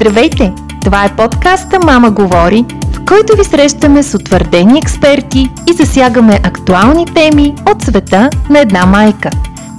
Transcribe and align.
Здравейте! 0.00 0.52
Това 0.84 1.04
е 1.04 1.16
подкаста 1.16 1.78
Мама 1.84 2.10
говори, 2.10 2.64
в 2.92 3.04
който 3.04 3.36
ви 3.36 3.44
срещаме 3.44 4.02
с 4.02 4.14
утвърдени 4.14 4.78
експерти 4.78 5.50
и 5.70 5.72
засягаме 5.72 6.40
актуални 6.42 7.06
теми 7.06 7.54
от 7.70 7.82
света 7.82 8.30
на 8.50 8.58
една 8.58 8.86
майка. 8.86 9.30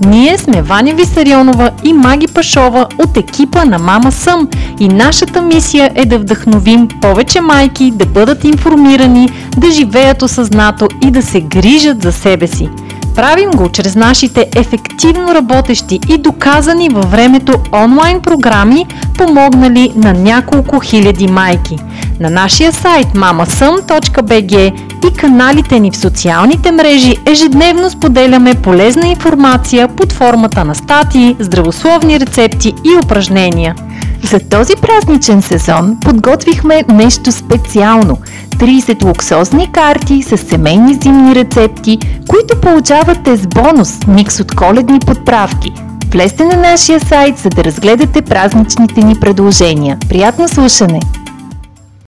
Ние 0.01 0.37
сме 0.37 0.61
Ваня 0.61 0.93
Висарионова 0.93 1.71
и 1.83 1.93
Маги 1.93 2.27
Пашова 2.27 2.87
от 2.97 3.17
екипа 3.17 3.65
на 3.65 3.79
Мама 3.79 4.11
Съм 4.11 4.50
и 4.79 4.88
нашата 4.88 5.41
мисия 5.41 5.91
е 5.95 6.05
да 6.05 6.20
вдъхновим 6.20 6.88
повече 7.01 7.41
майки 7.41 7.91
да 7.91 8.05
бъдат 8.05 8.43
информирани, 8.43 9.29
да 9.57 9.71
живеят 9.71 10.21
осъзнато 10.21 10.88
и 11.04 11.11
да 11.11 11.21
се 11.21 11.41
грижат 11.41 12.04
за 12.04 12.11
себе 12.11 12.47
си– 12.47 12.70
Правим 13.16 13.52
го 13.52 13.70
чрез 13.70 13.96
нашите 13.96 14.48
ефективно 14.55 15.36
работещи 15.36 16.00
и 16.09 16.18
доказани 16.18 16.89
във 16.89 17.12
времето 17.12 17.54
онлайн 17.73 18.21
програми, 18.21 18.86
помогнали 19.18 19.91
на 19.96 20.14
няколко 20.14 20.80
хиляди 20.80 21.27
майки. 21.27 21.77
На 22.20 22.30
нашия 22.30 22.72
сайт 22.72 23.08
mamasum.bg 23.08 24.73
и 25.09 25.14
каналите 25.14 25.80
ни 25.80 25.91
в 25.91 25.98
социалните 25.98 26.72
мрежи 26.72 27.16
ежедневно 27.26 27.90
споделяме 27.90 28.55
полезна 28.55 29.08
информация 29.08 29.88
под 29.88 30.12
формата 30.12 30.66
на 30.66 30.76
статии, 30.76 31.36
здравословни 31.40 32.20
рецепти 32.20 32.73
и 32.84 33.05
упражнения. 33.05 33.76
За 34.23 34.40
този 34.40 34.73
празничен 34.76 35.42
сезон 35.42 35.98
подготвихме 36.02 36.84
нещо 36.90 37.32
специално– 37.32 38.18
30 38.50 39.04
луксозни 39.04 39.72
карти 39.72 40.23
с 40.23 40.38
семейни 40.38 40.94
зимни 40.94 41.36
рецепти, 41.36 42.00
които 42.28 42.62
получавате 42.62 43.38
с 43.38 43.48
бонус 43.48 44.08
микс 44.08 44.40
от 44.40 44.56
коледни 44.56 45.00
подправки. 45.00 45.73
Влезте 46.12 46.45
на 46.45 46.56
нашия 46.56 47.00
сайт, 47.00 47.38
за 47.38 47.50
да 47.50 47.64
разгледате 47.64 48.22
празничните 48.22 49.02
ни 49.02 49.16
предложения. 49.16 49.98
Приятно 50.09 50.48
слушане! 50.48 51.00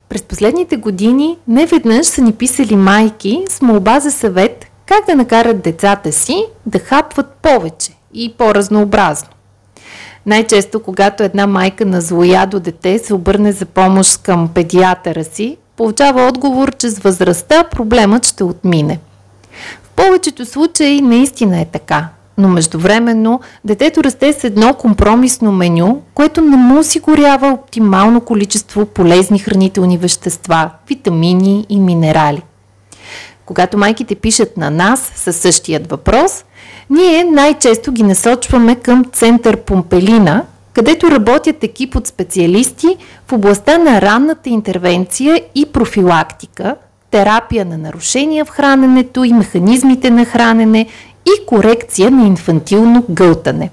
През 0.10 0.22
последните 0.22 0.78
години 0.78 1.38
не 1.48 1.66
веднъж 1.66 2.06
са 2.06 2.22
ни 2.22 2.34
писали 2.34 2.76
майки 2.76 3.44
с 3.50 3.62
молба 3.62 4.00
за 4.00 4.12
съвет 4.12 4.66
как 4.86 5.06
да 5.06 5.16
накарат 5.16 5.62
децата 5.62 6.12
си 6.12 6.46
да 6.66 6.80
хапват 6.80 7.32
повече 7.42 7.92
и 8.14 8.34
по-разнообразно. 8.38 9.30
Най-често, 10.26 10.80
когато 10.84 11.24
една 11.24 11.48
майка 11.48 11.86
на 11.86 12.02
злоядо 12.02 12.60
дете 12.60 13.00
се 13.00 13.14
обърне 13.14 13.52
за 13.52 13.66
помощ 13.66 14.22
към 14.22 14.50
педиатъра 14.54 15.24
си, 15.24 15.58
получава 15.78 16.28
отговор, 16.28 16.76
че 16.76 16.90
с 16.90 17.00
възрастта 17.00 17.64
проблемът 17.64 18.26
ще 18.26 18.44
отмине. 18.44 19.00
В 19.84 19.90
повечето 19.90 20.46
случаи 20.46 21.02
наистина 21.02 21.60
е 21.60 21.66
така, 21.66 22.08
но 22.40 22.50
междувременно 22.50 23.40
детето 23.66 24.04
расте 24.04 24.34
с 24.34 24.44
едно 24.44 24.74
компромисно 24.74 25.52
меню, 25.52 26.02
което 26.14 26.42
не 26.42 26.58
му 26.58 26.80
осигурява 26.80 27.48
оптимално 27.48 28.22
количество 28.22 28.86
полезни 28.86 29.40
хранителни 29.40 29.98
вещества, 29.98 30.70
витамини 30.88 31.66
и 31.70 31.80
минерали. 31.80 32.42
Когато 33.46 33.78
майките 33.78 34.16
пишат 34.16 34.58
на 34.58 34.70
нас 34.70 35.12
със 35.16 35.36
същият 35.36 35.90
въпрос, 35.90 36.46
ние 36.90 37.24
най-често 37.24 37.92
ги 37.92 38.04
насочваме 38.04 38.76
към 38.76 39.06
Център 39.14 39.58
Помпелина, 39.58 40.44
където 40.74 41.12
работят 41.12 41.64
екип 41.64 41.96
от 41.96 42.08
специалисти 42.08 42.98
в 43.28 43.34
областта 43.34 43.78
на 43.78 44.02
ранната 44.02 44.50
интервенция 44.50 45.42
и 45.56 45.66
профилактика, 45.66 46.76
терапия 47.12 47.66
на 47.66 47.78
нарушения 47.78 48.46
в 48.46 48.50
храненето 48.50 49.24
и 49.24 49.34
механизмите 49.34 50.10
на 50.10 50.26
хранене 50.26 50.86
и 51.26 51.46
корекция 51.46 52.12
на 52.12 52.28
инфантилно 52.28 53.06
гълтане. 53.10 53.70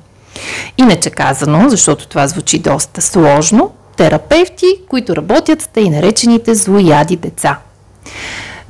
Иначе 0.79 1.11
казано, 1.11 1.69
защото 1.69 2.09
това 2.09 2.27
звучи 2.27 2.59
доста 2.59 3.03
сложно, 3.03 3.71
терапевти, 3.97 4.67
които 4.89 5.17
работят 5.17 5.63
с 5.63 5.69
тъй 5.69 5.91
наречените 5.91 6.55
злояди 6.55 7.17
деца. 7.17 7.59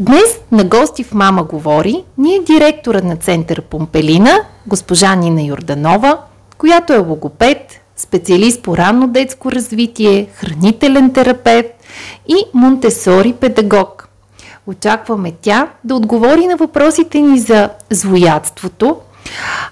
Днес 0.01 0.41
на 0.53 0.65
гости 0.65 1.05
в 1.05 1.15
Мама 1.15 1.45
говори 1.45 2.05
ни 2.19 2.35
е 2.35 2.42
директорът 2.42 3.05
на 3.05 3.17
Център 3.17 3.63
Помпелина, 3.63 4.41
госпожа 4.67 5.15
Нина 5.15 5.42
Йорданова, 5.42 6.19
която 6.59 6.92
е 6.92 6.98
логопед, 6.98 7.81
специалист 7.97 8.63
по 8.63 8.77
ранно 8.77 9.09
детско 9.09 9.53
развитие, 9.53 10.29
хранителен 10.35 11.13
терапевт 11.13 11.70
и 12.29 12.36
Монтесори 12.55 13.33
педагог. 13.33 14.05
Очакваме 14.67 15.33
тя 15.43 15.69
да 15.85 15.95
отговори 15.95 16.47
на 16.47 16.57
въпросите 16.57 17.21
ни 17.21 17.39
за 17.39 17.71
злоядството, 17.91 18.97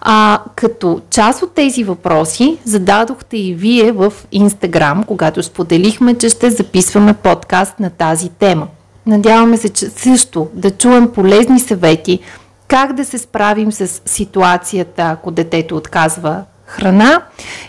а, 0.00 0.41
като 0.56 1.00
част 1.10 1.43
от 1.43 1.55
тези 1.55 1.84
въпроси 1.84 2.59
зададохте 2.65 3.37
и 3.37 3.55
вие 3.55 3.93
в 3.93 4.12
Инстаграм, 4.32 5.05
когато 5.05 5.43
споделихме, 5.43 6.19
че 6.19 6.28
ще 6.28 6.50
записваме 6.50 7.15
подкаст 7.15 7.81
на 7.81 7.91
тази 7.91 8.28
тема. 8.28 8.66
Надяваме 9.06 9.56
се 9.56 9.69
че 9.69 9.87
също 9.87 10.49
да 10.55 10.71
чуем 10.71 11.12
полезни 11.12 11.61
съвети 11.61 12.21
как 12.69 12.93
да 12.93 13.05
се 13.05 13.19
справим 13.19 13.72
с 13.72 14.03
ситуацията, 14.06 15.03
ако 15.03 15.31
детето 15.31 15.76
отказва 15.76 16.43
храна 16.66 17.22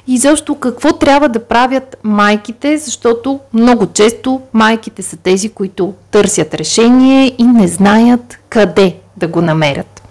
и 0.07 0.17
защо 0.17 0.55
какво 0.55 0.93
трябва 0.93 1.29
да 1.29 1.39
правят 1.39 1.97
майките, 2.03 2.77
защото 2.77 3.39
много 3.53 3.85
често 3.85 4.41
майките 4.53 5.01
са 5.01 5.17
тези, 5.17 5.49
които 5.49 5.93
търсят 6.11 6.53
решение 6.53 7.35
и 7.37 7.43
не 7.43 7.67
знаят 7.67 8.37
къде 8.49 8.95
да 9.17 9.27
го 9.27 9.41
намерят. 9.41 10.01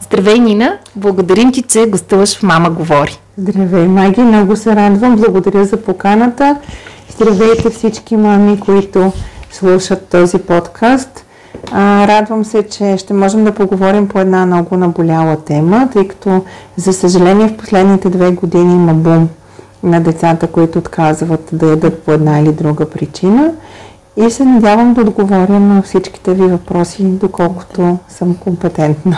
Здравей, 0.00 0.38
Нина! 0.38 0.78
Благодарим 0.96 1.52
ти, 1.52 1.62
че 1.62 1.86
гостуваш 1.86 2.36
в 2.36 2.42
Мама 2.42 2.70
Говори. 2.70 3.18
Здравей, 3.38 3.88
Маги! 3.88 4.20
Много 4.20 4.56
се 4.56 4.76
радвам. 4.76 5.16
Благодаря 5.16 5.64
за 5.64 5.76
поканата. 5.76 6.56
Здравейте 7.10 7.70
всички 7.70 8.16
мами, 8.16 8.60
които 8.60 9.12
слушат 9.52 10.08
този 10.08 10.38
подкаст. 10.38 11.23
А, 11.72 12.08
радвам 12.08 12.44
се, 12.44 12.62
че 12.62 12.96
ще 12.96 13.14
можем 13.14 13.44
да 13.44 13.54
поговорим 13.54 14.08
по 14.08 14.18
една 14.20 14.46
много 14.46 14.76
наболяла 14.76 15.36
тема, 15.36 15.88
тъй 15.92 16.08
като, 16.08 16.44
за 16.76 16.92
съжаление, 16.92 17.48
в 17.48 17.56
последните 17.56 18.10
две 18.10 18.30
години 18.30 18.74
има 18.74 18.94
бум 18.94 19.28
на 19.82 20.00
децата, 20.00 20.46
които 20.46 20.78
отказват 20.78 21.48
да 21.52 21.66
ядат 21.66 22.02
по 22.02 22.12
една 22.12 22.40
или 22.40 22.52
друга 22.52 22.90
причина. 22.90 23.52
И 24.16 24.30
се 24.30 24.44
надявам 24.44 24.94
да 24.94 25.00
отговоря 25.00 25.60
на 25.60 25.82
всичките 25.82 26.34
ви 26.34 26.46
въпроси, 26.46 27.04
доколкото 27.04 27.98
съм 28.08 28.34
компетентна. 28.34 29.16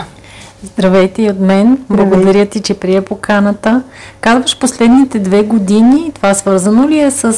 Здравейте 0.63 1.21
и 1.21 1.29
от 1.29 1.39
мен. 1.39 1.77
Здравейте. 1.85 2.15
Благодаря 2.15 2.45
ти, 2.45 2.61
че 2.61 2.73
прие 2.73 3.01
поканата. 3.01 3.83
Казваш 4.21 4.59
последните 4.59 5.19
две 5.19 5.43
години. 5.43 6.11
Това 6.15 6.33
свързано 6.33 6.87
ли 6.87 6.99
е 6.99 7.11
с 7.11 7.33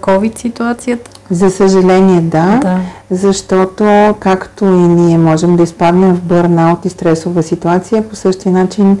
COVID 0.00 0.38
ситуацията? 0.38 1.10
За 1.30 1.50
съжаление 1.50 2.20
да, 2.20 2.58
да, 2.62 2.80
защото 3.10 4.14
както 4.20 4.64
и 4.64 4.68
ние 4.68 5.18
можем 5.18 5.56
да 5.56 5.62
изпаднем 5.62 6.14
в 6.14 6.22
бърнаут 6.22 6.84
и 6.84 6.88
стресова 6.88 7.42
ситуация, 7.42 8.08
по 8.08 8.16
същия 8.16 8.52
начин 8.52 8.98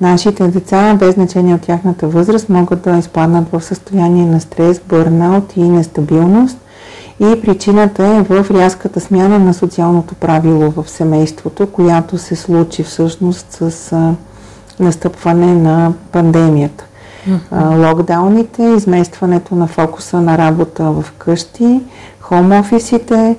нашите 0.00 0.48
деца, 0.48 0.94
без 0.94 1.14
значение 1.14 1.54
от 1.54 1.60
тяхната 1.60 2.08
възраст, 2.08 2.48
могат 2.48 2.82
да 2.82 2.98
изпаднат 2.98 3.52
в 3.52 3.60
състояние 3.60 4.26
на 4.26 4.40
стрес, 4.40 4.80
бърнаут 4.88 5.56
и 5.56 5.62
нестабилност. 5.62 6.58
И 7.20 7.40
причината 7.40 8.06
е 8.06 8.22
в 8.22 8.50
рязката 8.50 9.00
смяна 9.00 9.38
на 9.38 9.54
социалното 9.54 10.14
правило 10.14 10.70
в 10.70 10.90
семейството, 10.90 11.66
която 11.66 12.18
се 12.18 12.36
случи 12.36 12.82
всъщност 12.82 13.46
с 13.50 13.92
настъпване 14.80 15.54
на 15.54 15.92
пандемията. 16.12 16.84
Локдауните, 17.52 18.62
изместването 18.62 19.54
на 19.54 19.66
фокуса 19.66 20.20
на 20.20 20.38
работа 20.38 20.84
в 20.84 21.04
къщи, 21.18 21.80
хом 22.20 22.52
офисите, 22.52 23.36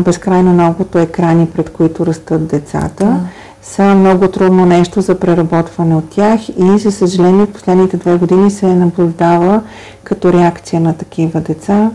безкрайно 0.00 0.52
многото 0.52 0.98
екрани, 0.98 1.46
пред 1.46 1.72
които 1.72 2.06
растат 2.06 2.46
децата, 2.46 3.04
uh-huh. 3.04 3.18
са 3.62 3.82
много 3.82 4.28
трудно 4.28 4.66
нещо 4.66 5.00
за 5.00 5.18
преработване 5.18 5.96
от 5.96 6.10
тях 6.10 6.48
и, 6.48 6.78
за 6.78 6.92
съжаление, 6.92 7.46
в 7.46 7.52
последните 7.52 7.96
две 7.96 8.16
години 8.16 8.50
се 8.50 8.66
наблюдава 8.66 9.62
като 10.04 10.32
реакция 10.32 10.80
на 10.80 10.94
такива 10.94 11.40
деца 11.40 11.90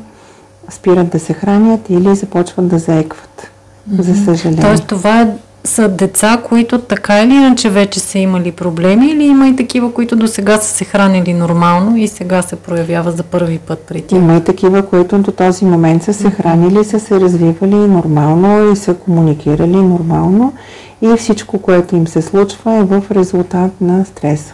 спират 0.70 1.10
да 1.10 1.20
се 1.20 1.34
хранят 1.34 1.90
или 1.90 2.16
започват 2.16 2.68
да 2.68 2.80
заекват. 2.80 3.52
Mm-hmm. 3.90 4.02
За 4.02 4.26
съжаление. 4.26 4.64
Тоест 4.64 4.88
това 4.88 5.22
е 5.22 5.28
са 5.64 5.90
деца, 5.90 6.42
които 6.44 6.80
така 6.80 7.24
или 7.24 7.34
иначе 7.34 7.70
вече 7.70 8.00
са 8.00 8.20
имали 8.20 8.52
проблеми 8.52 9.08
или 9.08 9.24
има 9.24 9.48
и 9.48 9.56
такива, 9.56 9.94
които 9.94 10.16
до 10.16 10.28
сега 10.28 10.58
са 10.58 10.76
се 10.76 10.86
хранили 10.86 11.34
нормално 11.34 11.98
и 11.98 12.08
сега 12.08 12.42
се 12.42 12.56
проявява 12.56 13.12
за 13.12 13.24
първи 13.24 13.58
път 13.58 13.80
при 13.80 14.02
тях? 14.02 14.20
Има 14.20 14.38
и 14.38 14.44
такива, 14.44 14.86
които 14.86 15.18
до 15.18 15.32
този 15.32 15.66
момент 15.66 16.04
са 16.04 16.14
се 16.14 16.32
хранили, 16.32 16.86
са 16.86 17.00
се 17.00 17.20
развивали 17.20 17.76
нормално 17.76 18.72
и 18.72 18.76
са 18.76 18.94
комуникирали 18.94 19.76
нормално 19.76 20.54
и 21.02 21.16
всичко, 21.18 21.60
което 21.60 21.96
им 21.96 22.08
се 22.08 22.22
случва 22.22 22.76
е 22.76 22.84
в 22.84 23.04
резултат 23.12 23.82
на 23.82 24.06
стреса. 24.06 24.54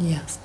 Ясно. 0.00 0.43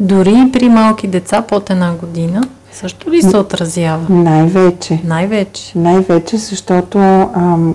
Дори 0.00 0.50
при 0.52 0.68
малки 0.68 1.06
деца 1.06 1.42
под 1.42 1.70
една 1.70 1.92
година 1.92 2.42
също 2.72 3.10
ли 3.10 3.22
се 3.22 3.36
отразява? 3.36 4.06
Най-вече. 4.08 5.00
Най-вече. 5.04 5.72
Най-вече, 5.78 6.36
защото 6.36 6.98
ам, 6.98 7.74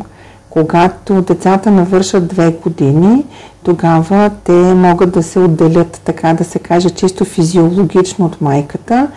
когато 0.50 1.22
децата 1.22 1.72
навършат 1.72 2.28
две 2.28 2.52
години, 2.52 3.26
тогава 3.64 4.32
те 4.44 4.52
могат 4.74 5.12
да 5.12 5.24
се 5.24 5.40
отделят, 5.40 6.02
така 6.06 6.34
да 6.34 6.44
се 6.44 6.60
каже, 6.60 6.90
чисто 6.90 7.26
физиологично 7.26 8.26
от 8.26 8.42
майката. 8.42 9.08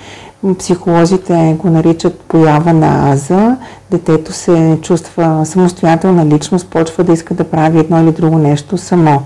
Психолозите 0.58 1.56
го 1.58 1.70
наричат 1.70 2.20
поява 2.20 2.72
на 2.72 3.12
аза. 3.12 3.56
Детето 3.90 4.32
се 4.32 4.78
чувства 4.82 5.46
самостоятелна 5.46 6.26
личност, 6.26 6.68
почва 6.68 7.04
да 7.04 7.12
иска 7.12 7.34
да 7.34 7.44
прави 7.44 7.78
едно 7.78 8.02
или 8.02 8.12
друго 8.12 8.38
нещо 8.38 8.78
само. 8.78 9.22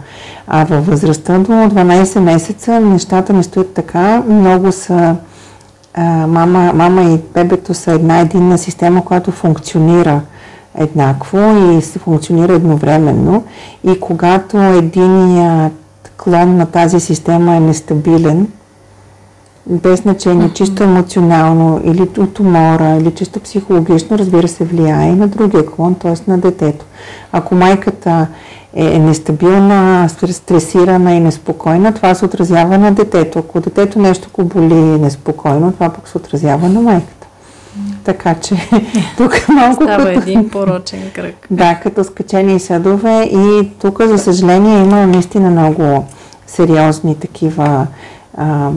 А 0.46 0.64
във 0.64 0.86
възрастта 0.86 1.38
до 1.38 1.52
12 1.52 2.20
месеца 2.20 2.80
нещата 2.80 3.32
не 3.32 3.42
стоят 3.42 3.74
така. 3.74 4.22
Много 4.28 4.72
са 4.72 5.16
мама, 6.26 6.72
мама 6.74 7.02
и 7.02 7.18
бебето 7.34 7.74
са 7.74 7.92
една 7.92 8.20
единна 8.20 8.58
система, 8.58 9.04
която 9.04 9.30
функционира 9.30 10.20
еднакво 10.74 11.38
и 11.78 11.82
се 11.82 11.98
функционира 11.98 12.52
едновременно. 12.52 13.44
И 13.84 14.00
когато 14.00 14.62
единият 14.62 15.72
клон 16.16 16.56
на 16.56 16.66
тази 16.66 17.00
система 17.00 17.56
е 17.56 17.60
нестабилен, 17.60 18.46
без 19.68 20.00
значение, 20.00 20.50
чисто 20.54 20.82
емоционално 20.82 21.80
или 21.84 22.02
от 22.18 22.40
умора, 22.40 22.96
или 22.96 23.14
чисто 23.14 23.40
психологично, 23.40 24.18
разбира 24.18 24.48
се, 24.48 24.64
влияе 24.64 25.08
и 25.08 25.14
на 25.14 25.28
другия 25.28 25.66
клон, 25.66 25.94
т.е. 25.94 26.30
на 26.30 26.38
детето. 26.38 26.84
Ако 27.32 27.54
майката 27.54 28.26
е 28.74 28.98
нестабилна, 28.98 30.08
стресирана 30.28 31.14
и 31.14 31.20
неспокойна, 31.20 31.94
това 31.94 32.14
се 32.14 32.24
отразява 32.24 32.78
на 32.78 32.92
детето. 32.92 33.38
Ако 33.38 33.60
детето 33.60 33.98
нещо 33.98 34.28
го 34.34 34.44
боли 34.44 34.74
неспокойно, 34.74 35.72
това 35.72 35.88
пък 35.88 36.08
се 36.08 36.16
отразява 36.16 36.68
на 36.68 36.80
майката. 36.80 37.26
Така 38.04 38.34
че 38.34 38.54
тук 39.16 39.48
малко 39.48 39.82
Става 39.82 40.04
като... 40.04 40.20
един 40.20 40.48
порочен 40.48 41.10
кръг. 41.14 41.34
Да, 41.50 41.74
като 41.74 42.04
скачени 42.04 42.60
съдове 42.60 43.22
и 43.22 43.70
тук, 43.80 44.02
за 44.02 44.18
съжаление, 44.18 44.82
има 44.82 45.06
наистина 45.06 45.50
много 45.50 46.06
сериозни 46.46 47.14
такива 47.18 47.86
а, 48.36 48.70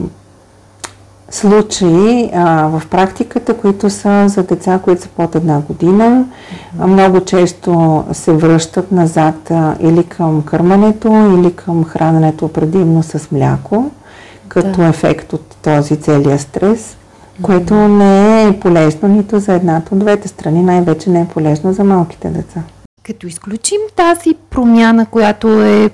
случаи 1.32 2.30
а, 2.34 2.66
в 2.66 2.82
практиката, 2.86 3.56
които 3.56 3.90
са 3.90 4.28
за 4.28 4.42
деца, 4.42 4.80
които 4.84 5.02
са 5.02 5.08
под 5.08 5.34
една 5.34 5.60
година. 5.60 6.24
А, 6.78 6.86
много 6.86 7.20
често 7.20 8.04
се 8.12 8.32
връщат 8.32 8.92
назад 8.92 9.50
а, 9.50 9.76
или 9.80 10.04
към 10.04 10.42
кърмането, 10.42 11.08
или 11.38 11.52
към 11.52 11.84
храненето 11.84 12.48
предимно 12.48 13.02
с 13.02 13.30
мляко, 13.32 13.90
като 14.48 14.80
да. 14.80 14.86
ефект 14.86 15.32
от 15.32 15.56
този 15.62 15.96
целият 15.96 16.40
стрес, 16.40 16.96
което 17.42 17.74
не 17.74 18.44
е 18.48 18.60
полезно 18.60 19.08
нито 19.08 19.38
за 19.38 19.54
едната 19.54 19.94
от 19.94 20.00
двете 20.00 20.28
страни, 20.28 20.62
най-вече 20.62 21.10
не 21.10 21.20
е 21.20 21.28
полезно 21.34 21.72
за 21.72 21.84
малките 21.84 22.28
деца. 22.28 22.62
Като 23.02 23.26
изключим 23.26 23.80
тази 23.96 24.34
промяна, 24.50 25.06
която 25.06 25.62
е 25.62 25.90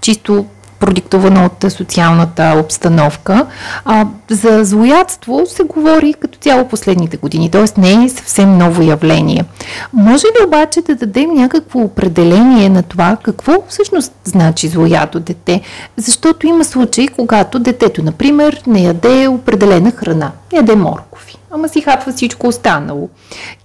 чисто 0.00 0.44
продиктувана 0.82 1.46
от 1.46 1.72
социалната 1.72 2.54
обстановка. 2.64 3.46
А, 3.84 4.06
за 4.30 4.64
злоядство 4.64 5.42
се 5.46 5.62
говори 5.62 6.14
като 6.14 6.38
цяло 6.38 6.68
последните 6.68 7.16
години, 7.16 7.50
т.е. 7.50 7.80
не 7.80 8.04
е 8.04 8.08
съвсем 8.08 8.58
ново 8.58 8.82
явление. 8.82 9.44
Може 9.92 10.26
ли 10.26 10.46
обаче 10.46 10.82
да 10.82 10.94
дадем 10.94 11.34
някакво 11.34 11.78
определение 11.80 12.68
на 12.68 12.82
това 12.82 13.16
какво 13.22 13.52
всъщност 13.68 14.12
значи 14.24 14.68
злоядо 14.68 15.20
дете? 15.20 15.60
Защото 15.96 16.46
има 16.46 16.64
случаи, 16.64 17.08
когато 17.08 17.58
детето, 17.58 18.02
например, 18.02 18.62
не 18.66 18.82
яде 18.82 19.28
определена 19.28 19.90
храна, 19.90 20.32
яде 20.52 20.76
моркови, 20.76 21.34
ама 21.50 21.68
си 21.68 21.80
хапва 21.80 22.12
всичко 22.12 22.46
останало. 22.46 23.08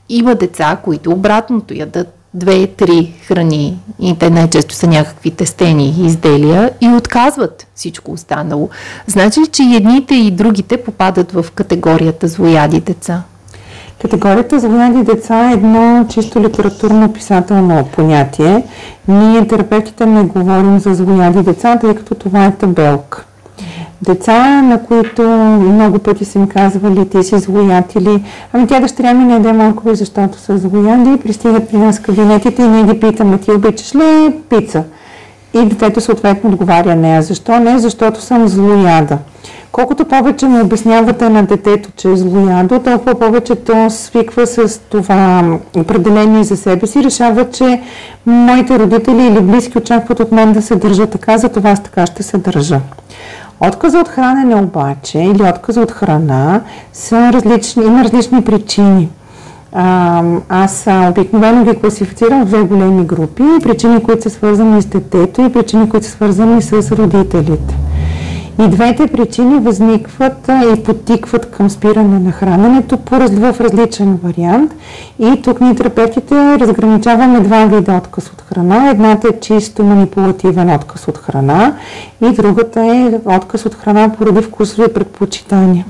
Има 0.10 0.36
деца, 0.36 0.78
които 0.84 1.12
обратното 1.12 1.74
ядат 1.74 2.17
две-три 2.38 3.14
храни 3.28 3.80
и 4.00 4.16
те 4.20 4.30
най-често 4.30 4.76
са 4.76 4.88
някакви 4.88 5.32
тестени 5.32 5.96
изделия 6.00 6.72
и 6.82 6.88
отказват 6.88 7.68
всичко 7.76 8.12
останало. 8.12 8.70
Значи 9.08 9.40
че 9.52 9.64
едните 9.64 10.16
и 10.16 10.32
другите 10.32 10.78
попадат 10.78 11.32
в 11.32 11.46
категорията 11.56 12.28
злояди 12.28 12.80
деца? 12.80 13.24
Категорията 14.02 14.60
злояди 14.60 15.04
деца 15.04 15.50
е 15.50 15.54
едно 15.54 16.06
чисто 16.10 16.40
литературно-писателно 16.40 17.86
понятие. 17.96 18.64
Ние, 19.08 19.48
терапевтите, 19.48 20.06
не 20.06 20.24
говорим 20.24 20.80
за 20.80 20.94
злояди 20.94 21.42
деца, 21.42 21.80
тъй 21.80 21.96
като 21.96 22.16
това 22.16 22.46
е 22.46 22.56
табелка 22.56 23.27
деца, 24.02 24.62
на 24.62 24.84
които 24.84 25.22
много 25.60 26.00
пъти 26.00 26.26
са 26.26 26.40
им 26.40 26.48
казвали, 26.48 27.10
ти 27.10 27.24
си 27.24 27.40
злояд 27.40 27.96
или 27.96 28.24
ами 28.54 28.68
тя 28.68 28.80
дъщеря 28.80 29.14
ми 29.14 29.24
не 29.24 29.34
яде 29.34 29.54
моркови, 29.54 29.96
защото 29.96 30.38
са 30.38 30.58
злояди, 30.58 31.20
пристигат 31.24 31.70
при 31.70 31.78
нас 31.78 32.00
кабинетите 32.00 32.62
и 32.62 32.68
ние 32.68 32.84
ги 32.84 33.00
питаме, 33.00 33.38
ти 33.38 33.52
обичаш 33.52 33.96
ли 33.96 34.34
пица? 34.50 34.84
И 35.54 35.66
детето 35.66 36.02
съответно 36.02 36.50
отговаря 36.50 36.96
нея. 36.96 37.22
Защо 37.22 37.60
не? 37.60 37.80
Защото 37.80 38.22
съм 38.22 38.48
злояда. 38.48 39.18
Колкото 39.72 40.06
повече 40.06 40.46
му 40.46 40.62
обяснявате 40.62 41.30
на 41.30 41.44
детето, 41.44 41.90
че 41.98 42.12
е 42.12 42.16
злоядо, 42.16 42.80
толкова 42.80 43.16
повече 43.16 43.56
то 43.56 43.90
свиква 43.90 44.48
с 44.48 44.80
това 44.90 45.44
определение 45.78 46.44
за 46.44 46.58
себе 46.58 46.88
си, 46.88 47.04
решава, 47.04 47.50
че 47.50 47.82
моите 48.26 48.80
родители 48.80 49.28
или 49.28 49.42
близки 49.42 49.78
очакват 49.78 50.20
от 50.20 50.32
мен 50.32 50.54
да 50.54 50.62
се 50.62 50.76
държа 50.76 51.08
така, 51.08 51.38
за 51.38 51.50
това 51.50 51.70
аз 51.70 51.84
така 51.84 52.06
ще 52.06 52.24
се 52.24 52.38
държа. 52.38 52.80
Отказа 53.62 54.00
от 54.00 54.08
хранене 54.08 54.56
обаче 54.56 55.20
или 55.20 55.50
отказа 55.50 55.82
от 55.82 55.92
храна 55.92 56.62
са 56.94 57.34
различни, 57.34 57.86
има 57.86 58.04
различни 58.04 58.44
причини. 58.44 59.10
Аз 60.50 60.88
обикновено 61.10 61.64
ги 61.64 61.80
класифицирам 61.80 62.42
в 62.42 62.46
две 62.46 62.62
големи 62.62 63.06
групи. 63.06 63.44
Причини, 63.64 64.04
които 64.04 64.24
са 64.24 64.30
свързани 64.30 64.82
с 64.82 64.86
детето 64.86 65.42
и 65.42 65.54
причини, 65.54 65.90
които 65.90 66.06
са 66.06 66.12
свързани 66.12 66.62
с 66.62 66.92
родителите. 66.92 67.76
И 68.60 68.68
двете 68.68 69.08
причини 69.08 69.60
възникват 69.60 70.50
и 70.50 70.84
потикват 70.84 71.52
към 71.52 71.70
спиране 71.70 72.20
на 72.20 72.32
храненето 72.32 73.00
в 73.10 73.56
различен 73.60 74.20
вариант. 74.24 74.74
И 75.20 75.42
тук 75.42 75.62
ние 75.62 75.76
терапевтите 75.76 76.36
разграничаваме 76.60 77.40
два 77.40 77.66
вида 77.66 77.98
отказ 77.98 78.28
от 78.28 78.42
храна. 78.42 78.90
Едната 78.90 79.28
е 79.28 79.40
чисто 79.40 79.84
манипулативен 79.84 80.70
отказ 80.70 81.08
от 81.08 81.18
храна 81.18 81.76
и 82.22 82.32
другата 82.32 82.82
е 82.82 83.12
отказ 83.26 83.66
от 83.66 83.76
храна 83.76 84.10
поради 84.18 84.42
вкусови 84.42 84.94
предпочитания. 84.94 85.86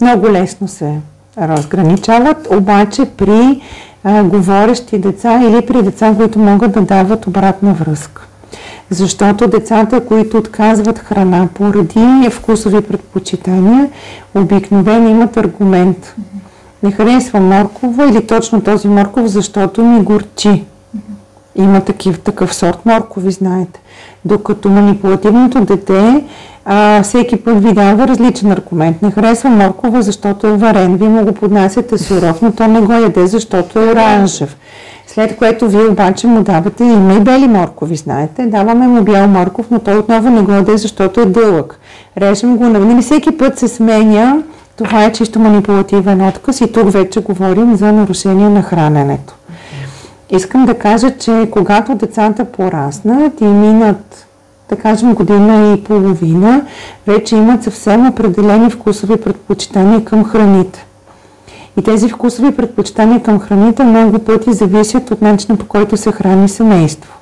Много 0.00 0.30
лесно 0.30 0.68
се 0.68 1.00
разграничават, 1.38 2.48
обаче 2.50 3.04
при 3.16 3.60
а, 4.04 4.22
говорещи 4.22 4.98
деца 4.98 5.40
или 5.42 5.66
при 5.66 5.82
деца, 5.82 6.14
които 6.16 6.38
могат 6.38 6.72
да 6.72 6.80
дават 6.80 7.26
обратна 7.26 7.72
връзка. 7.72 8.26
Защото 8.90 9.48
децата, 9.48 10.06
които 10.06 10.38
отказват 10.38 10.98
храна 10.98 11.48
поради 11.54 12.28
вкусови 12.30 12.80
предпочитания, 12.80 13.90
обикновено 14.34 15.08
имат 15.08 15.36
аргумент. 15.36 16.14
Не 16.82 16.92
харесвам 16.92 17.48
моркова 17.48 18.08
или 18.08 18.26
точно 18.26 18.60
този 18.60 18.88
морков, 18.88 19.26
защото 19.26 19.84
ми 19.84 20.02
горчи. 20.02 20.64
Има 21.56 21.80
такив, 21.80 22.20
такъв 22.20 22.54
сорт 22.54 22.86
моркови, 22.86 23.30
знаете. 23.30 23.80
Докато 24.24 24.68
манипулативното 24.68 25.64
дете 25.64 26.24
а, 26.64 27.02
всеки 27.02 27.36
път 27.36 27.64
ви 27.64 27.72
дава 27.72 28.08
различен 28.08 28.52
аргумент. 28.52 29.02
Не 29.02 29.10
харесва 29.10 29.50
моркова, 29.50 30.02
защото 30.02 30.46
е 30.46 30.56
варен. 30.56 30.96
Вие 30.96 31.08
му 31.08 31.24
го 31.24 31.32
поднасяте 31.32 31.98
суров, 31.98 32.42
но 32.42 32.52
то 32.52 32.68
не 32.68 32.80
го 32.80 32.92
яде, 32.92 33.26
защото 33.26 33.78
е 33.78 33.92
оранжев. 33.92 34.56
След 35.14 35.36
което 35.36 35.68
вие 35.68 35.84
обаче 35.84 36.26
му 36.26 36.42
давате, 36.42 36.84
има 36.84 37.14
и 37.14 37.20
бели 37.20 37.48
моркови, 37.48 37.96
знаете, 37.96 38.46
даваме 38.46 38.86
му 38.86 39.02
бял 39.02 39.28
морков, 39.28 39.66
но 39.70 39.78
той 39.78 39.98
отново 39.98 40.30
не 40.30 40.42
го 40.42 40.52
яде, 40.52 40.76
защото 40.76 41.20
е 41.20 41.26
дълъг. 41.26 41.78
Режем 42.18 42.56
го, 42.56 42.64
нали 42.64 43.02
всеки 43.02 43.38
път 43.38 43.58
се 43.58 43.68
сменя, 43.68 44.42
това 44.76 45.04
е 45.04 45.12
чисто 45.12 45.38
манипулативен 45.38 46.28
отказ 46.28 46.60
и 46.60 46.72
тук 46.72 46.90
вече 46.90 47.20
говорим 47.20 47.76
за 47.76 47.92
нарушение 47.92 48.48
на 48.48 48.62
храненето. 48.62 49.34
Искам 50.30 50.64
да 50.64 50.78
кажа, 50.78 51.10
че 51.18 51.48
когато 51.50 51.94
децата 51.94 52.44
пораснат 52.44 53.40
и 53.40 53.44
минат, 53.44 54.26
да 54.68 54.76
кажем, 54.76 55.14
година 55.14 55.74
и 55.74 55.84
половина, 55.84 56.62
вече 57.06 57.36
имат 57.36 57.62
съвсем 57.62 58.08
определени 58.08 58.70
вкусови 58.70 59.20
предпочитания 59.20 60.04
към 60.04 60.24
храните. 60.24 60.86
И 61.78 61.82
тези 61.82 62.08
вкусови 62.08 62.56
предпочитания 62.56 63.22
към 63.22 63.40
храните 63.40 63.84
много 63.84 64.18
пъти 64.18 64.52
зависят 64.52 65.10
от 65.10 65.22
начина 65.22 65.58
по 65.58 65.66
който 65.66 65.96
се 65.96 66.12
храни 66.12 66.48
семейство. 66.48 67.14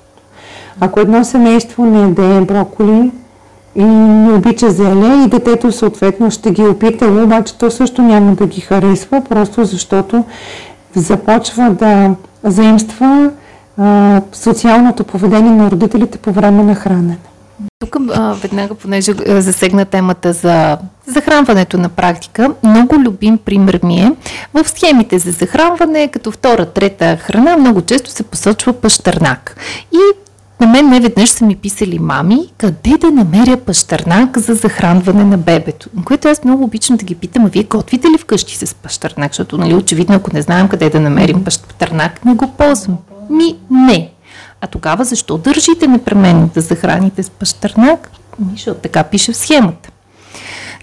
Ако 0.81 1.01
едно 1.01 1.25
семейство 1.25 1.85
не 1.85 2.01
яде 2.01 2.41
броколи 2.41 3.11
и 3.75 3.85
не 3.85 4.33
обича 4.33 4.71
зеле 4.71 5.25
и 5.25 5.29
детето 5.29 5.73
съответно 5.73 6.31
ще 6.31 6.51
ги 6.51 6.63
опита, 6.63 7.07
обаче 7.07 7.59
то 7.59 7.71
също 7.71 8.03
няма 8.03 8.35
да 8.35 8.47
ги 8.47 8.61
харесва, 8.61 9.23
просто 9.29 9.65
защото 9.65 10.25
започва 10.95 11.71
да 11.71 12.15
заимства 12.45 13.31
а, 13.79 14.21
социалното 14.33 15.05
поведение 15.05 15.53
на 15.53 15.71
родителите 15.71 16.19
по 16.19 16.33
време 16.33 16.63
на 16.63 16.75
хранене. 16.75 17.19
Тук 17.79 17.97
а, 18.15 18.33
веднага, 18.33 18.75
понеже 18.75 19.13
засегна 19.27 19.85
темата 19.85 20.33
за 20.33 20.79
захранването 21.07 21.79
на 21.79 21.89
практика, 21.89 22.55
много 22.63 22.97
любим 22.99 23.39
пример 23.39 23.81
ми 23.83 24.01
е 24.01 24.13
в 24.55 24.69
схемите 24.69 25.19
за 25.19 25.31
захранване, 25.31 26.09
като 26.09 26.31
втора, 26.31 26.67
трета 26.67 27.17
храна, 27.17 27.57
много 27.57 27.83
често 27.83 28.11
се 28.11 28.23
посочва 28.23 28.73
пащърнак. 28.73 29.57
И 29.93 29.99
на 30.61 30.67
мен 30.67 30.89
не 30.89 31.01
веднъж 31.01 31.29
са 31.29 31.45
ми 31.45 31.57
писали 31.57 31.99
мами, 31.99 32.53
къде 32.59 32.97
да 33.01 33.11
намеря 33.11 33.57
пащърнак 33.57 34.39
за 34.39 34.55
захранване 34.55 35.25
на 35.25 35.39
бебето. 35.39 35.89
На 35.95 36.05
което 36.05 36.29
аз 36.29 36.45
много 36.45 36.65
обичам 36.65 36.97
да 36.97 37.05
ги 37.05 37.15
питам, 37.15 37.45
а 37.45 37.49
вие 37.49 37.63
готвите 37.63 38.09
ли 38.09 38.19
вкъщи 38.19 38.67
с 38.67 38.75
пащърнак? 38.75 39.33
Защото, 39.33 39.59
нали, 39.59 39.75
очевидно, 39.75 40.15
ако 40.15 40.31
не 40.35 40.43
знаем 40.43 40.69
къде 40.69 40.91
да 40.91 41.01
намерим 41.01 41.45
пащърнак, 41.45 42.25
не 42.25 42.35
го 42.35 42.49
ползвам. 42.49 42.97
Ми, 43.31 43.57
не. 43.71 44.11
А 44.61 44.67
тогава 44.67 45.05
защо 45.05 45.39
държите 45.39 45.87
непременно 45.87 46.51
да 46.55 46.61
захраните 46.61 47.23
с 47.23 47.31
пащърнак? 47.31 48.11
Защото 48.53 48.81
така 48.81 49.03
пише 49.03 49.33
в 49.33 49.37
схемата 49.37 49.91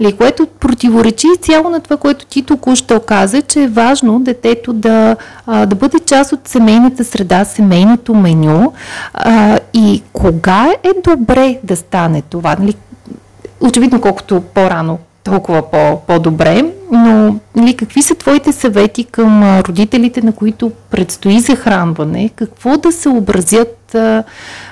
ли, 0.02 0.18
което 0.18 0.48
противоречи 0.60 1.28
цяло 1.42 1.70
на 1.70 1.80
това, 1.80 1.98
което 1.98 2.26
ти 2.26 2.44
току-що 2.44 3.00
каза, 3.00 3.42
че 3.42 3.64
е 3.64 3.68
важно 3.68 4.20
детето 4.20 4.74
да, 4.74 5.16
да 5.48 5.76
бъде 5.76 6.00
част 6.00 6.34
от 6.34 6.48
семейната 6.48 7.06
среда, 7.06 7.46
семейното 7.46 8.16
меню 8.16 8.74
и 9.74 10.04
кога 10.14 10.68
е 10.84 10.90
добре 11.10 11.60
да 11.64 11.76
стане 11.76 12.22
това. 12.22 12.56
Нали? 12.60 12.76
Очевидно, 13.62 14.02
колкото 14.02 14.42
по-рано, 14.42 15.00
толкова 15.30 15.72
по- 15.72 16.00
по-добре, 16.08 16.64
но 16.92 17.36
нали, 17.56 17.78
какви 17.78 18.02
са 18.02 18.16
твоите 18.16 18.52
съвети 18.52 19.04
към 19.04 19.60
родителите, 19.60 20.22
на 20.22 20.32
които 20.32 20.72
предстои 20.92 21.40
захранване? 21.40 22.30
Какво 22.36 22.78
да 22.78 22.92
се 22.92 23.10
образят 23.10 23.96
а, 23.96 24.24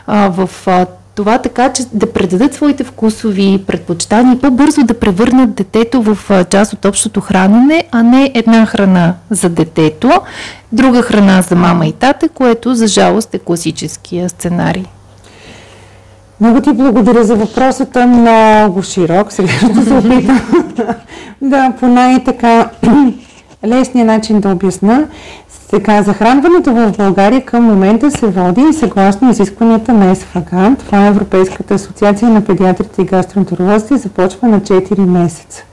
в 0.08 0.50
а, 0.68 0.86
това 1.16 1.38
така, 1.38 1.74
че 1.74 1.84
да 1.94 2.14
предадат 2.14 2.54
своите 2.54 2.84
вкусови 2.84 3.64
предпочитания 3.68 4.34
и 4.34 4.40
по-бързо 4.40 4.84
да 4.84 5.00
превърнат 5.00 5.56
детето 5.56 6.02
в 6.02 6.46
част 6.50 6.74
от 6.74 6.86
общото 6.86 7.22
хранене, 7.22 7.84
а 7.92 8.04
не 8.04 8.32
една 8.34 8.66
храна 8.66 9.14
за 9.30 9.50
детето, 9.50 10.12
друга 10.72 11.02
храна 11.02 11.42
за 11.42 11.56
мама 11.56 11.88
и 11.88 11.92
тата, 11.92 12.30
което 12.30 12.76
за 12.76 12.88
жалост 12.88 13.34
е 13.34 13.40
класическия 13.40 14.30
сценарий. 14.30 14.86
Много 16.42 16.62
ти 16.62 16.74
благодаря 16.74 17.24
за 17.24 17.36
въпросът, 17.36 17.96
е 17.96 18.06
много 18.06 18.84
широк. 18.84 19.32
Сега 19.32 19.50
ще 19.50 19.84
се 19.84 19.94
опитам 19.98 20.42
да 21.42 21.74
по 21.80 21.88
най-така 21.88 22.70
лесния 23.66 24.06
начин 24.06 24.40
да 24.40 24.50
обясна. 24.50 25.08
Така, 25.72 26.04
захранването 26.04 26.74
в 26.74 26.94
България 26.98 27.46
към 27.46 27.64
момента 27.64 28.12
се 28.12 28.28
води 28.28 28.62
и 28.70 28.74
съгласно 28.74 29.30
изискванията 29.30 29.94
на 29.94 30.16
СФГ, 30.16 30.80
това 30.80 31.06
е 31.06 31.08
Европейската 31.08 31.74
асоциация 31.74 32.30
на 32.30 32.42
педиатрите 32.42 33.02
и 33.02 33.06
гастроентеролозите, 33.06 33.98
започва 33.98 34.48
на 34.48 34.62
4 34.62 35.00
месеца. 35.00 35.64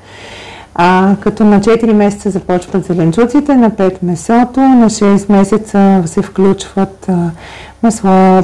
А, 0.75 1.16
като 1.21 1.45
на 1.45 1.61
4 1.61 1.92
месеца 1.92 2.31
започват 2.31 2.85
зеленчуците, 2.85 3.57
на 3.57 3.71
5 3.71 4.02
месото, 4.02 4.61
на 4.61 4.90
6 4.90 5.33
месеца 5.33 6.02
се 6.07 6.23
включват 6.23 7.07
а, 7.09 7.31
масло, 7.83 8.42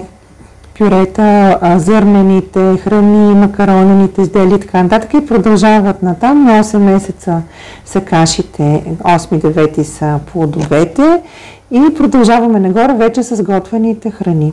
пюрета, 0.79 1.59
зърнените 1.77 2.77
храни, 2.77 3.35
макаронените 3.35 4.23
изделия 4.23 4.57
и 4.57 4.61
така 4.61 4.83
нататък 4.83 5.15
и 5.15 5.27
продължават 5.27 6.03
натам. 6.03 6.45
На 6.45 6.65
8 6.65 6.79
месеца 6.79 7.43
са 7.85 8.01
кашите, 8.01 8.85
8-9 9.03 9.83
са 9.83 10.21
плодовете 10.33 11.23
и 11.71 11.95
продължаваме 11.97 12.61
нагоре 12.61 12.95
вече 12.95 13.23
с 13.23 13.43
готвените 13.43 14.11
храни. 14.11 14.53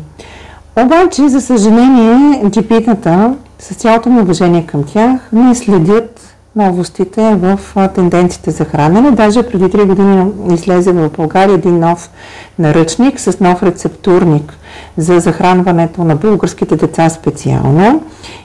Обаче, 0.75 1.29
за 1.29 1.41
съжаление, 1.41 2.43
джипитата, 2.49 3.33
с 3.59 3.75
цялото 3.75 4.09
ми 4.09 4.21
уважение 4.21 4.65
към 4.65 4.83
тях, 4.83 5.29
не 5.33 5.55
следят 5.55 6.24
новостите 6.55 7.35
в 7.35 7.59
тенденциите 7.95 8.51
за 8.51 8.65
хранене. 8.65 9.11
Даже 9.11 9.43
преди 9.43 9.63
3 9.63 9.85
години 9.85 10.31
излезе 10.53 10.91
в 10.91 11.09
България 11.17 11.53
един 11.53 11.79
нов 11.79 12.09
наръчник 12.59 13.19
с 13.19 13.39
нов 13.39 13.63
рецептурник 13.63 14.53
за 14.97 15.19
захранването 15.19 16.03
на 16.03 16.15
българските 16.15 16.75
деца 16.75 17.09
специално. 17.09 18.03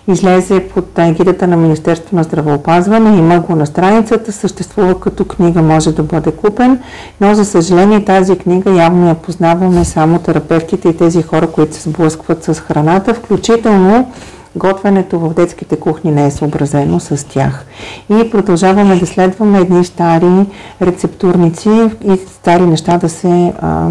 Излезе 0.08 0.68
под 0.74 0.98
егидата 0.98 1.46
на 1.46 1.56
Министерство 1.56 2.16
на 2.16 2.22
здравеопазване, 2.22 3.18
има 3.18 3.40
го 3.40 3.56
на 3.56 3.66
страницата, 3.66 4.32
съществува 4.32 5.00
като 5.00 5.24
книга, 5.24 5.62
може 5.62 5.92
да 5.92 6.02
бъде 6.02 6.30
купен, 6.30 6.78
но 7.20 7.34
за 7.34 7.44
съжаление 7.44 8.04
тази 8.04 8.38
книга 8.38 8.70
явно 8.70 9.08
я 9.08 9.14
познаваме 9.14 9.84
само 9.84 10.18
терапевтите 10.18 10.88
и 10.88 10.96
тези 10.96 11.22
хора, 11.22 11.46
които 11.46 11.76
се 11.76 11.90
сблъскват 11.90 12.44
с 12.44 12.54
храната, 12.54 13.14
включително 13.14 14.12
готвенето 14.56 15.18
в 15.18 15.34
детските 15.34 15.76
кухни 15.76 16.10
не 16.10 16.26
е 16.26 16.30
съобразено 16.30 17.00
с 17.00 17.26
тях. 17.28 17.66
И 18.10 18.30
продължаваме 18.30 18.96
да 18.96 19.06
следваме 19.06 19.58
едни 19.58 19.84
стари 19.84 20.46
рецептурници 20.82 21.90
и 22.04 22.16
стари 22.26 22.62
неща 22.62 22.98
да 22.98 23.08
се 23.08 23.52
а, 23.60 23.88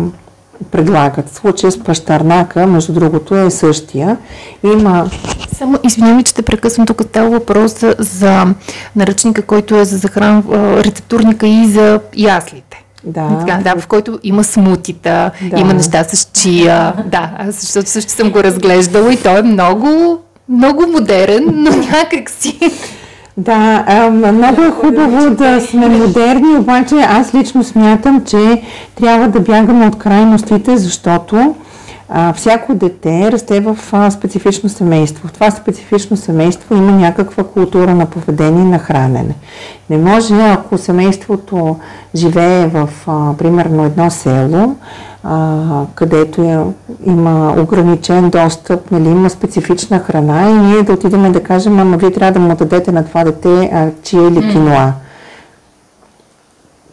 предлагат. 0.72 1.34
Случая 1.36 1.72
с 1.72 1.84
пащарнака, 1.84 2.68
между 2.68 2.94
другото, 2.94 3.36
е 3.36 3.50
същия. 3.50 4.18
Има... 4.64 5.10
Само 5.54 5.80
извинявай, 5.84 6.24
че 6.24 6.34
те 6.34 6.42
прекъсвам. 6.42 6.86
Тук 6.86 7.04
става 7.04 7.30
въпрос 7.30 7.84
за 8.00 8.46
наръчника, 8.96 9.42
който 9.42 9.76
е 9.76 9.86
за 9.86 9.98
захран, 9.98 10.44
рецептурника 10.86 11.48
и 11.48 11.66
за 11.66 12.00
яслите. 12.18 12.84
Да. 13.04 13.38
Така, 13.40 13.60
да, 13.64 13.82
в 13.82 13.88
който 13.88 14.20
има 14.24 14.44
смутита, 14.44 15.32
да. 15.42 15.60
има 15.60 15.74
неща 15.74 16.04
с 16.04 16.30
чия. 16.34 16.94
Да, 17.06 17.32
защото 17.48 17.90
също 17.90 18.12
съм 18.12 18.32
го 18.32 18.44
разглеждала 18.44 19.14
и 19.14 19.18
той 19.18 19.40
е 19.40 19.44
много, 19.44 20.20
много 20.50 20.88
модерен, 20.88 21.46
но 21.54 21.72
някак 21.92 22.30
си 22.30 22.60
да, 23.38 24.10
много 24.34 24.62
е 24.62 24.72
хубаво 24.72 25.30
да 25.30 25.62
сме 25.62 25.90
модерни, 25.90 26.58
обаче 26.60 26.96
аз 26.96 27.36
лично 27.36 27.64
смятам, 27.64 28.26
че 28.26 28.62
трябва 28.96 29.28
да 29.28 29.40
бягаме 29.40 29.88
от 29.88 29.98
крайностите, 29.98 30.78
защото 30.78 31.56
а, 32.10 32.34
всяко 32.34 32.76
дете 32.76 33.32
расте 33.32 33.60
в 33.60 33.78
а, 33.92 34.12
специфично 34.12 34.70
семейство. 34.70 35.28
В 35.28 35.34
това 35.34 35.52
специфично 35.52 36.18
семейство 36.18 36.76
има 36.76 36.92
някаква 36.92 37.44
култура 37.44 37.96
на 37.96 38.06
поведение 38.06 38.64
на 38.64 38.80
хранене. 38.80 39.36
Не 39.90 39.98
може, 39.98 40.34
ако 40.34 40.78
семейството 40.78 41.80
живее 42.16 42.68
в, 42.68 42.90
а, 43.08 43.38
примерно, 43.38 43.86
едно 43.86 44.10
село, 44.10 44.76
а, 45.24 45.86
където 45.96 46.42
е, 46.42 46.60
има 47.06 47.56
ограничен 47.58 48.30
достъп, 48.30 48.92
нали, 48.92 49.10
има 49.10 49.30
специфична 49.30 50.00
храна 50.00 50.50
и 50.50 50.54
ние 50.54 50.84
да 50.84 50.94
отидем 50.94 51.32
да 51.32 51.44
кажем, 51.44 51.80
ама 51.80 51.98
вие 51.98 52.12
трябва 52.12 52.32
да 52.32 52.40
му 52.40 52.56
дадете 52.56 52.92
на 52.92 53.06
това 53.06 53.24
дете 53.24 53.70
а, 53.74 53.90
чия 54.04 54.28
или 54.28 54.52
киноа. 54.52 54.94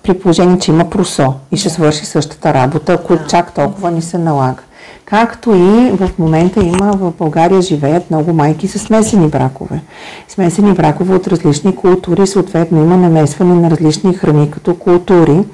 При 0.03 0.15
положение, 0.15 0.59
че 0.59 0.71
има 0.71 0.91
просо 0.91 1.35
и 1.53 1.57
ще 1.57 1.71
свърши 1.71 2.07
същата 2.07 2.55
работа, 2.55 2.93
ако 2.93 3.17
чак 3.29 3.55
толкова 3.55 3.91
ни 3.91 4.03
се 4.03 4.19
налага. 4.19 4.63
Както 5.05 5.55
и 5.55 5.91
в 5.91 6.11
момента 6.19 6.65
има 6.65 6.93
в 6.93 7.13
България 7.19 7.63
живеят 7.63 8.11
много 8.11 8.33
майки 8.33 8.69
с 8.69 8.79
смесени 8.79 9.29
бракове. 9.29 9.81
Смесени 10.29 10.73
бракове 10.73 11.15
от 11.15 11.29
различни 11.29 11.77
култури, 11.77 12.27
съответно 12.27 12.85
има 12.85 12.97
намесване 12.97 13.55
на 13.55 13.71
различни 13.71 14.15
храни 14.15 14.51
като 14.51 14.75
култури. 14.75 15.45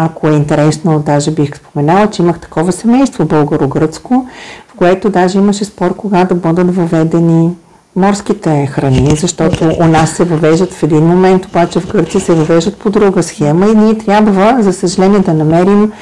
Ако 0.00 0.28
е 0.28 0.32
интересно, 0.32 0.98
даже 1.06 1.30
бих 1.30 1.56
споменала, 1.56 2.10
че 2.10 2.22
имах 2.22 2.40
такова 2.40 2.72
семейство 2.72 3.24
българо-гръцко, 3.24 4.26
в 4.68 4.74
което 4.76 5.10
даже 5.10 5.38
имаше 5.38 5.64
спор 5.64 5.96
кога 5.96 6.24
да 6.24 6.34
бъдат 6.34 6.76
въведени 6.76 7.50
морските 7.96 8.66
храни, 8.66 9.16
защото 9.16 9.70
у 9.80 9.84
нас 9.84 10.10
се 10.10 10.24
въвеждат 10.24 10.72
в 10.72 10.82
един 10.82 11.06
момент, 11.06 11.46
обаче 11.46 11.80
в 11.80 11.92
Гърция 11.92 12.20
се 12.20 12.34
въвеждат 12.34 12.76
по 12.76 12.90
друга 12.90 13.22
схема 13.22 13.66
и 13.66 13.74
ние 13.74 13.98
трябва, 13.98 14.56
за 14.62 14.72
съжаление, 14.72 15.18
да 15.18 15.34
намерим 15.34 15.92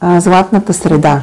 а, 0.00 0.20
златната 0.20 0.72
среда. 0.72 1.22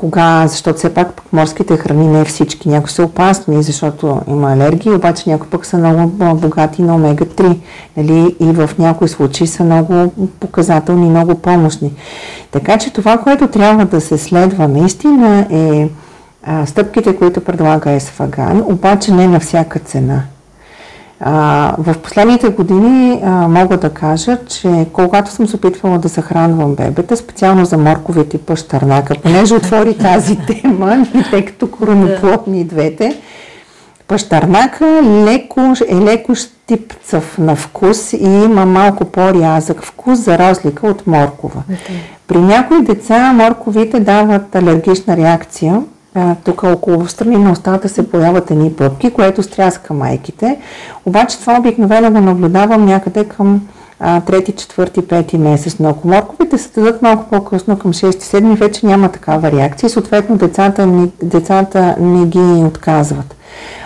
Кога, 0.00 0.46
защото 0.46 0.78
все 0.78 0.94
пак 0.94 1.22
морските 1.32 1.76
храни 1.76 2.06
не 2.06 2.24
всички, 2.24 2.68
някои 2.68 2.90
са 2.90 3.02
опасни, 3.02 3.62
защото 3.62 4.20
има 4.28 4.52
алергии, 4.52 4.92
обаче 4.92 5.30
някои 5.30 5.50
пък 5.50 5.66
са 5.66 5.78
много 5.78 6.34
богати 6.34 6.82
на 6.82 6.94
омега-3 6.94 7.56
нали? 7.96 8.36
и 8.40 8.44
в 8.44 8.70
някои 8.78 9.08
случаи 9.08 9.46
са 9.46 9.64
много 9.64 10.12
показателни, 10.40 11.08
много 11.10 11.34
помощни. 11.34 11.92
Така 12.50 12.78
че 12.78 12.92
това, 12.92 13.18
което 13.18 13.46
трябва 13.46 13.84
да 13.84 14.00
се 14.00 14.18
следва 14.18 14.68
наистина 14.68 15.46
е 15.50 15.88
а, 16.42 16.66
стъпките, 16.66 17.16
които 17.16 17.40
предлага 17.40 18.00
СФАГАН, 18.00 18.62
обаче 18.66 19.12
не 19.12 19.28
на 19.28 19.40
всяка 19.40 19.78
цена. 19.78 20.22
А, 21.20 21.74
в 21.78 21.98
последните 21.98 22.48
години 22.48 23.20
а, 23.24 23.30
мога 23.30 23.76
да 23.76 23.90
кажа, 23.90 24.38
че 24.46 24.86
когато 24.92 25.30
съм 25.30 25.48
се 25.48 25.56
опитвала 25.56 25.98
да 25.98 26.08
захранвам 26.08 26.74
бебета, 26.74 27.16
специално 27.16 27.64
за 27.64 27.78
морковите 27.78 28.36
и 28.36 28.40
пащарнака, 28.40 29.14
понеже 29.22 29.54
отвори 29.54 29.98
тази 29.98 30.36
тема, 30.46 31.06
тъй 31.30 31.44
като 31.44 31.70
короноплодни 31.70 32.64
двете, 32.64 33.16
пащарнака 34.08 35.02
леко, 35.04 35.74
е 35.88 35.94
леко 35.94 36.34
щипцъв 36.34 37.38
на 37.38 37.56
вкус 37.56 38.12
и 38.12 38.26
има 38.44 38.66
малко 38.66 39.04
по-рязък 39.04 39.82
вкус, 39.84 40.18
за 40.18 40.38
разлика 40.38 40.86
от 40.86 41.06
моркова. 41.06 41.62
Okay. 41.70 41.92
При 42.26 42.38
някои 42.38 42.82
деца 42.82 43.32
морковите 43.32 44.00
дават 44.00 44.54
алергична 44.54 45.16
реакция, 45.16 45.82
тук 46.44 46.62
около 46.62 47.08
страни 47.08 47.36
на 47.36 47.52
устата 47.52 47.88
се 47.88 48.10
появят 48.10 48.50
едни 48.50 48.72
пъпки, 48.72 49.10
което 49.10 49.42
стряска 49.42 49.94
майките. 49.94 50.58
Обаче 51.06 51.38
това 51.38 51.58
обикновено 51.58 52.10
го 52.10 52.20
наблюдавам 52.20 52.84
някъде 52.84 53.24
към 53.24 53.60
а, 54.00 54.20
трети, 54.20 54.52
четвърти, 54.52 55.08
пети 55.08 55.38
месец. 55.38 55.76
Но 55.80 55.88
ако 55.88 56.08
морковите 56.08 56.58
се 56.58 56.80
дадат 56.80 57.02
малко 57.02 57.30
по-късно 57.30 57.78
към 57.78 57.92
6-7, 57.92 58.54
вече 58.54 58.86
няма 58.86 59.08
такава 59.08 59.52
реакция 59.52 59.86
и 59.86 59.90
съответно 59.90 60.36
децата, 60.36 60.86
не, 60.86 61.08
децата 61.22 61.96
не 62.00 62.26
ги 62.26 62.64
отказват. 62.64 63.36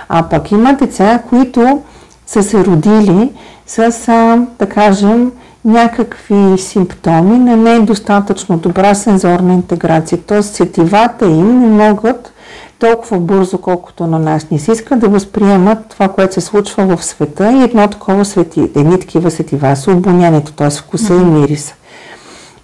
А 0.09 0.23
пък 0.23 0.51
има 0.51 0.73
деца, 0.73 1.23
които 1.29 1.83
са 2.27 2.43
се 2.43 2.65
родили 2.65 3.33
с, 3.67 4.09
а, 4.09 4.47
да 4.59 4.67
кажем, 4.67 5.33
някакви 5.65 6.59
симптоми 6.59 7.39
на 7.39 7.57
недостатъчно 7.57 8.59
добра 8.59 8.95
сензорна 8.95 9.53
интеграция. 9.53 10.19
Т.е. 10.19 10.43
сетивата 10.43 11.27
им 11.27 11.61
не 11.61 11.67
могат 11.67 12.33
толкова 12.79 13.19
бързо, 13.19 13.59
колкото 13.59 14.07
на 14.07 14.19
нас 14.19 14.51
не 14.51 14.59
се 14.59 14.73
иска 14.73 14.97
да 14.97 15.09
възприемат 15.09 15.79
това, 15.89 16.09
което 16.09 16.35
се 16.35 16.41
случва 16.41 16.97
в 16.97 17.05
света 17.05 17.53
и 17.53 17.63
едно 17.63 17.89
такова 17.89 18.25
свети, 18.25 18.71
едни 18.77 19.01
такива 19.01 19.31
сетива 19.31 19.77
са 19.77 19.91
обонянието, 19.91 20.53
т.е. 20.53 20.71
вкуса 20.71 21.15
и 21.15 21.25
мириса. 21.25 21.75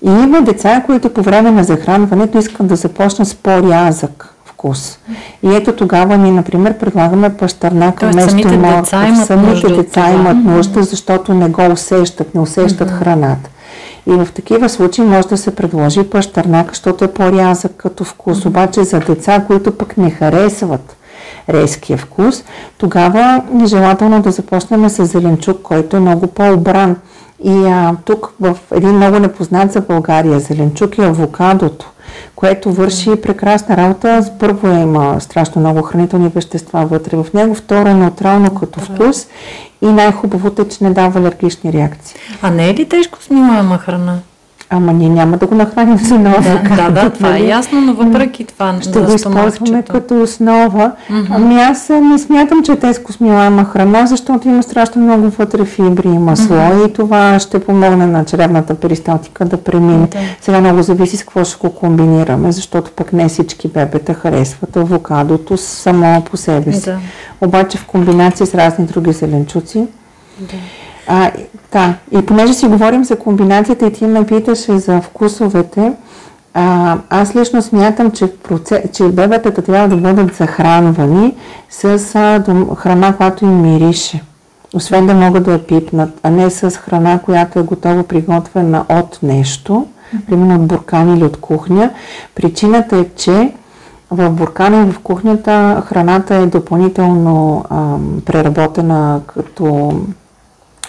И 0.07 0.11
има 0.11 0.43
деца, 0.43 0.83
които 0.87 1.11
по 1.11 1.23
време 1.23 1.51
на 1.51 1.65
захранването 1.65 2.39
искат 2.39 2.67
да 2.67 2.77
започнат 2.77 3.29
с 3.29 3.35
по-рязък 3.35 4.35
вкус. 4.61 4.99
И 5.43 5.55
ето 5.55 5.77
тогава 5.77 6.17
ние, 6.17 6.33
например, 6.33 6.79
предлагаме 6.79 7.37
пащърнака 7.37 8.09
вместо 8.11 8.31
самите 8.31 8.49
Деца 8.49 9.07
имат 9.07 9.27
самите 9.27 9.37
нужда 9.37 9.77
деца 9.77 10.11
имат 10.11 10.37
нужда, 10.45 10.83
защото 10.83 11.35
не 11.35 11.49
го 11.49 11.73
усещат, 11.73 12.35
не 12.35 12.41
усещат 12.41 12.91
mm-hmm. 12.91 12.99
храната. 12.99 13.51
И 14.07 14.11
в 14.11 14.29
такива 14.35 14.69
случаи 14.69 15.05
може 15.05 15.29
да 15.29 15.37
се 15.37 15.57
предложи 15.57 16.11
пащърнак, 16.11 16.69
защото 16.69 17.05
е 17.05 17.13
по-рязък 17.13 17.73
като 17.77 18.05
вкус. 18.05 18.47
Обаче 18.47 18.85
за 18.85 19.01
деца, 19.01 19.45
които 19.47 19.79
пък 19.79 19.97
не 19.97 20.11
харесват 20.11 20.97
резкия 21.49 21.99
вкус, 21.99 22.45
тогава 22.79 23.43
нежелателно 23.53 24.23
да 24.23 24.31
започнем 24.31 24.89
с 24.89 25.05
зеленчук, 25.05 25.63
който 25.63 25.97
е 25.97 26.01
много 26.01 26.27
по-обран. 26.27 26.97
И 27.45 27.67
а, 27.67 27.97
тук 28.05 28.33
в 28.41 28.57
един 28.75 28.97
много 28.97 29.19
непознат 29.19 29.73
за 29.73 29.81
България 29.81 30.41
зеленчук 30.41 30.99
е 30.99 31.03
авокадото 31.07 31.91
което 32.37 32.73
върши 32.73 33.21
прекрасна 33.23 33.77
работа. 33.77 34.25
Първо 34.39 34.69
е, 34.69 34.81
има 34.81 35.21
страшно 35.21 35.61
много 35.61 35.83
хранителни 35.83 36.29
вещества 36.29 36.87
вътре 36.87 37.17
в 37.17 37.27
него, 37.35 37.55
второ 37.55 37.89
е 37.89 37.95
неутрално 37.95 38.55
като 38.55 38.81
вкус 38.81 39.27
и 39.83 39.87
най-хубавото 39.87 40.63
е, 40.63 40.69
че 40.69 40.85
не 40.85 40.91
дава 40.91 41.21
алергични 41.21 41.73
реакции. 41.73 42.17
А 42.43 42.51
не 42.51 42.71
е 42.71 42.75
ли 42.75 42.89
тежко 42.89 43.23
снимаема 43.23 43.79
храна? 43.79 44.19
Ама 44.73 44.93
ние 44.93 45.09
няма 45.09 45.37
да 45.37 45.47
го 45.47 45.55
нахраним 45.55 45.99
за 45.99 46.19
нова. 46.19 46.61
Да, 46.69 46.77
да, 46.77 46.91
да, 46.91 47.11
това 47.11 47.29
е 47.29 47.33
нали? 47.33 47.49
ясно, 47.49 47.81
но 47.81 47.95
въпреки 47.95 48.45
това 48.45 48.79
ще 48.83 49.01
го 49.01 49.15
използваме 49.15 49.83
като 49.83 50.23
основа. 50.23 50.93
Mm-hmm. 51.11 51.27
Ами 51.31 51.55
аз 51.55 51.89
не 51.89 52.19
смятам, 52.19 52.63
че 52.63 52.73
е 52.73 52.79
тежко 52.79 53.13
смилаема 53.13 53.65
храна, 53.65 54.07
защото 54.07 54.49
има 54.49 54.63
страшно 54.63 55.03
много 55.03 55.29
вътре 55.29 55.65
фибри 55.65 56.09
и 56.09 56.19
масло 56.19 56.57
mm-hmm. 56.57 56.89
и 56.89 56.93
това 56.93 57.39
ще 57.39 57.59
помогне 57.59 58.07
на 58.07 58.25
чревната 58.25 58.75
перисталтика 58.75 59.45
да 59.45 59.57
премине. 59.57 60.09
Сега 60.41 60.61
много 60.61 60.83
зависи 60.83 61.17
с 61.17 61.21
какво 61.21 61.45
ще 61.45 61.59
го 61.59 61.75
комбинираме, 61.75 62.53
защото 62.53 62.91
пък 62.91 63.13
не 63.13 63.29
всички 63.29 63.69
бебета 63.69 64.15
харесват 64.15 64.77
авокадото 64.77 65.57
само 65.57 66.23
по 66.25 66.37
себе 66.37 66.73
си. 66.73 66.85
Да. 66.85 66.99
Обаче 67.41 67.79
в 67.79 67.87
комбинация 67.87 68.47
с 68.47 68.55
разни 68.55 68.85
други 68.85 69.13
зеленчуци. 69.13 69.87
Да. 70.39 70.57
А, 71.07 71.31
да, 71.73 71.95
и 72.13 72.27
понеже 72.27 72.55
си 72.55 72.67
говорим 72.67 73.05
за 73.05 73.17
комбинацията 73.17 73.87
и 73.87 73.93
ти 73.93 74.07
ме 74.07 74.27
питаше 74.27 74.79
за 74.79 75.01
вкусовете, 75.01 75.93
а, 76.55 76.99
аз 77.11 77.37
лично 77.37 77.63
смятам, 77.63 78.11
че, 78.11 78.37
процес, 78.37 78.81
че 78.93 79.05
бебетата 79.05 79.63
трябва 79.63 79.89
да 79.89 79.97
бъдат 79.97 80.35
захранвани 80.35 81.35
с 81.71 82.15
а, 82.15 82.45
храна, 82.77 83.17
която 83.17 83.45
им 83.45 83.63
мирише. 83.63 84.23
Освен 84.75 85.07
да 85.07 85.15
могат 85.15 85.45
да 85.45 85.53
я 85.53 85.67
пипнат, 85.67 86.11
а 86.23 86.31
не 86.31 86.51
с 86.51 86.71
храна, 86.71 87.19
която 87.19 87.59
е 87.59 87.63
готова 87.63 88.03
приготвена 88.03 88.85
от 88.89 89.19
нещо, 89.23 89.87
примерно 90.27 90.55
от 90.55 90.67
буркан 90.67 91.17
или 91.17 91.25
от 91.25 91.37
кухня. 91.37 91.91
Причината 92.35 92.97
е, 92.97 93.05
че 93.17 93.53
в 94.11 94.31
буркана 94.31 94.87
и 94.87 94.93
в 94.93 94.99
кухнята 94.99 95.83
храната 95.87 96.35
е 96.35 96.47
допълнително 96.47 97.65
а, 97.71 97.97
преработена 98.27 99.21
като 99.27 99.93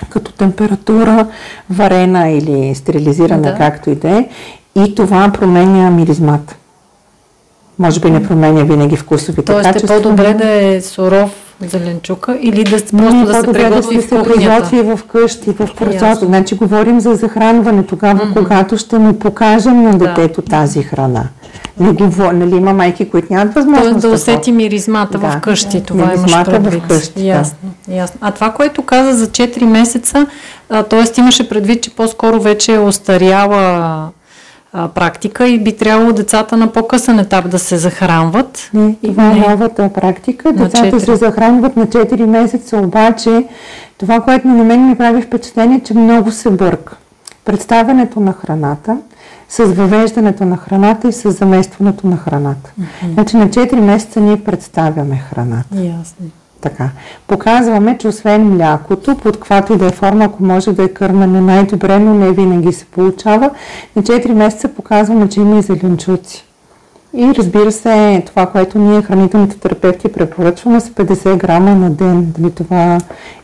като 0.10 0.32
температура, 0.32 1.28
варена 1.70 2.30
или 2.30 2.76
стерилизирана, 2.76 3.42
да. 3.42 3.56
както 3.56 3.90
и 3.90 3.96
да 3.96 4.10
е. 4.10 4.28
И 4.76 4.96
това 4.96 5.32
променя 5.34 5.90
миризмата. 5.90 6.56
Може 7.80 8.00
би 8.00 8.12
не 8.12 8.28
променя 8.28 8.64
винаги 8.64 8.96
вкусовите 8.96 9.46
Тоест 9.46 9.64
качества. 9.68 9.88
Тоест 9.88 10.00
е 10.00 10.04
по-добре 10.04 10.34
да 10.34 10.52
е 10.52 10.82
суров 10.82 11.52
зеленчука 11.68 12.38
или 12.42 12.64
да 12.64 12.70
просто 12.70 12.96
не, 12.96 13.26
да 13.26 13.34
се 13.34 13.52
приготви 13.52 13.96
да 13.96 14.02
се 14.02 14.10
приготви 14.10 14.82
в 14.82 15.00
къщи, 15.12 15.52
в 15.52 15.70
процесото. 15.78 16.26
Значи 16.26 16.56
говорим 16.56 17.00
за 17.00 17.16
захранване 17.16 17.84
тогава, 17.84 18.20
mm-hmm. 18.20 18.34
когато 18.34 18.78
ще 18.78 18.98
му 18.98 19.20
покажем 19.20 19.84
на 19.84 19.98
детето 19.98 20.42
да. 20.42 20.50
тази 20.50 20.84
храна. 20.84 21.24
Не 21.80 21.92
го, 21.92 22.32
нали, 22.34 22.56
има 22.56 22.74
майки, 22.74 23.10
които 23.10 23.34
нямат 23.34 23.54
възможност. 23.54 23.92
Тоест 23.92 24.02
да 24.02 24.10
усети 24.10 24.52
миризмата 24.52 25.18
да, 25.18 25.28
в 25.28 25.40
къщи, 25.42 25.84
това 25.84 26.14
имаш 26.16 26.46
предвид. 26.46 26.84
в 26.84 26.88
къщи, 26.88 27.28
ясно, 27.28 27.58
да. 27.88 27.96
ясно. 27.96 28.18
А 28.22 28.32
това, 28.32 28.52
което 28.52 28.82
каза 28.82 29.14
за 29.14 29.28
4 29.28 29.66
месеца, 29.66 30.26
т.е. 30.90 31.20
имаше 31.20 31.50
предвид, 31.50 31.84
че 31.84 31.96
по-скоро 31.96 32.42
вече 32.42 32.74
е 32.74 32.80
остаряла 32.80 34.08
а, 34.74 34.88
практика 34.88 35.48
и 35.48 35.64
би 35.64 35.78
трябвало 35.78 36.14
децата 36.14 36.58
на 36.58 36.68
по-късен 36.72 37.20
етап 37.20 37.50
да 37.50 37.60
се 37.60 37.78
захранват. 37.78 38.72
Това 39.04 39.32
е 39.32 39.36
новата 39.36 39.90
практика. 39.94 40.54
Децата 40.54 41.00
се 41.00 41.16
захранват 41.16 41.78
на 41.78 41.88
4 41.88 42.26
месеца, 42.26 42.78
обаче 42.78 43.46
това, 43.98 44.20
което 44.22 44.48
на 44.48 44.64
мен 44.64 44.90
ми 44.90 44.98
прави 44.98 45.22
впечатление, 45.22 45.82
че 45.86 45.94
много 45.94 46.32
се 46.32 46.50
бърка. 46.50 46.98
Представянето 47.46 48.20
на 48.20 48.34
храната, 48.34 48.98
с 49.50 49.66
въвеждането 49.66 50.46
на 50.46 50.58
храната 50.58 51.08
и 51.08 51.12
с 51.12 51.32
заместването 51.32 52.08
на 52.08 52.18
храната. 52.18 52.72
Mm-hmm. 52.80 53.14
Значи 53.14 53.38
на 53.38 53.50
4 53.50 53.80
месеца 53.80 54.20
ние 54.20 54.44
представяме 54.44 55.18
храната. 55.18 55.76
Ясно. 55.76 56.26
Така. 56.62 56.90
Показваме, 57.28 57.98
че 57.98 58.08
освен 58.08 58.54
млякото, 58.54 59.18
под 59.18 59.36
каквато 59.36 59.74
и 59.74 59.78
да 59.78 59.86
е 59.86 59.92
форма, 59.92 60.26
ако 60.26 60.44
може 60.44 60.72
да 60.72 60.84
е 60.84 60.88
кърмене 60.88 61.42
най-добре, 61.42 62.00
но 62.00 62.14
не 62.14 62.32
винаги 62.32 62.74
се 62.74 62.86
получава, 62.86 63.50
на 63.96 64.04
4 64.04 64.32
месеца 64.32 64.68
показваме, 64.68 65.30
че 65.30 65.40
има 65.40 65.60
и 65.60 65.62
зеленчуци. 65.62 66.46
И 67.14 67.34
разбира 67.38 67.72
се, 67.72 68.24
това, 68.26 68.46
което 68.46 68.80
ние 68.80 69.02
хранителните 69.02 69.60
терапевти 69.60 70.12
препоръчваме 70.12 70.80
с 70.80 70.90
50 70.90 71.38
грама 71.38 71.76
на 71.76 71.90
ден. 71.90 72.34
Дали 72.38 72.52
това, 72.52 72.98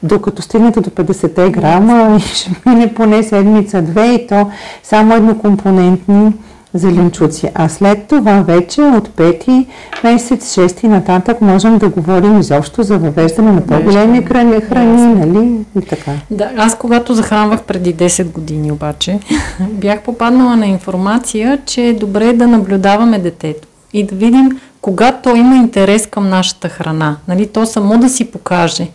докато 0.04 0.42
стигнете 0.42 0.82
до 0.82 0.90
50 0.90 1.50
грама, 1.50 2.20
ще 2.20 2.52
мине 2.66 2.94
поне 2.94 3.24
седмица-две 3.24 4.06
и 4.06 4.28
то 4.28 4.52
само 4.84 5.14
еднокомпонентни 5.14 6.34
зеленчуци. 6.78 7.52
А 7.56 7.70
след 7.70 8.08
това 8.08 8.42
вече 8.42 8.82
от 8.82 9.10
пети 9.10 9.68
месец, 10.04 10.54
шести 10.54 10.88
нататък 10.88 11.42
можем 11.42 11.78
да 11.78 11.90
говорим 11.90 12.40
изобщо 12.40 12.84
за 12.84 12.98
въвеждане 12.98 13.52
на 13.52 13.62
по-големи 13.62 14.26
храни, 14.26 14.62
храни 14.62 15.16
нали? 15.16 15.60
И 15.80 15.82
така. 15.82 16.12
Да, 16.32 16.52
аз 16.58 16.78
когато 16.78 17.14
захранвах 17.14 17.64
преди 17.64 17.96
10 17.96 18.32
години 18.32 18.72
обаче, 18.72 19.20
бях 19.70 20.02
попаднала 20.02 20.56
на 20.56 20.68
информация, 20.68 21.60
че 21.66 21.82
е 21.82 21.94
добре 21.94 22.34
да 22.34 22.48
наблюдаваме 22.48 23.20
детето 23.20 23.68
и 23.94 24.04
да 24.04 24.16
видим 24.16 24.60
кога 24.88 25.12
то 25.12 25.36
има 25.36 25.56
интерес 25.56 26.06
към 26.06 26.30
нашата 26.30 26.70
храна. 26.70 27.18
Нали, 27.28 27.48
то 27.48 27.66
само 27.66 27.98
да 27.98 28.10
си 28.10 28.32
покаже. 28.32 28.88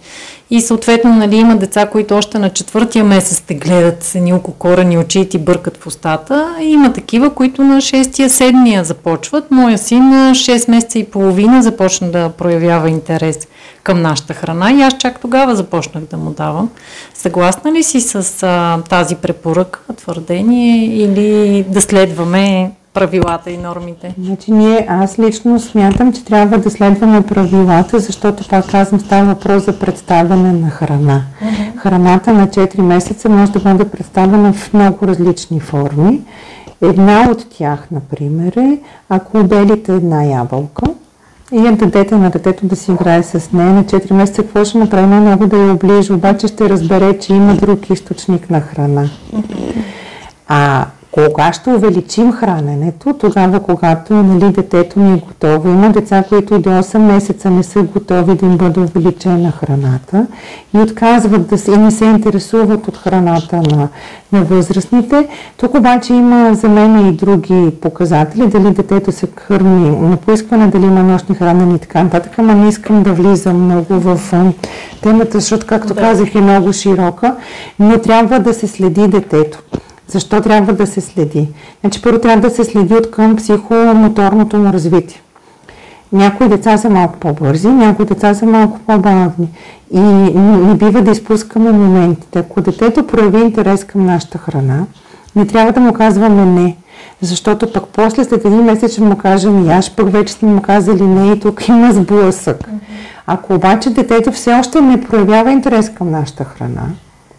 И 0.51 0.61
съответно 0.61 1.15
нали, 1.15 1.37
има 1.37 1.57
деца, 1.57 1.87
които 1.87 2.17
още 2.17 2.39
на 2.39 2.51
четвъртия 2.51 3.05
месец 3.05 3.41
те 3.41 3.55
гледат 3.55 4.03
с 4.03 4.15
едни 4.15 4.41
корени 4.59 4.99
очи 4.99 5.21
и 5.21 5.29
ти 5.29 5.39
бъркат 5.39 5.77
в 5.77 5.87
устата. 5.87 6.57
И 6.61 6.65
има 6.65 6.93
такива, 6.93 7.31
които 7.31 7.65
на 7.65 7.81
шестия, 7.81 8.31
седмия 8.31 8.85
започват. 8.85 9.51
Моя 9.51 9.79
син 9.79 10.09
на 10.09 10.31
6 10.31 10.71
месеца 10.71 10.99
и 10.99 11.05
половина 11.05 11.63
започна 11.63 12.11
да 12.11 12.29
проявява 12.29 12.91
интерес 12.91 13.49
към 13.83 14.03
нашата 14.03 14.35
храна 14.35 14.73
и 14.73 14.83
аз 14.83 14.95
чак 14.99 15.21
тогава 15.21 15.57
започнах 15.57 16.05
да 16.05 16.17
му 16.17 16.31
давам. 16.31 16.71
Съгласна 17.15 17.73
ли 17.73 17.83
си 17.83 18.01
с 18.01 18.43
а, 18.43 18.83
тази 18.89 19.15
препоръка, 19.15 19.81
твърдение 19.97 20.85
или 20.85 21.65
да 21.69 21.81
следваме 21.81 22.73
правилата 22.95 23.51
и 23.51 23.59
нормите? 23.59 24.15
Значи 24.19 24.53
ние, 24.53 24.87
аз 24.89 25.19
лично 25.19 25.61
смятам, 25.61 26.13
че 26.13 26.25
трябва 26.25 26.59
да 26.59 26.71
следваме 26.71 27.23
правилата, 27.23 28.01
защото 28.01 28.49
пак 28.49 28.71
казвам, 28.71 29.01
става 29.01 29.35
въпрос 29.35 29.65
за 29.65 29.79
представяне 29.79 30.53
на 30.53 30.71
храна. 30.71 31.23
Uh-huh. 31.43 31.77
Храната 31.77 32.33
на 32.33 32.49
4 32.49 32.81
месеца 32.81 33.29
може 33.29 33.53
да 33.53 33.61
бъде 33.61 33.91
представена 33.91 34.53
в 34.53 34.73
много 34.75 35.07
различни 35.07 35.61
форми. 35.61 36.21
Една 36.83 37.29
от 37.31 37.47
тях, 37.51 37.87
например, 37.91 38.53
е, 38.57 38.79
ако 39.09 39.39
отделите 39.39 39.95
една 39.95 40.25
ябълка 40.25 40.85
и 41.53 41.57
я 41.57 41.73
дадете 41.73 42.17
на 42.17 42.31
детето 42.31 42.67
да 42.67 42.77
си 42.77 42.93
играе 42.93 43.23
с 43.23 43.53
нея 43.53 43.73
на 43.73 43.85
4 43.85 44.13
месеца, 44.13 44.43
какво 44.43 44.65
ще 44.65 44.79
направи? 44.79 45.07
Много 45.07 45.47
да 45.47 45.57
я 45.57 45.73
оближи, 45.73 46.13
обаче 46.13 46.49
ще 46.49 46.69
разбере, 46.69 47.19
че 47.19 47.35
има 47.35 47.55
друг 47.55 47.91
източник 47.91 48.51
на 48.51 48.61
храна. 48.61 49.11
А 50.49 50.87
Кога 51.13 51.53
ще 51.53 51.71
увеличим 51.71 52.33
храненето? 52.33 53.13
Тогава, 53.13 53.61
когато 53.61 54.15
нали, 54.15 54.53
детето 54.53 55.01
ни 55.01 55.15
е 55.15 55.17
готово. 55.17 55.69
Има 55.69 55.91
деца, 55.91 56.25
които 56.29 56.59
до 56.59 56.71
8 56.71 56.99
месеца 56.99 57.51
не 57.51 57.63
са 57.63 57.83
готови 57.83 58.35
да 58.35 58.47
им 58.47 58.57
бъде 58.57 58.81
увеличена 58.81 59.53
храната 59.53 60.27
и 60.75 60.79
отказват 60.79 61.47
да 61.47 61.59
се, 61.59 61.73
и 61.73 61.77
не 61.77 61.91
се 61.91 62.05
интересуват 62.05 62.89
от 62.89 62.97
храната 62.97 63.57
на, 63.57 63.89
на 64.33 64.45
възрастните. 64.45 65.29
Тук 65.57 65.75
обаче 65.75 66.15
има 66.15 66.55
за 66.55 66.69
мен 66.69 67.09
и 67.09 67.13
други 67.13 67.71
показатели, 67.81 68.47
дали 68.47 68.71
детето 68.71 69.13
се 69.13 69.27
кърми 69.27 69.91
на 69.91 70.17
поискване, 70.17 70.67
дали 70.67 70.85
има 70.85 71.03
нощни 71.03 71.35
хранени 71.35 71.75
и 71.75 71.79
така 71.79 72.03
нататък, 72.03 72.33
ама 72.39 72.55
не 72.55 72.69
искам 72.69 73.03
да 73.03 73.13
влизам 73.13 73.65
много 73.65 73.95
в 74.01 74.21
темата, 75.03 75.31
защото, 75.41 75.67
както 75.67 75.95
да. 75.95 76.01
казах, 76.01 76.35
е 76.35 76.41
много 76.41 76.73
широка, 76.73 77.37
но 77.79 77.99
трябва 77.99 78.41
да 78.41 78.55
се 78.55 78.67
следи 78.67 79.09
детето. 79.09 79.63
Защо 80.13 80.41
трябва 80.41 80.73
да 80.73 80.87
се 80.87 81.01
следи? 81.01 81.49
Значи 81.81 82.03
първо 82.03 82.19
трябва 82.19 82.49
да 82.49 82.55
се 82.55 82.65
следи 82.65 82.95
от 82.95 83.11
към 83.11 83.37
психомоторното 83.37 84.57
му 84.57 84.73
развитие. 84.73 85.21
Някои 86.13 86.49
деца 86.49 86.79
са 86.79 86.91
малко 86.91 87.19
по-бързи, 87.19 87.69
някои 87.69 88.07
деца 88.07 88.35
са 88.35 88.47
малко 88.47 88.79
по-бавни. 88.87 89.49
И 89.93 90.01
не 90.01 90.75
бива 90.75 91.03
да 91.03 91.11
изпускаме 91.11 91.73
моментите. 91.73 92.39
Ако 92.39 92.61
детето 92.61 93.07
прояви 93.07 93.41
интерес 93.41 93.85
към 93.85 94.07
нашата 94.07 94.39
храна, 94.39 94.87
не 95.37 95.47
трябва 95.47 95.73
да 95.73 95.81
му 95.81 95.93
казваме 95.93 96.45
не. 96.45 96.77
Защото 97.21 97.73
пък 97.73 97.85
после 97.93 98.25
след 98.25 98.45
един 98.45 98.63
месец 98.63 98.93
ще 98.93 99.03
му 99.03 99.17
кажем 99.17 99.67
и 99.67 99.71
аз 99.71 99.91
пък 99.91 100.11
вече 100.11 100.33
сме 100.33 100.49
му 100.49 100.63
казали 100.63 101.03
не 101.03 101.33
и 101.33 101.41
тук 101.41 101.69
има 101.69 101.93
сблъсък. 101.93 102.69
Ако 103.27 103.55
обаче 103.55 103.91
детето 103.91 104.33
все 104.33 104.53
още 104.53 104.81
не 104.81 105.01
проявява 105.01 105.53
интерес 105.53 105.91
към 105.91 106.11
нашата 106.11 106.45
храна, 106.45 106.87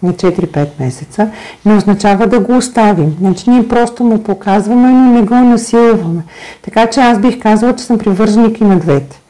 на 0.04 0.14
4-5 0.14 0.68
месеца, 0.80 1.30
не 1.66 1.76
означава 1.76 2.28
да 2.28 2.40
го 2.40 2.58
оставим. 2.58 3.16
Значи 3.20 3.50
ние 3.50 3.68
просто 3.68 4.04
му 4.04 4.24
показваме, 4.24 4.92
но 4.92 5.12
не 5.12 5.22
го 5.22 5.36
насилваме. 5.36 6.24
Така 6.62 6.88
че 6.88 7.00
аз 7.00 7.20
бих 7.20 7.40
казала, 7.40 7.76
че 7.76 7.84
съм 7.84 7.98
привърженик 7.98 8.62
и 8.62 8.64
на 8.64 8.80
двете. 8.80 9.22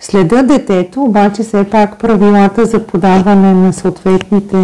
Следа 0.00 0.42
детето, 0.42 1.02
обаче 1.02 1.42
все 1.42 1.64
пак 1.64 1.98
правилата 1.98 2.66
за 2.66 2.86
подаване 2.86 3.54
на 3.54 3.72
съответните 3.72 4.56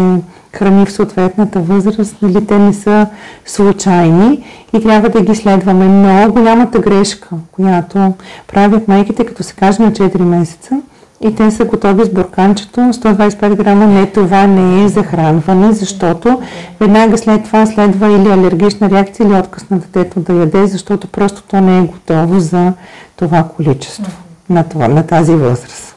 храни 0.53 0.85
в 0.85 0.91
съответната 0.91 1.59
възраст, 1.59 2.15
нали, 2.21 2.45
те 2.45 2.59
не 2.59 2.73
са 2.73 3.07
случайни 3.45 4.45
и 4.73 4.81
трябва 4.81 5.09
да 5.09 5.21
ги 5.21 5.35
следваме. 5.35 5.85
Много 5.85 6.33
голямата 6.33 6.79
грешка, 6.79 7.27
която 7.51 8.13
правят 8.47 8.87
майките, 8.87 9.25
като 9.25 9.43
се 9.43 9.55
каже 9.55 9.83
на 9.83 9.91
4 9.91 10.21
месеца, 10.21 10.81
и 11.21 11.35
те 11.35 11.51
са 11.51 11.65
готови 11.65 12.05
с 12.05 12.09
бурканчето. 12.09 12.79
125 12.79 13.55
грама 13.55 13.87
не, 13.87 14.05
това 14.05 14.47
не 14.47 14.83
е 14.83 14.87
захранване, 14.87 15.71
защото 15.71 16.41
веднага 16.79 17.17
след 17.17 17.43
това 17.43 17.65
следва 17.65 18.07
или 18.07 18.27
алергична 18.27 18.89
реакция, 18.89 19.27
или 19.27 19.33
отказ 19.33 19.69
на 19.69 19.79
детето 19.79 20.19
да 20.19 20.33
яде, 20.33 20.67
защото 20.67 21.07
просто 21.07 21.43
то 21.43 21.61
не 21.61 21.77
е 21.77 21.81
готово 21.81 22.39
за 22.39 22.73
това 23.15 23.43
количество 23.55 24.11
на, 24.49 24.63
това, 24.63 24.87
на 24.87 25.07
тази 25.07 25.35
възраст. 25.35 25.88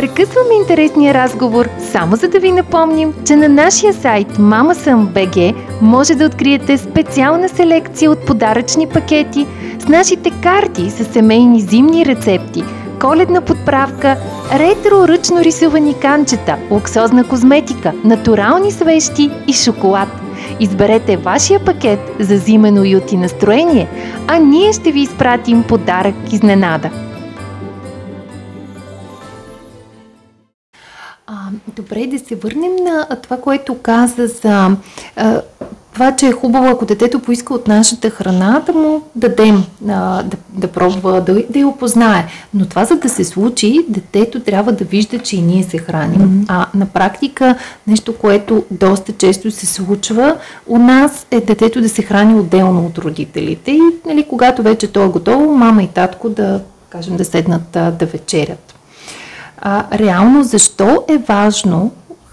Прекъсваме 0.00 0.54
интересния 0.54 1.14
разговор, 1.14 1.68
само 1.92 2.16
за 2.16 2.28
да 2.28 2.40
ви 2.40 2.52
напомним, 2.52 3.14
че 3.26 3.36
на 3.36 3.48
нашия 3.48 3.94
сайт 3.94 4.28
MamaSam.bg 4.28 5.54
може 5.82 6.14
да 6.14 6.26
откриете 6.26 6.78
специална 6.78 7.48
селекция 7.48 8.10
от 8.10 8.26
подаръчни 8.26 8.88
пакети– 8.88 9.46
с 9.80 9.88
нашите 9.88 10.30
карти 10.30 10.90
с 10.90 11.04
семейни 11.04 11.60
зимни 11.60 12.06
рецепти, 12.06 12.64
коледна 13.00 13.40
подправка, 13.40 14.16
ретро 14.52 15.08
ръчно 15.08 15.40
рисувани 15.40 15.94
канчета, 15.94 16.56
луксозна 16.70 17.24
козметика, 17.24 17.92
натурални 18.04 18.72
свещи 18.72 19.30
и 19.46 19.52
шоколад. 19.52 20.08
Изберете 20.60 21.16
вашия 21.16 21.64
пакет 21.64 22.00
за 22.18 22.36
зимен 22.36 22.78
уют 22.78 23.12
и 23.12 23.16
настроение, 23.16 23.88
а 24.26 24.38
ние 24.38 24.72
ще 24.72 24.92
ви 24.92 25.00
изпратим 25.00 25.62
подарък 25.62 26.14
изненада. 26.32 26.90
А, 31.32 31.34
добре, 31.76 32.06
да 32.06 32.18
се 32.18 32.36
върнем 32.36 32.76
на 32.84 33.06
това, 33.22 33.36
което 33.36 33.78
каза 33.78 34.26
за 34.26 34.76
а, 35.16 35.42
това, 35.92 36.16
че 36.16 36.26
е 36.26 36.32
хубаво, 36.32 36.66
ако 36.66 36.84
детето 36.86 37.20
поиска 37.20 37.54
от 37.54 37.68
нашата 37.68 38.10
храна, 38.10 38.62
да 38.66 38.72
му 38.72 39.02
дадем, 39.14 39.64
а, 39.88 40.22
да, 40.22 40.36
да 40.48 40.68
пробва, 40.68 41.20
да, 41.20 41.44
да 41.50 41.58
я 41.58 41.68
опознае. 41.68 42.26
Но 42.54 42.66
това, 42.66 42.84
за 42.84 42.96
да 42.96 43.08
се 43.08 43.24
случи, 43.24 43.84
детето 43.88 44.40
трябва 44.40 44.72
да 44.72 44.84
вижда, 44.84 45.18
че 45.18 45.36
и 45.36 45.42
ние 45.42 45.62
се 45.62 45.78
храним. 45.78 46.20
Mm-hmm. 46.20 46.44
А 46.48 46.66
на 46.74 46.86
практика, 46.86 47.54
нещо, 47.86 48.16
което 48.18 48.64
доста 48.70 49.12
често 49.12 49.50
се 49.50 49.66
случва 49.66 50.36
у 50.66 50.78
нас, 50.78 51.26
е 51.30 51.40
детето 51.40 51.80
да 51.80 51.88
се 51.88 52.02
храни 52.02 52.40
отделно 52.40 52.86
от 52.86 52.98
родителите. 52.98 53.70
И 53.70 53.80
нали, 54.06 54.26
когато 54.28 54.62
вече 54.62 54.92
то 54.92 55.04
е 55.04 55.08
готово, 55.08 55.56
мама 55.56 55.82
и 55.82 55.88
татко 55.88 56.28
да, 56.28 56.60
кажем, 56.88 57.16
да 57.16 57.24
седнат 57.24 57.62
да, 57.72 57.90
да 57.90 58.06
вечерят. 58.06 58.74
А, 59.60 59.98
реално, 59.98 60.42
защо 60.42 61.04
е 61.08 61.18
важно 61.18 61.90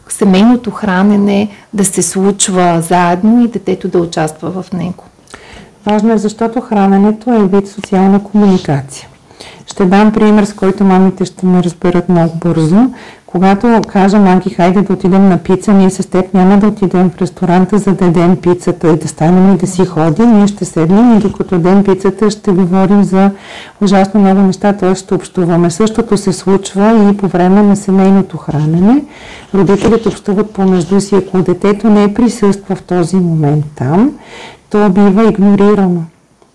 семейното 0.09 0.71
хранене 0.71 1.49
да 1.73 1.85
се 1.85 2.01
случва 2.01 2.81
заедно 2.81 3.43
и 3.43 3.47
детето 3.47 3.87
да 3.87 3.99
участва 3.99 4.61
в 4.61 4.73
него. 4.73 5.03
Важно 5.85 6.13
е, 6.13 6.17
защото 6.17 6.61
храненето 6.61 7.33
е 7.33 7.47
вид 7.47 7.67
социална 7.67 8.23
комуникация. 8.23 9.07
Ще 9.65 9.85
дам 9.85 10.11
пример, 10.11 10.43
с 10.45 10.53
който 10.53 10.83
мамите 10.83 11.25
ще 11.25 11.45
ме 11.45 11.63
разберат 11.63 12.09
много 12.09 12.35
бързо. 12.35 12.89
Когато 13.27 13.81
кажа, 13.87 14.19
Манки, 14.19 14.49
хайде 14.49 14.81
да 14.81 14.93
отидем 14.93 15.29
на 15.29 15.37
пица, 15.37 15.73
ние 15.73 15.89
с 15.89 16.09
теб 16.09 16.33
няма 16.33 16.57
да 16.57 16.67
отидем 16.67 17.09
в 17.09 17.21
ресторанта, 17.21 17.77
за 17.77 17.91
да 17.93 18.05
ядем 18.05 18.35
пицата 18.35 18.91
и 18.91 18.95
да 18.95 19.07
станем 19.07 19.53
и 19.53 19.57
да 19.57 19.67
си 19.67 19.85
ходим. 19.85 20.37
Ние 20.37 20.47
ще 20.47 20.65
седнем 20.65 21.17
и 21.17 21.19
докато 21.19 21.55
ядем 21.55 21.83
пицата 21.83 22.31
ще 22.31 22.51
говорим 22.51 23.03
за 23.03 23.31
ужасно 23.81 24.19
много 24.19 24.41
неща, 24.41 24.73
т.е. 24.73 24.95
ще 24.95 25.13
общуваме. 25.13 25.71
Същото 25.71 26.17
се 26.17 26.33
случва 26.33 27.09
и 27.11 27.17
по 27.17 27.27
време 27.27 27.63
на 27.63 27.75
семейното 27.75 28.37
хранене. 28.37 29.03
Родителите 29.55 30.09
общуват 30.09 30.51
помежду 30.53 31.01
си. 31.01 31.15
Ако 31.15 31.37
детето 31.37 31.89
не 31.89 32.13
присъства 32.13 32.75
в 32.75 32.83
този 32.83 33.15
момент 33.15 33.65
там, 33.75 34.11
то 34.69 34.89
бива 34.89 35.23
игнорирано. 35.29 36.01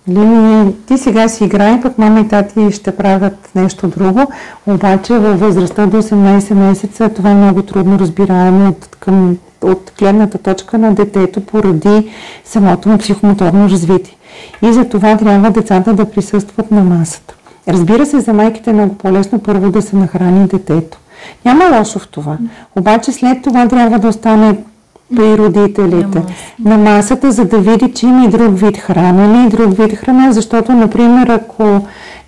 Лини, 0.08 0.74
ти 0.86 0.98
сега 0.98 1.28
си 1.28 1.44
играй, 1.44 1.80
пък 1.80 1.98
мама 1.98 2.20
и 2.20 2.28
тати 2.28 2.72
ще 2.72 2.96
правят 2.96 3.50
нещо 3.54 3.88
друго, 3.88 4.20
обаче 4.66 5.18
във 5.18 5.40
възрастта 5.40 5.86
до 5.86 6.02
18 6.02 6.54
месеца 6.54 7.08
това 7.08 7.30
е 7.30 7.34
много 7.34 7.62
трудно 7.62 7.98
разбираемо 7.98 8.68
от, 8.68 8.96
към, 9.00 9.36
от 9.62 9.92
гледната 9.98 10.38
точка 10.38 10.78
на 10.78 10.94
детето 10.94 11.40
поради 11.40 12.10
самото 12.44 12.88
му 12.88 12.98
психомоторно 12.98 13.68
развитие. 13.68 14.16
И 14.62 14.72
за 14.72 14.84
това 14.84 15.16
трябва 15.16 15.50
децата 15.50 15.94
да 15.94 16.10
присъстват 16.10 16.70
на 16.70 16.84
масата. 16.84 17.34
Разбира 17.68 18.06
се, 18.06 18.20
за 18.20 18.32
майките 18.32 18.70
е 18.70 18.72
много 18.72 18.94
по-лесно 18.94 19.38
първо 19.38 19.70
да 19.70 19.82
се 19.82 19.96
нахрани 19.96 20.46
детето. 20.46 20.98
Няма 21.44 21.78
лошо 21.78 21.98
в 21.98 22.08
това. 22.08 22.38
Обаче 22.76 23.12
след 23.12 23.42
това 23.42 23.68
трябва 23.68 23.98
да 23.98 24.08
остане 24.08 24.56
при 25.16 25.38
родителите 25.38 26.22
на 26.64 26.78
масата, 26.78 27.32
за 27.32 27.44
да 27.44 27.58
види, 27.58 27.92
че 27.92 28.06
има 28.06 28.24
и 28.24 28.28
друг 28.28 28.58
вид 28.58 28.78
хранене 28.78 29.46
и 29.46 29.48
друг 29.48 29.76
вид 29.76 29.96
храна, 29.96 30.32
защото, 30.32 30.72
например, 30.72 31.28
ако 31.28 31.80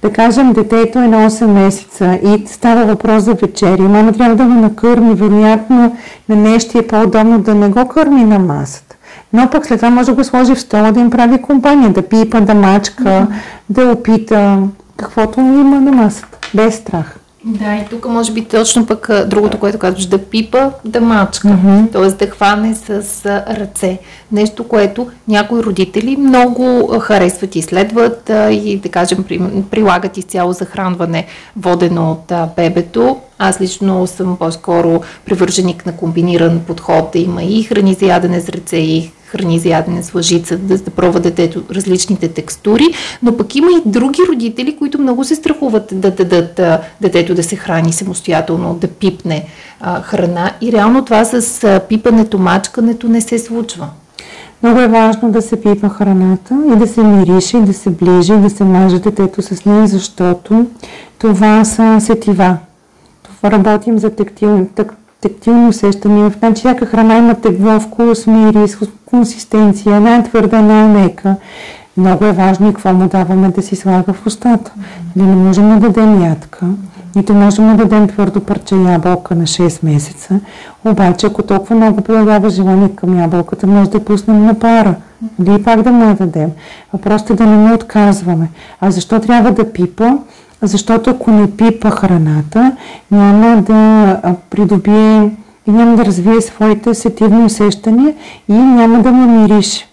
да 0.03 0.13
кажем, 0.13 0.53
детето 0.53 0.99
е 0.99 1.09
на 1.09 1.31
8 1.31 1.47
месеца 1.47 2.19
и 2.25 2.45
става 2.47 2.85
въпрос 2.85 3.23
за 3.23 3.35
вечери, 3.35 3.83
мама 3.83 4.13
трябва 4.13 4.37
да 4.37 4.45
го 4.45 4.55
накърми, 4.55 5.15
вероятно 5.15 5.97
на 6.29 6.37
нея 6.37 6.61
ще 6.61 6.79
е 6.79 6.87
по-удобно 6.87 7.39
да 7.39 7.55
не 7.55 7.69
го 7.69 7.89
кърми 7.89 8.25
на 8.25 8.39
масата. 8.39 8.97
Но 9.33 9.51
пък 9.51 9.67
след 9.67 9.79
това 9.79 9.91
може 9.91 10.07
да 10.07 10.15
го 10.15 10.25
сложи 10.25 10.55
в 10.55 10.61
стола 10.61 10.93
да 10.93 11.01
им 11.01 11.11
прави 11.11 11.43
компания, 11.43 11.91
да 11.91 12.03
пипа, 12.03 12.41
да 12.41 12.55
мачка, 12.55 13.03
mm-hmm. 13.03 13.29
да 13.71 13.93
опита, 13.93 14.59
каквото 14.97 15.41
има 15.41 15.81
на 15.81 15.93
масата, 15.93 16.39
без 16.55 16.75
страх. 16.75 17.19
Да, 17.47 17.75
и 17.75 17.87
тук 17.91 18.09
може 18.09 18.33
би 18.33 18.45
точно 18.45 18.87
пък 18.87 19.11
другото, 19.27 19.59
което 19.59 19.79
казваш, 19.79 20.07
да 20.07 20.19
пипа, 20.19 20.71
да 20.85 21.01
мачка, 21.01 21.49
mm-hmm. 21.49 21.93
т.е. 21.93 22.27
да 22.27 22.31
хване 22.31 22.75
с 22.75 22.91
ръце. 23.49 23.99
Нещо, 24.33 24.69
което 24.69 25.07
някои 25.29 25.63
родители 25.63 26.17
много 26.17 26.89
харесват 26.99 27.57
и 27.57 27.63
следват 27.63 28.31
и 28.51 28.81
да 28.83 28.89
кажем 28.89 29.25
прилагат 29.71 30.17
изцяло 30.17 30.53
захранване 30.53 31.27
водено 31.57 32.11
от 32.11 32.33
бебето. 32.57 33.21
Аз 33.39 33.61
лично 33.61 34.07
съм 34.07 34.37
по-скоро 34.37 35.01
привърженик 35.25 35.87
на 35.87 35.97
комбиниран 35.97 36.61
подход, 36.67 37.11
да 37.13 37.19
има 37.19 37.43
и 37.43 37.63
храни 37.63 37.95
за 37.95 38.07
ядене 38.07 38.41
с 38.41 38.49
ръце, 38.49 38.77
и 38.77 39.11
храни 39.35 39.59
за 39.59 39.69
ядене 39.69 40.03
с 40.03 40.15
лъжица, 40.15 40.57
да, 40.57 40.79
да 40.79 40.91
пробва 40.91 41.21
детето 41.21 41.63
различните 41.71 42.29
текстури, 42.29 42.87
но 43.23 43.37
пък 43.37 43.55
има 43.55 43.69
и 43.71 43.89
други 43.91 44.21
родители, 44.29 44.77
които 44.77 45.01
много 45.01 45.25
се 45.25 45.35
страхуват 45.35 45.89
да 45.93 46.11
дадат 46.11 46.55
да, 46.57 46.81
детето 47.01 47.35
да 47.35 47.43
се 47.43 47.57
храни 47.57 47.93
самостоятелно, 47.93 48.75
да 48.75 48.89
пипне 48.89 49.47
а, 49.81 50.03
храна 50.03 50.53
и 50.61 50.73
реално 50.73 51.05
това 51.05 51.25
с 51.25 51.65
а, 51.65 51.81
пипането, 51.89 52.39
мачкането 52.39 53.09
не 53.09 53.21
се 53.21 53.39
случва. 53.39 53.89
Много 54.63 54.81
е 54.81 54.89
важно 54.89 55.31
да 55.31 55.43
се 55.43 55.61
пипа 55.61 55.89
храната 55.89 56.59
и 56.75 56.77
да 56.77 56.87
се 56.87 57.03
мирише, 57.03 57.57
и 57.57 57.63
да 57.63 57.75
се 57.75 57.91
ближи, 57.91 58.33
и 58.33 58.41
да 58.41 58.51
се 58.51 58.65
маже 58.65 58.99
детето 58.99 59.43
с 59.43 59.65
нея, 59.65 59.87
защото 59.87 60.67
това 61.19 61.65
са 61.65 62.01
сетива. 62.01 62.57
Това 63.23 63.51
работим 63.51 63.99
за 63.99 64.11
тактил, 64.11 64.67
так, 64.75 64.95
тактилни 65.25 65.69
усещания. 65.69 66.33
Значи 66.39 66.61
всяка 66.61 66.87
храна 66.87 67.17
има 67.17 67.35
тегло, 67.35 67.81
вкус, 67.81 68.27
мирис, 68.27 68.79
консистенция, 69.07 70.01
най-твърда, 70.01 70.63
най-мека. 70.63 71.37
Много 71.97 72.25
е 72.25 72.33
важно 72.33 72.69
и 72.69 72.75
какво 72.75 72.93
му 72.93 73.09
даваме 73.09 73.49
да 73.49 73.63
си 73.63 73.77
слага 73.77 74.13
в 74.13 74.27
устата. 74.27 74.73
Ние 75.17 75.27
не 75.27 75.37
можем 75.37 75.69
да 75.69 75.81
дадем 75.81 76.23
ядка, 76.23 76.67
нито 77.17 77.35
можем 77.35 77.77
да 77.77 77.85
дадем 77.85 78.09
твърдо 78.09 78.41
парче 78.41 78.75
ябълка 78.75 79.35
на 79.35 79.43
6 79.43 79.85
месеца. 79.85 80.41
Обаче, 80.85 81.27
ако 81.27 81.43
толкова 81.43 81.77
много 81.77 82.01
проявява 82.01 82.51
желание 82.51 82.89
към 82.89 83.19
ябълката, 83.21 83.67
може 83.67 83.91
да 83.91 84.05
пуснем 84.05 84.45
на 84.45 84.59
пара. 84.59 84.95
Или 85.41 85.63
пак 85.63 85.83
да 85.83 85.93
му 85.93 86.05
я 86.05 86.15
дадем. 86.15 86.51
Въпросът 86.93 87.31
е 87.31 87.35
да 87.35 87.47
не 87.47 87.57
му 87.57 87.75
отказваме. 87.75 88.49
А 88.81 88.91
защо 88.91 89.21
трябва 89.21 89.53
да 89.53 89.73
пипа? 89.73 90.11
Защото 90.67 91.11
ако 91.11 91.31
не 91.31 91.51
пипа 91.51 91.91
храната, 91.91 92.73
няма 93.11 93.63
да 93.63 94.37
придобие 94.51 95.31
и 95.67 95.71
няма 95.71 95.97
да 95.97 96.05
развие 96.05 96.41
своите 96.41 96.95
сетивни 96.95 97.45
усещания 97.45 98.15
и 98.49 98.53
няма 98.53 99.03
да 99.03 99.13
му 99.13 99.41
мирише. 99.41 99.89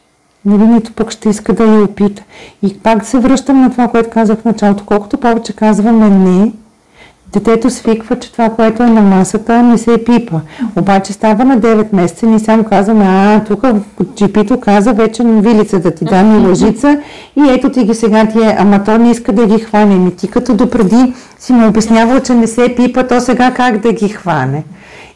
Нали, 0.46 0.68
нито 0.68 0.94
пък 0.94 1.12
ще 1.12 1.30
иска 1.30 1.54
да 1.54 1.64
я 1.64 1.84
опита. 1.84 2.24
И 2.62 2.80
пак 2.80 3.06
се 3.06 3.20
връщам 3.20 3.62
на 3.62 3.72
това, 3.72 3.88
което 3.88 4.10
казах 4.10 4.40
в 4.40 4.46
началото. 4.46 4.86
Колкото 4.86 5.18
повече 5.18 5.54
казваме 5.54 6.10
не, 6.10 6.52
детето 7.34 7.70
свиква, 7.70 8.20
че 8.20 8.32
това, 8.32 8.50
което 8.50 8.84
е 8.84 8.88
на 8.88 9.02
масата, 9.02 9.64
не 9.64 9.78
се 9.78 10.04
пипа. 10.06 10.40
Обаче 10.76 11.14
става 11.14 11.46
на 11.46 11.60
9 11.60 11.94
месеца 11.94 12.26
и 12.26 12.30
ни 12.30 12.40
само 12.40 12.64
казваме, 12.64 13.06
а, 13.08 13.44
тук 13.44 13.66
джипито 14.16 14.60
каза 14.60 14.94
вече 14.94 15.24
вилица 15.26 15.80
да 15.80 15.92
ти 15.92 16.06
дам 16.06 16.36
и 16.36 16.48
лъжица 16.48 16.98
и 17.36 17.50
ето 17.50 17.70
ти 17.70 17.84
ги 17.84 17.94
сега 17.94 18.26
ти 18.26 18.40
е, 18.40 18.56
ама 18.60 18.84
то 18.84 18.98
не 18.98 19.12
иска 19.12 19.32
да 19.32 19.48
ги 19.48 19.60
хване. 19.60 19.96
Ми 19.96 20.16
ти 20.16 20.28
като 20.28 20.54
допреди 20.54 21.14
си 21.40 21.54
му 21.54 21.68
обяснявал, 21.68 22.20
че 22.20 22.34
не 22.34 22.48
се 22.48 22.74
пипа, 22.76 23.08
то 23.08 23.22
сега 23.22 23.52
как 23.52 23.78
да 23.78 23.94
ги 23.94 24.10
хване? 24.10 24.64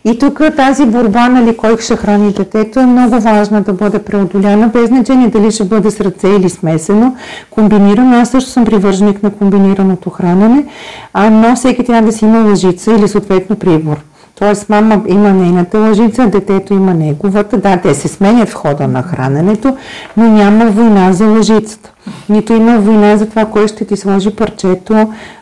И 0.08 0.20
тук 0.20 0.42
тази 0.58 0.86
борба, 0.86 1.28
нали, 1.30 1.58
кой 1.58 1.78
ще 1.78 1.96
храни 1.96 2.32
детето, 2.32 2.80
е 2.80 2.86
много 2.86 3.20
важна 3.20 3.62
да 3.62 3.74
бъде 3.74 4.00
преодоляна, 4.04 4.68
без 4.68 4.88
значение 4.88 5.28
дали 5.28 5.52
ще 5.52 5.64
бъде 5.64 5.92
с 5.92 6.02
ръце 6.02 6.28
или 6.28 6.50
смесено, 6.50 7.16
комбинирано. 7.50 8.18
Аз 8.18 8.30
също 8.30 8.50
съм 8.50 8.66
привърженик 8.66 9.24
на 9.24 9.32
комбинираното 9.32 10.10
хранене, 10.10 10.66
а, 11.14 11.30
но 11.30 11.56
всеки 11.56 11.84
трябва 11.84 12.06
да 12.06 12.12
си 12.12 12.26
има 12.26 12.50
лъжица 12.50 12.92
или 12.92 13.08
съответно 13.08 13.56
прибор. 13.56 13.98
Тоест 14.40 14.70
мама 14.70 15.02
има 15.08 15.34
нейната 15.34 15.80
лъжица, 15.80 16.28
детето 16.28 16.74
има 16.74 16.94
неговата. 16.94 17.58
Да, 17.58 17.78
те 17.78 17.94
се 17.94 18.08
сменят 18.08 18.50
в 18.50 18.54
хода 18.54 18.88
на 18.88 19.04
храненето, 19.04 19.78
но 20.18 20.30
няма 20.30 20.66
война 20.66 21.14
за 21.14 21.26
лъжицата. 21.26 21.92
Нито 22.30 22.54
има 22.54 22.80
война 22.80 23.18
за 23.18 23.26
това, 23.26 23.46
кой 23.46 23.68
ще 23.68 23.86
ти 23.86 23.98
сложи 23.98 24.36
парчето 24.36 24.94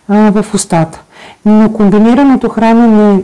а, 0.10 0.32
в 0.32 0.54
устата. 0.54 1.02
Но 1.46 1.74
комбинираното 1.74 2.50
хранене 2.50 3.24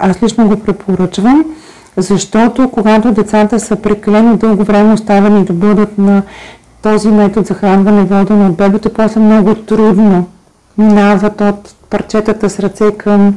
аз 0.00 0.22
лично 0.22 0.48
го 0.48 0.56
препоръчвам, 0.56 1.44
защото 1.96 2.70
когато 2.70 3.12
децата 3.12 3.60
са 3.60 3.76
прекалено 3.76 4.36
дълго 4.36 4.64
време 4.64 4.92
оставени 4.92 5.44
да 5.44 5.52
бъдат 5.52 5.98
на 5.98 6.22
този 6.82 7.08
метод 7.08 7.46
за 7.46 7.54
хранване 7.54 8.04
водено 8.04 8.46
от 8.46 8.56
бебето, 8.56 8.90
после 8.92 9.20
много 9.20 9.54
трудно 9.54 10.26
минават 10.78 11.40
от 11.40 11.74
парчетата 11.90 12.50
с 12.50 12.60
ръце 12.60 12.92
към 12.92 13.34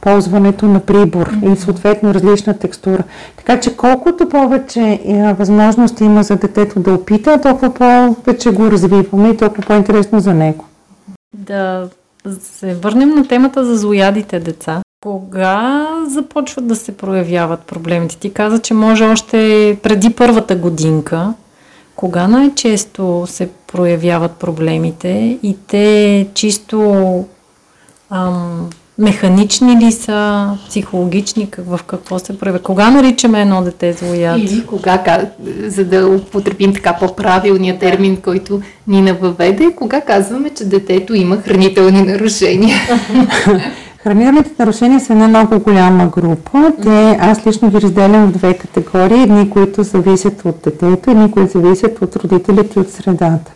ползването 0.00 0.66
на 0.66 0.80
прибор 0.80 1.30
и 1.52 1.56
съответно 1.56 2.14
различна 2.14 2.58
текстура. 2.58 3.02
Така 3.36 3.60
че 3.60 3.76
колкото 3.76 4.28
повече 4.28 5.00
възможности 5.38 6.04
има 6.04 6.22
за 6.22 6.36
детето 6.36 6.80
да 6.80 6.94
опита, 6.94 7.40
толкова 7.40 7.74
повече 7.74 8.50
го 8.50 8.70
развиваме 8.70 9.28
и 9.28 9.36
толкова 9.36 9.62
по-интересно 9.62 10.20
за 10.20 10.34
него. 10.34 10.64
Да 11.34 11.88
се 12.40 12.74
върнем 12.74 13.08
на 13.08 13.28
темата 13.28 13.64
за 13.64 13.76
злоядите 13.76 14.40
деца. 14.40 14.82
Кога 15.02 15.88
започват 16.06 16.66
да 16.66 16.76
се 16.76 16.96
проявяват 16.96 17.60
проблемите? 17.60 18.16
Ти 18.16 18.32
каза, 18.32 18.58
че 18.58 18.74
може 18.74 19.04
още 19.04 19.78
преди 19.82 20.10
първата 20.10 20.56
годинка. 20.56 21.34
Кога 21.96 22.28
най-често 22.28 23.24
се 23.26 23.48
проявяват 23.66 24.32
проблемите 24.32 25.38
и 25.42 25.56
те 25.66 26.28
чисто 26.34 27.24
ам, 28.10 28.70
механични 29.00 29.76
ли 29.76 29.92
са, 29.92 30.50
психологични, 30.68 31.48
в 31.58 31.80
какво 31.86 32.18
се 32.18 32.38
проявява? 32.38 32.62
Кога 32.62 32.90
наричаме 32.90 33.42
едно 33.42 33.62
дете 33.62 33.92
злояд? 33.92 34.38
Или 34.38 34.66
кога, 34.66 35.02
за 35.66 35.84
да 35.84 36.06
употребим 36.08 36.74
така 36.74 36.96
по-правилния 37.00 37.78
термин, 37.78 38.16
който 38.16 38.60
ни 38.86 39.12
въведе, 39.12 39.72
кога 39.76 40.00
казваме, 40.00 40.50
че 40.50 40.64
детето 40.64 41.14
има 41.14 41.36
хранителни 41.36 42.02
нарушения? 42.02 42.76
Хранителните 44.02 44.50
нарушения 44.58 45.00
са 45.00 45.12
една 45.12 45.28
много 45.28 45.60
голяма 45.60 46.06
група. 46.06 46.72
Те, 46.82 47.18
аз 47.20 47.46
лично 47.46 47.70
ги 47.70 47.80
разделям 47.80 48.26
в 48.26 48.32
две 48.32 48.54
категории. 48.54 49.22
Едни, 49.22 49.50
които 49.50 49.82
зависят 49.82 50.44
от 50.44 50.56
детето, 50.64 51.10
едни, 51.10 51.30
които 51.30 51.58
зависят 51.58 52.02
от 52.02 52.16
родителите 52.16 52.78
и 52.78 52.80
от 52.80 52.90
средата. 52.90 53.52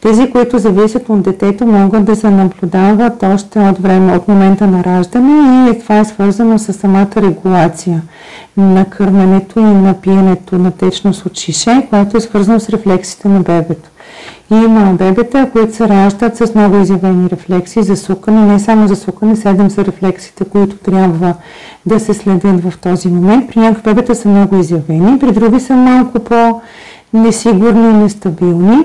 Тези, 0.00 0.30
които 0.30 0.58
зависят 0.58 1.08
от 1.08 1.22
детето, 1.22 1.66
могат 1.66 2.04
да 2.04 2.16
се 2.16 2.30
наблюдават 2.30 3.22
още 3.22 3.58
от 3.58 3.78
време, 3.78 4.16
от 4.16 4.28
момента 4.28 4.66
на 4.66 4.84
раждане 4.84 5.70
и 5.70 5.78
това 5.78 5.98
е 5.98 6.04
свързано 6.04 6.58
с 6.58 6.72
самата 6.72 7.10
регулация 7.16 8.02
на 8.56 8.84
кърменето 8.84 9.60
и 9.60 9.62
на 9.62 9.94
пиенето 9.94 10.58
на 10.58 10.70
течност 10.70 11.26
от 11.26 11.38
шише, 11.38 11.86
което 11.90 12.16
е 12.16 12.20
свързано 12.20 12.60
с 12.60 12.68
рефлексите 12.68 13.28
на 13.28 13.40
бебето. 13.40 13.88
Има 14.50 14.94
бебета, 14.94 15.50
които 15.52 15.74
се 15.74 15.88
раждат 15.88 16.36
с 16.36 16.54
много 16.54 16.76
изявени 16.76 17.30
рефлекси 17.30 17.82
за 17.82 17.96
сукане, 17.96 18.46
не 18.46 18.58
само 18.58 18.88
за 18.88 18.96
сукане, 18.96 19.36
седем 19.36 19.70
са 19.70 19.84
рефлексите, 19.84 20.44
които 20.44 20.76
трябва 20.76 21.34
да 21.86 22.00
се 22.00 22.14
следят 22.14 22.60
в 22.64 22.78
този 22.78 23.08
момент. 23.08 23.50
При 23.50 23.60
някои 23.60 23.82
бебета 23.82 24.14
са 24.14 24.28
много 24.28 24.56
изявени, 24.56 25.18
при 25.18 25.32
други 25.32 25.60
са 25.60 25.74
малко 25.74 26.18
по-несигурни 26.18 27.90
и 27.90 27.92
нестабилни. 27.92 28.84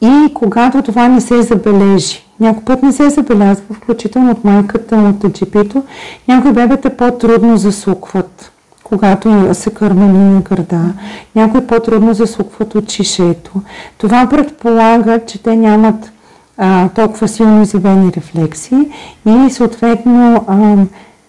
И 0.00 0.34
когато 0.34 0.82
това 0.82 1.08
не 1.08 1.20
се 1.20 1.42
забележи, 1.42 2.24
някой 2.40 2.64
път 2.64 2.82
не 2.82 2.92
се 2.92 3.10
забелязва, 3.10 3.74
включително 3.74 4.30
от 4.30 4.44
майката, 4.44 4.96
от 4.96 5.32
джипито, 5.32 5.82
някои 6.28 6.52
бебета 6.52 6.96
по-трудно 6.96 7.56
засукват, 7.56 8.52
когато 8.84 9.54
са 9.54 9.70
кърмени 9.70 10.34
на 10.34 10.40
гърда, 10.40 10.92
някои 11.34 11.66
по-трудно 11.66 12.14
засукват 12.14 12.74
от 12.74 12.88
чишето. 12.88 13.52
Това 13.98 14.26
предполага, 14.30 15.20
че 15.26 15.42
те 15.42 15.56
нямат 15.56 16.12
а, 16.58 16.88
толкова 16.88 17.28
силно 17.28 17.62
изявени 17.62 18.12
рефлекси 18.16 18.88
и 19.26 19.50
съответно 19.50 20.44
а, 20.46 20.76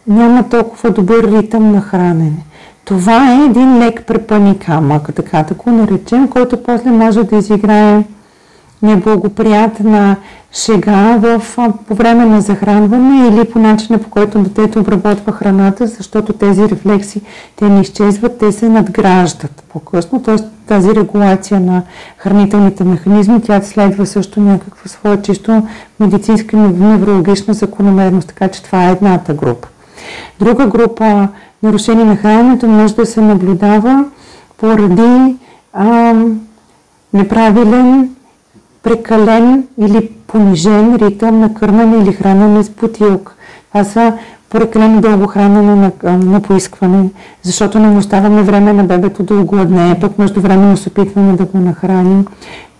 няма 0.08 0.50
толкова 0.50 0.92
добър 0.92 1.24
ритъм 1.24 1.72
на 1.72 1.82
хранене. 1.82 2.46
Това 2.86 3.32
е 3.32 3.46
един 3.46 3.80
лек 3.80 4.04
препъни 4.08 4.60
камък, 4.60 5.16
така 5.16 5.44
да 5.44 5.54
го 5.54 5.72
наречем, 5.72 6.28
който 6.28 6.64
после 6.64 6.92
може 6.92 7.24
да 7.24 7.36
изиграе 7.36 8.04
неблагоприятна 8.84 10.16
шега 10.54 11.18
в, 11.18 11.42
по 11.88 11.96
време 11.96 12.26
на 12.26 12.42
захранване 12.42 13.28
или 13.28 13.52
по 13.52 13.60
начина 13.60 14.00
по 14.00 14.10
който 14.10 14.40
детето 14.40 14.80
обработва 14.80 15.32
храната, 15.32 15.88
защото 15.88 16.34
тези 16.34 16.70
рефлекси 16.70 17.22
те 17.56 17.70
не 17.70 17.82
изчезват, 17.82 18.38
те 18.38 18.52
се 18.52 18.70
надграждат 18.70 19.64
по-късно, 19.74 20.22
т.е. 20.22 20.36
тази 20.68 20.96
регулация 20.96 21.60
на 21.60 21.82
хранителните 22.18 22.84
механизми, 22.84 23.42
тя 23.42 23.62
следва 23.62 24.06
също 24.06 24.42
някаква 24.42 24.90
своя 24.90 25.22
чисто 25.22 25.64
медицинска 26.00 26.58
неврологична 26.58 27.54
закономерност, 27.54 28.28
така 28.28 28.48
че 28.48 28.64
това 28.64 28.84
е 28.88 28.92
едната 28.92 29.34
група. 29.34 29.68
Друга 30.40 30.68
група 30.68 31.28
нарушение 31.64 32.06
на 32.06 32.16
храненето 32.16 32.68
може 32.68 32.96
да 32.96 33.06
се 33.06 33.22
наблюдава 33.22 34.06
поради 34.58 35.36
ам, 35.74 36.42
неправилен 37.14 38.10
прекален 38.84 39.68
или 39.78 40.10
понижен 40.28 40.96
ритъм 40.96 41.40
на 41.40 41.54
кърмене 41.54 42.04
или 42.04 42.14
хранене 42.14 42.64
с 42.64 42.70
бутилка. 42.70 43.34
Това 43.72 43.84
са 43.84 44.14
прекалено 44.50 45.02
дълго 45.02 45.28
хранене 45.28 45.76
на, 45.76 46.18
на 46.18 46.40
поискване, 46.42 47.10
защото 47.44 47.80
не 47.80 47.98
оставаме 47.98 48.42
време 48.42 48.74
на 48.74 48.84
бебето 48.84 49.24
да 49.24 49.34
огладне, 49.34 49.98
пък 50.02 50.18
между 50.18 50.42
време 50.42 50.78
се 50.78 50.90
опитваме 50.90 51.34
да 51.34 51.46
го 51.46 51.58
нахраним. 51.58 52.26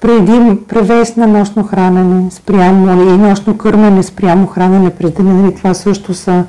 Преди 0.02 0.58
превес 0.68 1.16
на 1.16 1.28
нощно 1.28 1.64
хранене 1.64 2.32
спрямо 2.32 3.02
и 3.02 3.18
нощно 3.18 3.58
кърмене 3.58 4.04
спрямо 4.04 4.48
хранене 4.48 4.90
през 4.90 5.12
деня, 5.12 5.34
нали, 5.34 5.56
това 5.56 5.74
също 5.74 6.14
са 6.14 6.44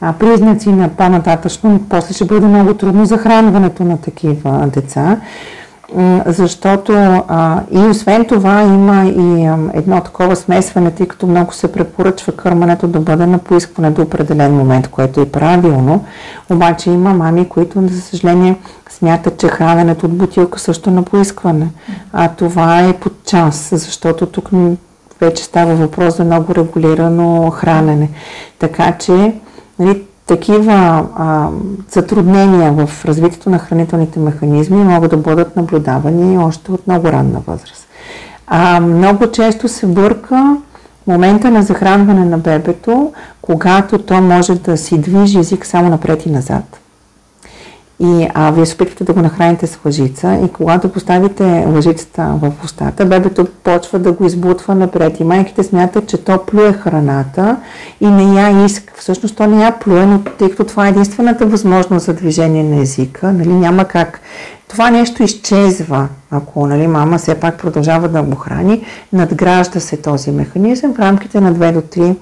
а, 0.00 0.12
признаци 0.12 0.68
на 0.68 0.88
по-нататъчно, 0.88 1.80
после 1.88 2.14
ще 2.14 2.24
бъде 2.24 2.46
много 2.46 2.74
трудно 2.74 3.04
захранването 3.04 3.84
на 3.84 3.96
такива 3.96 4.68
деца 4.74 5.16
защото 6.26 6.92
и 7.70 7.78
освен 7.78 8.24
това 8.24 8.62
има 8.62 9.04
и 9.04 9.50
едно 9.74 10.00
такова 10.00 10.36
смесване, 10.36 10.90
тъй 10.90 11.08
като 11.08 11.26
много 11.26 11.52
се 11.52 11.72
препоръчва 11.72 12.32
кърмането 12.32 12.86
да 12.86 13.00
бъде 13.00 13.26
на 13.26 13.38
поискване 13.38 13.90
до 13.90 14.02
определен 14.02 14.56
момент, 14.56 14.88
което 14.88 15.20
е 15.20 15.28
правилно. 15.28 16.04
Обаче 16.50 16.90
има 16.90 17.14
мами, 17.14 17.48
които, 17.48 17.88
за 17.88 18.00
съжаление, 18.00 18.56
смятат, 18.90 19.38
че 19.38 19.48
храненето 19.48 20.06
от 20.06 20.16
бутилка 20.16 20.58
също 20.58 20.90
е 20.90 20.92
на 20.92 21.02
поискване. 21.02 21.66
А 22.12 22.28
това 22.28 22.80
е 22.80 22.92
под 22.92 23.24
час, 23.24 23.68
защото 23.72 24.26
тук 24.26 24.48
вече 25.20 25.44
става 25.44 25.74
въпрос 25.74 26.16
за 26.16 26.24
много 26.24 26.54
регулирано 26.54 27.50
хранене. 27.50 28.10
Така 28.58 28.92
че 28.98 29.34
нали, 29.78 30.02
такива 30.30 31.06
а, 31.16 31.48
затруднения 31.90 32.72
в 32.72 33.04
развитието 33.04 33.50
на 33.50 33.58
хранителните 33.58 34.18
механизми 34.18 34.76
могат 34.76 35.10
да 35.10 35.16
бъдат 35.16 35.56
наблюдавани 35.56 36.38
още 36.38 36.72
от 36.72 36.86
много 36.86 37.06
ранна 37.06 37.40
възраст. 37.46 37.88
А, 38.46 38.80
много 38.80 39.30
често 39.30 39.68
се 39.68 39.86
бърка 39.86 40.56
момента 41.06 41.50
на 41.50 41.62
захранване 41.62 42.24
на 42.24 42.38
бебето, 42.38 43.12
когато 43.42 43.98
то 43.98 44.20
може 44.20 44.54
да 44.54 44.76
си 44.76 44.98
движи 44.98 45.38
език 45.38 45.66
само 45.66 45.88
напред 45.88 46.26
и 46.26 46.30
назад. 46.30 46.80
И 48.02 48.28
а, 48.34 48.50
вие 48.50 48.66
се 48.66 48.74
опитвате 48.74 49.04
да 49.04 49.12
го 49.12 49.20
нахраните 49.20 49.66
с 49.66 49.78
лъжица 49.84 50.40
и 50.44 50.48
когато 50.48 50.92
поставите 50.92 51.64
лъжицата 51.66 52.34
в 52.42 52.52
устата, 52.64 53.04
бебето 53.04 53.46
почва 53.64 53.98
да 53.98 54.12
го 54.12 54.26
избутва 54.26 54.74
напред 54.74 55.20
и 55.20 55.24
майките 55.24 55.62
смятат, 55.62 56.06
че 56.08 56.24
то 56.24 56.38
плюе 56.46 56.72
храната 56.72 57.56
и 58.00 58.06
не 58.06 58.40
я 58.40 58.64
иска. 58.64 58.92
Всъщност 58.96 59.36
то 59.36 59.46
не 59.46 59.62
я 59.64 59.78
плюе, 59.78 60.06
но 60.06 60.18
тъй 60.38 60.50
като 60.50 60.64
това 60.64 60.86
е 60.86 60.90
единствената 60.90 61.46
възможност 61.46 62.06
за 62.06 62.14
движение 62.14 62.62
на 62.62 62.82
езика, 62.82 63.32
нали, 63.32 63.52
няма 63.52 63.84
как. 63.84 64.20
Това 64.68 64.90
нещо 64.90 65.22
изчезва, 65.22 66.08
ако 66.30 66.66
нали, 66.66 66.86
мама 66.86 67.18
все 67.18 67.34
пак 67.34 67.58
продължава 67.58 68.08
да 68.08 68.22
го 68.22 68.36
храни, 68.36 68.84
надгражда 69.12 69.80
се 69.80 69.96
този 69.96 70.30
механизъм 70.30 70.94
в 70.94 70.98
рамките 70.98 71.40
на 71.40 71.54
2 71.54 71.72
до 71.72 71.80
3 71.80 72.16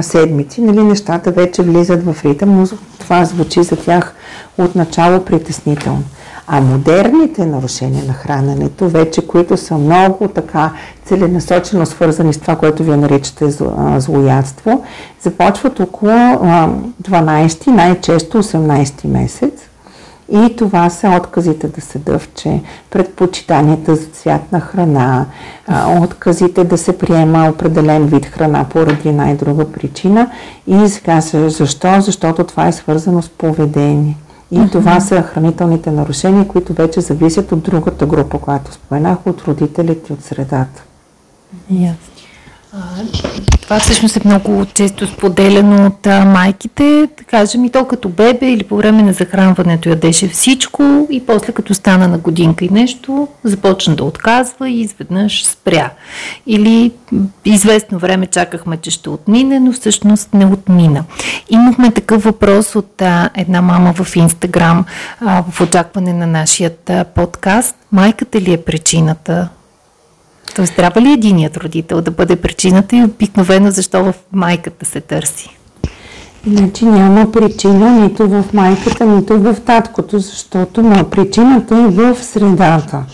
седмици, 0.00 0.60
нали, 0.60 0.82
нещата 0.82 1.30
вече 1.30 1.62
влизат 1.62 2.02
в 2.04 2.24
ритъм, 2.24 2.56
но 2.56 2.66
това 2.98 3.24
звучи 3.24 3.62
за 3.62 3.76
тях 3.76 4.14
отначало 4.58 5.24
притеснително. 5.24 6.02
А 6.46 6.60
модерните 6.60 7.46
нарушения 7.46 8.04
на 8.04 8.12
храненето, 8.12 8.88
вече 8.88 9.26
които 9.26 9.56
са 9.56 9.74
много 9.78 10.28
така 10.28 10.72
целенасочено 11.04 11.86
свързани 11.86 12.32
с 12.32 12.38
това, 12.38 12.56
което 12.56 12.84
вие 12.84 12.96
наричате 12.96 13.50
злоядство, 13.96 14.84
започват 15.22 15.80
около 15.80 16.10
12, 16.10 17.66
най-често 17.66 18.42
18 18.42 19.06
месец 19.06 19.69
и 20.30 20.56
това 20.56 20.90
са 20.90 21.08
отказите 21.20 21.68
да 21.68 21.80
се 21.80 21.98
дъвче, 21.98 22.60
предпочитанията 22.90 23.96
за 23.96 24.06
цвят 24.06 24.52
на 24.52 24.60
храна, 24.60 25.26
отказите 26.00 26.64
да 26.64 26.78
се 26.78 26.98
приема 26.98 27.48
определен 27.54 28.06
вид 28.06 28.26
храна 28.26 28.66
поради 28.70 29.08
една 29.08 29.30
и 29.30 29.36
друга 29.36 29.72
причина. 29.72 30.30
И 30.66 30.88
сега 30.88 31.20
защо? 31.20 32.00
Защото 32.00 32.44
това 32.44 32.68
е 32.68 32.72
свързано 32.72 33.22
с 33.22 33.28
поведение. 33.28 34.16
И 34.50 34.70
това 34.72 35.00
са 35.00 35.22
хранителните 35.22 35.90
нарушения, 35.90 36.48
които 36.48 36.72
вече 36.72 37.00
зависят 37.00 37.52
от 37.52 37.62
другата 37.62 38.06
група, 38.06 38.38
която 38.38 38.72
споменах, 38.72 39.18
от 39.26 39.42
родителите 39.42 40.12
от 40.12 40.24
средата. 40.24 40.82
Yes. 41.72 41.94
Това 43.62 43.80
всъщност 43.80 44.16
е 44.16 44.20
много 44.24 44.66
често 44.74 45.06
споделено 45.06 45.86
от 45.86 46.06
а, 46.06 46.24
майките. 46.24 47.08
Да 47.18 47.24
кажем 47.24 47.64
и 47.64 47.70
то 47.70 47.84
като 47.84 48.08
бебе 48.08 48.52
или 48.52 48.64
по 48.64 48.76
време 48.76 49.02
на 49.02 49.12
захранването 49.12 49.88
ядеше 49.88 50.28
всичко 50.28 51.06
и 51.10 51.26
после 51.26 51.52
като 51.52 51.74
стана 51.74 52.08
на 52.08 52.18
годинка 52.18 52.64
и 52.64 52.68
нещо, 52.68 53.28
започна 53.44 53.96
да 53.96 54.04
отказва 54.04 54.68
и 54.68 54.80
изведнъж 54.80 55.46
спря. 55.46 55.90
Или 56.46 56.92
известно 57.44 57.98
време 57.98 58.26
чакахме, 58.26 58.76
че 58.76 58.90
ще 58.90 59.10
отмине, 59.10 59.60
но 59.60 59.72
всъщност 59.72 60.34
не 60.34 60.46
отмина. 60.46 61.04
Имахме 61.50 61.90
такъв 61.90 62.22
въпрос 62.22 62.74
от 62.76 63.02
а, 63.02 63.30
една 63.36 63.62
мама 63.62 63.92
в 63.92 64.16
Инстаграм 64.16 64.84
в 65.50 65.60
очакване 65.60 66.12
на 66.12 66.26
нашия 66.26 66.70
подкаст. 67.14 67.76
Майката 67.92 68.40
ли 68.40 68.52
е 68.52 68.62
причината 68.62 69.48
Тоест, 70.54 70.76
трябва 70.76 71.00
ли 71.00 71.12
единият 71.12 71.56
родител 71.56 72.00
да 72.00 72.10
бъде 72.10 72.36
причината 72.36 72.96
и 72.96 73.04
обикновено 73.04 73.70
защо 73.70 74.04
в 74.04 74.14
майката 74.32 74.86
се 74.86 75.00
търси? 75.00 75.56
Значи 76.46 76.84
няма 76.84 77.32
причина 77.32 77.90
нито 77.90 78.28
в 78.28 78.44
майката, 78.52 79.06
нито 79.06 79.40
в 79.40 79.56
таткото, 79.66 80.18
защото 80.18 81.06
причината 81.10 81.76
е 81.76 81.88
в 81.88 82.16
средата. 82.22 83.04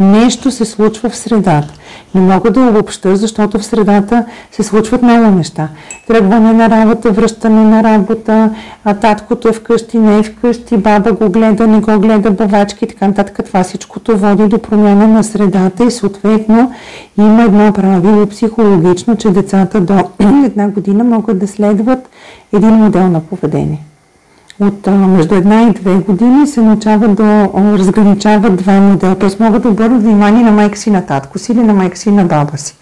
Нещо 0.00 0.50
се 0.50 0.64
случва 0.64 1.10
в 1.10 1.16
средата. 1.16 1.74
Не 2.14 2.20
мога 2.20 2.50
да 2.50 2.60
обобща, 2.60 3.16
защото 3.16 3.58
в 3.58 3.64
средата 3.64 4.24
се 4.50 4.62
случват 4.62 5.02
много 5.02 5.30
неща. 5.30 5.68
Тръгване 6.06 6.52
на 6.52 6.70
работа, 6.70 7.12
връщане 7.12 7.64
на 7.64 7.82
работа, 7.82 8.50
а 8.84 8.94
таткото 8.94 9.48
е 9.48 9.52
вкъщи, 9.52 9.98
не 9.98 10.18
е 10.18 10.22
вкъщи, 10.22 10.76
баба 10.76 11.12
го 11.12 11.30
гледа, 11.30 11.66
не 11.66 11.80
го 11.80 11.98
гледа, 11.98 12.30
бавачки 12.30 12.84
и 12.84 12.88
така 12.88 13.08
нататък. 13.08 13.46
Това 13.46 13.62
всичкото 13.62 14.16
води 14.16 14.46
до 14.46 14.58
промяна 14.58 15.08
на 15.08 15.24
средата 15.24 15.84
и 15.84 15.90
съответно 15.90 16.72
има 17.18 17.42
едно 17.42 17.72
правило 17.72 18.26
психологично, 18.26 19.16
че 19.16 19.30
децата 19.30 19.80
до 19.80 19.94
една 20.44 20.68
година 20.68 21.04
могат 21.04 21.38
да 21.38 21.46
следват 21.46 22.08
един 22.52 22.70
модел 22.70 23.08
на 23.08 23.20
поведение 23.20 23.89
от 24.60 24.86
между 24.86 25.34
една 25.34 25.62
и 25.62 25.72
две 25.72 25.94
години 25.94 26.46
се 26.46 26.62
научават 26.62 27.14
да 27.14 27.48
разграничават 27.54 28.56
два 28.56 28.72
модела. 28.80 29.14
Т.е. 29.14 29.44
могат 29.44 29.62
да 29.62 29.68
обърнат 29.68 30.02
внимание 30.02 30.42
на 30.42 30.52
майка 30.52 30.78
си, 30.78 30.90
на 30.90 31.06
татко 31.06 31.38
си 31.38 31.52
или 31.52 31.60
на 31.60 31.74
майка 31.74 31.96
си, 31.96 32.10
на 32.10 32.24
баба 32.24 32.58
си. 32.58 32.76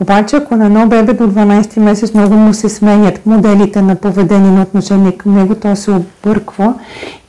Обаче, 0.00 0.36
ако 0.36 0.56
на 0.56 0.66
едно 0.66 0.86
бебе 0.86 1.12
до 1.12 1.24
12 1.24 1.80
месец 1.80 2.14
много 2.14 2.34
му 2.34 2.54
се 2.54 2.68
сменят 2.68 3.26
моделите 3.26 3.82
на 3.82 3.94
поведение 3.94 4.50
на 4.50 4.62
отношение 4.62 5.12
към 5.12 5.34
него, 5.34 5.54
то 5.54 5.76
се 5.76 5.90
обърква 5.90 6.74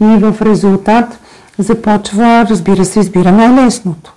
и 0.02 0.06
в 0.06 0.36
резултат 0.42 1.20
започва, 1.58 2.46
разбира 2.50 2.86
се, 2.86 3.00
избира 3.00 3.32
най-лесното. 3.32 4.14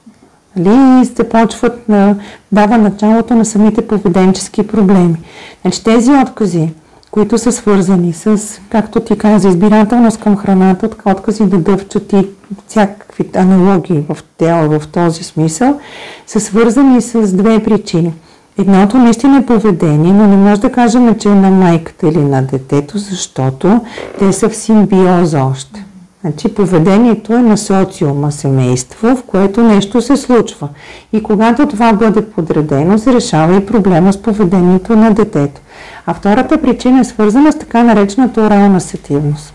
Нали? 0.56 1.02
И 1.02 1.04
започват 1.04 1.88
на, 1.88 2.16
дава 2.52 2.78
началото 2.78 3.35
на 3.35 3.44
самите 3.44 3.87
поведенчески 3.87 4.66
проблеми. 4.66 5.16
Значи 5.62 5.85
тези 5.85 6.11
откази, 6.11 6.72
които 7.12 7.38
са 7.38 7.53
свързани 7.53 8.12
с, 8.12 8.40
както 8.70 9.01
ти 9.01 9.18
каза, 9.18 9.48
избирателност 9.48 10.20
към 10.20 10.37
храната, 10.37 10.90
така 10.90 11.11
откази 11.11 11.44
да 11.44 11.59
дъвчат 11.59 12.12
и 12.12 12.27
всякакви 12.68 13.31
аналогии 13.35 14.05
в 14.09 14.18
тела 14.38 14.79
в 14.79 14.88
този 14.88 15.25
смисъл, 15.25 15.81
са 16.27 16.40
свързани 16.40 17.01
с 17.01 17.33
две 17.33 17.62
причини. 17.62 18.12
Едното 18.59 18.98
наистина 18.98 19.38
е 19.38 19.46
поведение, 19.46 20.12
но 20.12 20.27
не 20.27 20.37
може 20.37 20.61
да 20.61 20.72
кажем, 20.72 21.14
че 21.18 21.29
е 21.29 21.35
на 21.35 21.51
майката 21.51 22.09
или 22.09 22.25
на 22.25 22.42
детето, 22.42 22.98
защото 22.98 23.81
те 24.18 24.33
са 24.33 24.48
в 24.48 24.57
симбиоза 24.57 25.44
още. 25.44 25.85
Значи 26.20 26.55
поведението 26.55 27.33
е 27.33 27.42
на 27.42 27.59
социума, 27.59 28.33
семейство, 28.33 29.16
в 29.16 29.22
което 29.22 29.62
нещо 29.62 30.03
се 30.03 30.16
случва. 30.16 30.68
И 31.12 31.22
когато 31.22 31.68
това 31.68 31.92
бъде 31.92 32.31
подредено, 32.31 32.98
се 32.98 33.12
решава 33.12 33.57
и 33.57 33.66
проблема 33.66 34.12
с 34.12 34.22
поведението 34.22 34.96
на 34.96 35.11
детето. 35.11 35.61
А 36.06 36.14
втората 36.14 36.62
причина 36.62 37.00
е 37.00 37.04
свързана 37.04 37.52
с 37.52 37.58
така 37.58 37.82
наречената 37.82 38.40
орална 38.40 38.80
сетивност. 38.80 39.54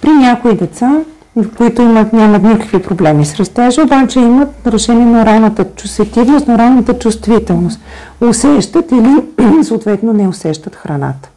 При 0.00 0.10
някои 0.10 0.56
деца, 0.56 1.00
които 1.56 1.82
имат, 1.82 2.12
нямат 2.12 2.42
никакви 2.42 2.82
проблеми 2.82 3.24
с 3.24 3.34
растежа, 3.34 3.82
обаче 3.82 4.18
имат 4.18 4.66
нарушение 4.66 5.06
на 5.06 5.22
оралната 5.22 5.66
сетивност, 5.84 6.48
на 6.48 6.54
оралната 6.54 6.98
чувствителност. 6.98 7.80
Усещат 8.20 8.92
или 8.92 9.22
съответно 9.64 10.12
не 10.12 10.28
усещат 10.28 10.76
храната. 10.76 11.28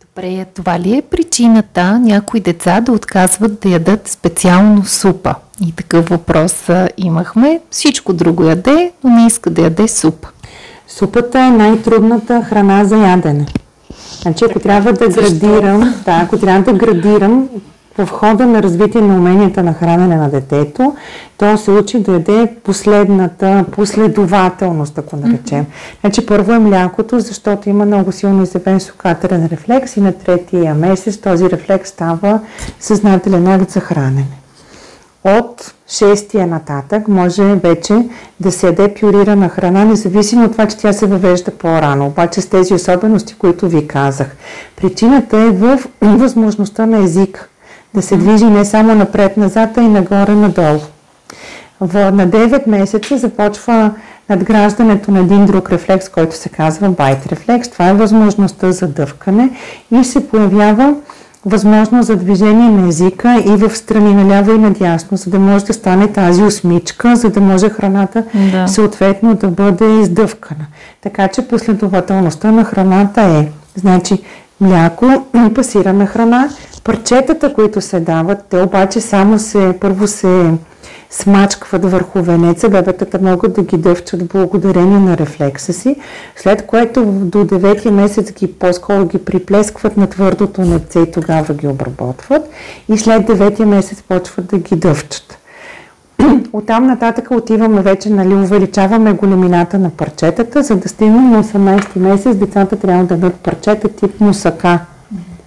Добре, 0.00 0.46
това 0.54 0.78
ли 0.78 0.96
е 0.96 1.02
причината 1.02 1.98
някои 1.98 2.40
деца 2.40 2.80
да 2.80 2.92
отказват 2.92 3.60
да 3.60 3.68
ядат 3.68 4.08
специално 4.08 4.84
супа? 4.84 5.34
И 5.66 5.72
такъв 5.72 6.08
въпрос 6.08 6.68
имахме. 6.96 7.60
Всичко 7.70 8.12
друго 8.12 8.44
яде, 8.44 8.92
но 9.04 9.10
не 9.10 9.26
иска 9.26 9.50
да 9.50 9.62
яде 9.62 9.88
супа. 9.88 10.28
Супата 10.88 11.40
е 11.40 11.50
най-трудната 11.50 12.42
храна 12.42 12.84
за 12.84 12.96
ядене. 12.96 13.46
Значи, 14.22 14.44
ако 14.44 14.60
трябва 14.60 14.92
да 14.92 15.08
градирам, 15.08 15.94
да, 16.04 16.20
ако 16.24 16.38
трябва 16.38 16.72
да 16.72 16.78
градирам 16.78 17.48
в 17.98 18.10
хода 18.10 18.46
на 18.46 18.62
развитие 18.62 19.00
на 19.00 19.14
уменията 19.14 19.62
на 19.62 19.72
хранене 19.72 20.16
на 20.16 20.30
детето, 20.30 20.96
то 21.38 21.56
се 21.56 21.70
учи 21.70 21.98
да 21.98 22.12
яде 22.12 22.54
последната 22.64 23.64
последователност, 23.72 24.98
ако 24.98 25.16
наречем. 25.16 25.66
Значи 26.00 26.26
първо 26.26 26.52
е 26.52 26.58
млякото, 26.58 27.20
защото 27.20 27.68
има 27.68 27.86
много 27.86 28.12
силно 28.12 28.42
изявен 28.42 28.80
сукатерен 28.80 29.48
рефлекс 29.52 29.96
и 29.96 30.00
на 30.00 30.12
третия 30.12 30.74
месец 30.74 31.16
този 31.16 31.50
рефлекс 31.50 31.88
става 31.90 32.40
съзнателен 32.80 33.46
акт 33.46 33.70
за 33.70 33.80
хранене. 33.80 34.39
От 35.24 35.74
шестия 35.88 36.46
нататък 36.46 37.08
може 37.08 37.54
вече 37.54 37.94
да 38.40 38.52
се 38.52 38.66
яде 38.66 38.94
пюрирана 38.94 39.48
храна, 39.48 39.84
независимо 39.84 40.44
от 40.44 40.52
това, 40.52 40.66
че 40.66 40.76
тя 40.76 40.92
се 40.92 41.06
въвежда 41.06 41.50
по-рано, 41.50 42.06
обаче 42.06 42.40
с 42.40 42.46
тези 42.46 42.74
особености, 42.74 43.34
които 43.34 43.68
ви 43.68 43.86
казах. 43.86 44.36
Причината 44.76 45.36
е 45.36 45.50
в 45.50 45.78
възможността 46.00 46.86
на 46.86 47.04
език 47.04 47.50
да 47.94 48.02
се 48.02 48.16
движи 48.16 48.44
не 48.44 48.64
само 48.64 48.94
напред-назад, 48.94 49.78
а 49.78 49.82
и 49.82 49.88
нагоре-надолу. 49.88 50.80
В, 51.80 52.12
на 52.12 52.28
9 52.28 52.68
месеца 52.68 53.18
започва 53.18 53.90
надграждането 54.28 55.10
на 55.10 55.20
един 55.20 55.46
друг 55.46 55.72
рефлекс, 55.72 56.08
който 56.08 56.36
се 56.36 56.48
казва 56.48 56.88
байт 56.88 57.26
рефлекс. 57.26 57.68
Това 57.68 57.88
е 57.88 57.94
възможността 57.94 58.72
за 58.72 58.88
дъвкане 58.88 59.50
и 59.90 60.04
се 60.04 60.28
появява 60.28 60.94
възможност 61.46 62.06
за 62.06 62.16
движение 62.16 62.70
на 62.70 62.88
езика 62.88 63.42
и 63.46 63.56
в 63.56 63.76
страни 63.76 64.14
наляво 64.14 64.50
и 64.50 64.58
надясно, 64.58 65.16
за 65.16 65.30
да 65.30 65.38
може 65.38 65.64
да 65.64 65.72
стане 65.72 66.12
тази 66.12 66.42
усмичка, 66.42 67.16
за 67.16 67.30
да 67.30 67.40
може 67.40 67.68
храната 67.68 68.24
да. 68.52 68.68
съответно 68.68 69.34
да 69.34 69.48
бъде 69.48 70.00
издъвкана. 70.00 70.66
Така 71.00 71.28
че 71.28 71.48
последователността 71.48 72.50
на 72.50 72.64
храната 72.64 73.20
е, 73.20 73.48
значи, 73.76 74.22
мляко 74.60 75.06
и 75.46 75.54
пасирана 75.54 76.06
храна, 76.06 76.48
Парчетата, 76.84 77.54
които 77.54 77.80
се 77.80 78.00
дават, 78.00 78.38
те 78.50 78.62
обаче 78.62 79.00
само 79.00 79.38
се, 79.38 79.76
първо 79.80 80.06
се 80.06 80.52
смачкват 81.10 81.90
върху 81.90 82.22
венеца, 82.22 82.68
бебетата 82.68 83.18
могат 83.22 83.52
да 83.52 83.62
ги 83.62 83.76
дъвчат 83.76 84.26
благодарение 84.26 84.98
на 84.98 85.16
рефлекса 85.16 85.72
си, 85.72 85.96
след 86.36 86.66
което 86.66 87.04
до 87.04 87.38
9 87.38 87.90
месец 87.90 88.32
ги 88.32 88.52
по-скоро 88.52 89.06
ги 89.06 89.18
приплескват 89.18 89.96
на 89.96 90.06
твърдото 90.06 90.60
неце 90.60 90.98
и 90.98 91.10
тогава 91.10 91.54
ги 91.54 91.68
обработват 91.68 92.42
и 92.88 92.98
след 92.98 93.26
9 93.26 93.64
месец 93.64 94.02
почват 94.02 94.46
да 94.46 94.58
ги 94.58 94.76
дъвчат. 94.76 95.38
Оттам 96.52 96.86
нататък 96.86 97.30
отиваме 97.30 97.82
вече, 97.82 98.10
нали, 98.10 98.34
увеличаваме 98.34 99.12
големината 99.12 99.78
на 99.78 99.90
парчетата, 99.90 100.62
за 100.62 100.76
да 100.76 100.88
стигнем 100.88 101.30
на 101.30 101.44
18 101.44 101.98
месец, 101.98 102.36
децата 102.36 102.76
трябва 102.76 103.04
да 103.04 103.16
дадат 103.16 103.34
парчета 103.34 103.88
тип 103.88 104.20
мусака, 104.20 104.78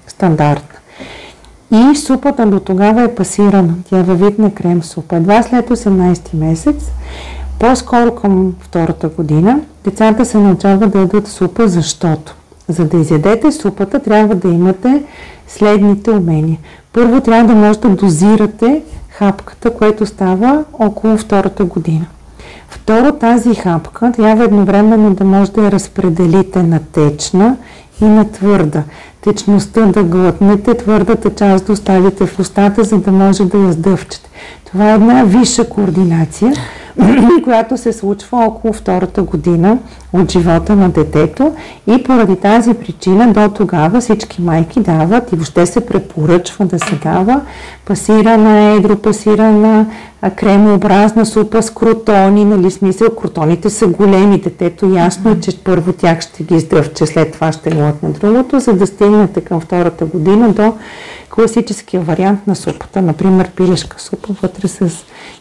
стандартна. 0.08 0.73
И 1.74 1.96
супата 1.96 2.46
до 2.46 2.60
тогава 2.60 3.04
е 3.04 3.16
пасирана, 3.16 3.74
тя 3.90 4.00
е 4.00 4.04
във 4.04 4.20
вид 4.20 4.40
на 4.40 4.54
крем 4.54 4.84
супа. 4.84 5.16
Едва 5.16 5.44
след 5.44 5.70
18 5.70 6.36
месец, 6.36 6.92
по-скоро 7.60 8.16
към 8.16 8.54
втората 8.60 9.10
година, 9.10 9.60
децата 9.84 10.26
се 10.26 10.38
научават 10.38 10.92
да 10.92 11.00
ядат 11.00 11.28
супа, 11.28 11.68
защото 11.68 12.36
за 12.68 12.86
да 12.86 12.98
изядете 12.98 13.52
супата, 13.52 14.00
трябва 14.00 14.36
да 14.36 14.48
имате 14.48 15.04
следните 15.48 16.12
умения. 16.12 16.58
Първо 16.94 17.22
трябва 17.22 17.54
да 17.54 17.60
може 17.60 17.80
да 17.80 17.90
дозирате 17.90 18.82
хапката, 19.10 19.74
което 19.74 20.06
става 20.06 20.64
около 20.80 21.18
втората 21.18 21.66
година. 21.66 22.06
Второ, 22.70 23.12
тази 23.12 23.56
хапка 23.56 24.12
трябва 24.12 24.44
едновременно 24.44 25.14
да 25.14 25.24
може 25.24 25.52
да 25.52 25.62
я 25.64 25.72
разпределите 25.72 26.64
на 26.64 26.80
течна 26.80 27.58
и 28.02 28.06
на 28.06 28.32
твърда. 28.32 28.84
Течността 29.22 29.86
да 29.86 30.04
глътнете, 30.04 30.74
твърдата 30.74 31.36
част 31.36 31.66
да 31.66 31.74
оставите 31.74 32.26
в 32.26 32.40
устата, 32.40 32.84
за 32.84 32.98
да 32.98 33.12
може 33.12 33.46
да 33.46 33.58
я 33.58 33.72
сдъвчете. 33.72 34.30
Това 34.66 34.92
е 34.92 34.94
една 34.94 35.24
висша 35.24 35.70
координация, 35.70 36.54
която 37.44 37.78
се 37.78 37.94
случва 37.94 38.46
около 38.46 38.74
втората 38.74 39.24
година 39.24 39.78
от 40.14 40.32
живота 40.32 40.76
на 40.76 40.90
детето. 40.90 41.56
И 41.88 42.04
поради 42.04 42.36
тази 42.36 42.74
причина 42.74 43.34
до 43.34 43.50
тогава 43.50 44.02
всички 44.02 44.42
майки 44.42 44.80
дават 44.80 45.32
и 45.32 45.36
въобще 45.36 45.66
се 45.66 45.86
препоръчва 45.86 46.66
да 46.66 46.80
се 46.80 46.96
дава 46.96 47.42
пасирана, 47.86 48.72
едропасирана, 48.72 49.86
кремообразна 50.36 51.26
супа 51.26 51.62
с 51.62 51.70
кротони, 51.70 52.46
нали 52.46 52.72
смисъл, 52.72 53.10
кротоните 53.10 53.70
са 53.70 53.88
големи, 53.88 54.42
детето 54.42 54.94
ясно 54.94 55.32
е, 55.32 55.40
че 55.40 55.64
първо 55.64 55.94
тях 55.94 56.22
ще 56.22 56.44
ги 56.44 56.56
издъвче, 56.56 57.06
след 57.06 57.32
това 57.32 57.52
ще 57.52 57.70
глътне 57.70 58.10
другото, 58.10 58.60
за 58.60 58.74
да 58.74 58.88
стигнете 58.88 59.42
към 59.42 59.60
втората 59.60 60.06
година 60.06 60.50
до 60.50 60.74
класическия 61.34 62.02
вариант 62.02 62.48
на 62.48 62.56
супата, 62.56 63.02
например 63.02 63.50
пилешка 63.50 64.00
супа 64.00 64.34
вътре 64.42 64.68
с 64.68 64.90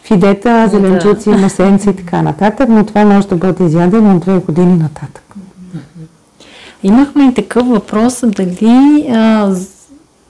фидета, 0.03 0.67
зеленчуци, 0.67 1.29
масенци 1.29 1.89
и 1.89 1.95
така 1.95 2.21
нататък, 2.21 2.69
но 2.69 2.85
това 2.85 3.05
може 3.05 3.27
да 3.27 3.35
бъде 3.35 3.63
изядено 3.63 4.15
от 4.15 4.21
две 4.21 4.37
години 4.37 4.77
нататък. 4.77 5.23
Имахме 6.83 7.27
и 7.27 7.33
такъв 7.33 7.67
въпрос, 7.67 8.23
дали 8.25 9.05
а, 9.09 9.55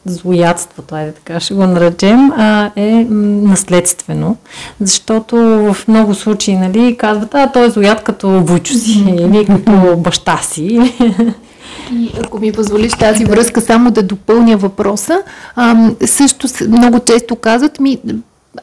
злоядството, 0.05 0.95
айде 0.95 1.11
така 1.11 1.39
ще 1.39 1.53
го 1.53 1.67
наречем, 1.67 2.31
а, 2.31 2.71
е 2.75 3.05
наследствено, 3.09 4.37
защото 4.79 5.35
в 5.37 5.77
много 5.87 6.13
случаи 6.13 6.55
нали, 6.55 6.97
казват, 6.97 7.35
а 7.35 7.51
той 7.51 7.65
е 7.65 7.69
злояд 7.69 8.03
като 8.03 8.29
войчо 8.29 8.73
си 8.73 9.05
или 9.19 9.45
като 9.45 9.97
баща 9.97 10.37
си. 10.37 10.93
И 11.93 12.11
ако 12.23 12.39
ми 12.39 12.51
позволиш 12.51 12.93
тази 12.93 13.25
връзка 13.25 13.61
само 13.61 13.91
да 13.91 14.03
допълня 14.03 14.57
въпроса, 14.57 15.21
а, 15.55 15.91
също 16.05 16.47
много 16.67 16.99
често 16.99 17.35
казват 17.35 17.79
ми, 17.79 17.99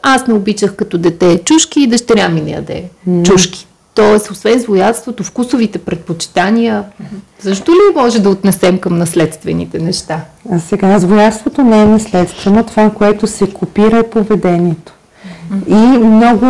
аз 0.01 0.27
не 0.27 0.33
обичах 0.33 0.75
като 0.75 0.97
дете 0.97 1.37
чушки 1.45 1.81
и 1.81 1.87
дъщеря 1.87 2.29
ми 2.29 2.41
не 2.41 2.51
яде 2.51 2.83
mm. 3.09 3.23
чушки. 3.23 3.67
Тоест, 3.95 4.31
освен 4.31 4.59
злоядството, 4.59 5.23
вкусовите 5.23 5.79
предпочитания, 5.79 6.83
защо 7.41 7.71
ли 7.71 7.95
може 7.95 8.19
да 8.19 8.29
отнесем 8.29 8.77
към 8.77 8.97
наследствените 8.97 9.79
неща? 9.79 10.19
А 10.51 10.59
сега, 10.59 10.99
злоядството 10.99 11.63
не 11.63 11.81
е 11.81 11.85
наследствено, 11.85 12.63
това, 12.63 12.89
което 12.89 13.27
се 13.27 13.49
копира 13.49 13.97
е 13.97 14.09
поведението. 14.09 14.93
И 15.67 15.75
много, 15.97 16.45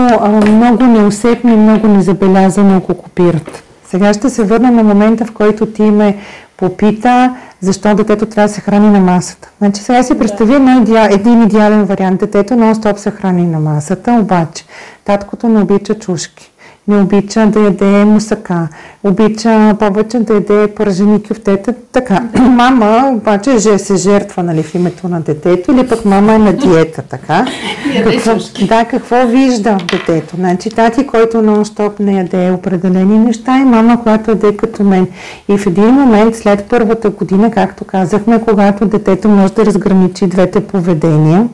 много 0.47 0.83
неусетно 0.83 1.53
и 1.53 1.55
много 1.55 1.87
незабелязано 1.87 2.79
го 2.79 2.93
копират. 2.93 3.63
Сега 3.85 4.13
ще 4.13 4.29
се 4.29 4.43
върна 4.43 4.71
на 4.71 4.83
момента, 4.83 5.25
в 5.25 5.31
който 5.31 5.65
ти 5.65 5.81
ме 5.81 6.17
попита 6.61 7.35
защо 7.61 7.95
детето 7.95 8.25
трябва 8.25 8.47
да 8.47 8.53
се 8.53 8.61
храни 8.61 8.89
на 8.89 8.99
масата. 8.99 9.49
Значи 9.57 9.81
сега 9.81 10.03
си 10.03 10.17
представи 10.17 10.59
да. 10.59 11.07
един 11.11 11.43
идеален 11.43 11.83
вариант. 11.83 12.19
Детето 12.19 12.53
нон-стоп 12.53 12.95
се 12.95 13.11
храни 13.11 13.47
на 13.47 13.59
масата, 13.59 14.11
обаче 14.21 14.65
таткото 15.05 15.47
не 15.47 15.61
обича 15.61 15.95
чушки 15.95 16.50
не 16.91 17.01
обича 17.01 17.45
да 17.47 17.59
яде 17.59 18.05
мусака, 18.05 18.67
обича 19.03 19.75
повече 19.79 20.19
да 20.19 20.33
яде 20.33 20.67
пържени 20.67 21.23
кюфтета. 21.23 21.73
Така, 21.91 22.23
мама 22.39 23.11
обаче 23.13 23.57
же 23.57 23.79
се 23.79 23.95
жертва 23.95 24.43
нали, 24.43 24.63
в 24.63 24.75
името 24.75 25.09
на 25.09 25.21
детето 25.21 25.71
или 25.71 25.87
пък 25.87 26.05
мама 26.05 26.33
е 26.33 26.37
на 26.37 26.53
диета, 26.53 27.01
така. 27.01 27.45
какво, 28.03 28.31
да, 28.65 28.85
какво 28.85 29.27
вижда 29.27 29.77
детето? 29.91 30.35
Значи 30.35 30.69
тати, 30.69 31.07
който 31.07 31.37
нон-стоп 31.37 31.99
не 31.99 32.17
яде 32.17 32.51
определени 32.51 33.19
неща 33.19 33.57
и 33.57 33.63
мама, 33.63 34.03
която 34.03 34.31
яде 34.31 34.57
като 34.57 34.83
мен. 34.83 35.07
И 35.49 35.57
в 35.57 35.67
един 35.67 35.89
момент 35.89 36.35
след 36.35 36.65
първата 36.69 37.09
година, 37.09 37.51
както 37.51 37.85
казахме, 37.85 38.41
когато 38.41 38.85
детето 38.85 39.29
може 39.29 39.53
да 39.53 39.65
разграничи 39.65 40.27
двете 40.27 40.67
поведения, 40.67 41.47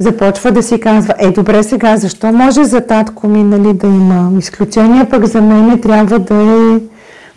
започва 0.00 0.52
да 0.52 0.62
си 0.62 0.80
казва, 0.80 1.14
е 1.18 1.30
добре 1.30 1.62
сега, 1.62 1.96
защо 1.96 2.32
може 2.32 2.64
за 2.64 2.80
татко 2.80 3.28
ми 3.28 3.44
нали, 3.44 3.72
да 3.72 3.86
има 3.86 4.38
изключения, 4.38 5.10
пък 5.10 5.26
за 5.26 5.42
мен 5.42 5.80
трябва 5.80 6.18
да 6.18 6.34
е... 6.34 6.80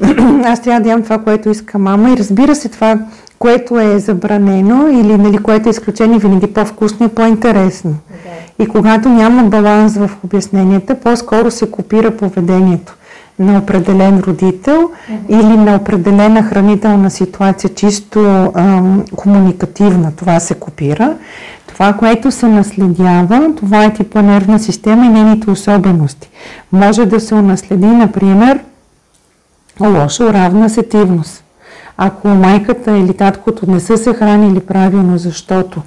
Аз 0.45 0.61
трябва 0.61 0.81
да 0.81 0.89
ям 0.89 1.03
това, 1.03 1.17
което 1.17 1.49
иска 1.49 1.79
мама 1.79 2.09
и 2.09 2.17
разбира 2.17 2.55
се 2.55 2.69
това, 2.69 2.99
което 3.39 3.79
е 3.79 3.99
забранено 3.99 4.87
или 4.87 5.17
нали, 5.17 5.37
което 5.37 5.69
е 5.69 5.71
изключение, 5.71 6.17
винаги 6.17 6.53
по-вкусно 6.53 7.05
и 7.05 7.09
по-интересно. 7.09 7.91
Okay. 7.91 8.63
И 8.63 8.67
когато 8.67 9.09
няма 9.09 9.43
баланс 9.43 9.97
в 9.97 10.11
обясненията, 10.23 10.95
по-скоро 10.95 11.51
се 11.51 11.71
копира 11.71 12.11
поведението 12.11 12.95
на 13.39 13.57
определен 13.57 14.19
родител 14.19 14.81
mm-hmm. 14.81 15.29
или 15.29 15.57
на 15.57 15.75
определена 15.75 16.43
хранителна 16.43 17.11
ситуация, 17.11 17.73
чисто 17.73 18.51
ам, 18.55 19.05
комуникативна, 19.15 20.11
това 20.15 20.39
се 20.39 20.53
копира. 20.55 21.15
Това, 21.67 21.93
което 21.93 22.31
се 22.31 22.47
наследява, 22.47 23.49
това 23.57 23.83
е 23.83 23.93
типа 23.93 24.21
нервна 24.21 24.59
система 24.59 25.05
и 25.05 25.09
нейните 25.09 25.51
особености. 25.51 26.29
Може 26.71 27.05
да 27.05 27.19
се 27.19 27.35
унаследи, 27.35 27.85
например, 27.85 28.59
лоша 29.79 30.33
равна 30.33 30.69
сетивност. 30.69 31.43
Ако 31.97 32.27
майката 32.27 32.97
или 32.97 33.13
таткото 33.13 33.71
не 33.71 33.79
са 33.79 33.97
се 33.97 34.13
хранили 34.13 34.59
правилно, 34.59 35.17
защото 35.17 35.81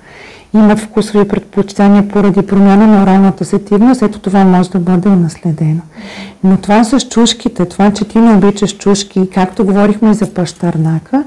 имат 0.55 0.79
вкусови 0.79 1.29
предпочитания 1.29 2.09
поради 2.09 2.47
промяна 2.47 2.87
на 2.87 3.03
оралната 3.03 3.45
сетивност, 3.45 4.03
ето 4.03 4.19
това 4.19 4.45
може 4.45 4.71
да 4.71 4.79
бъде 4.79 5.09
унаследено. 5.09 5.81
Но 6.45 6.57
това 6.57 6.85
с 6.85 7.01
чушките, 7.01 7.65
това, 7.65 7.93
че 7.93 8.05
ти 8.05 8.19
не 8.19 8.35
обичаш 8.35 8.77
чушки, 8.77 9.31
както 9.35 9.65
говорихме 9.65 10.15
за 10.15 10.35
пащарнака, 10.35 11.25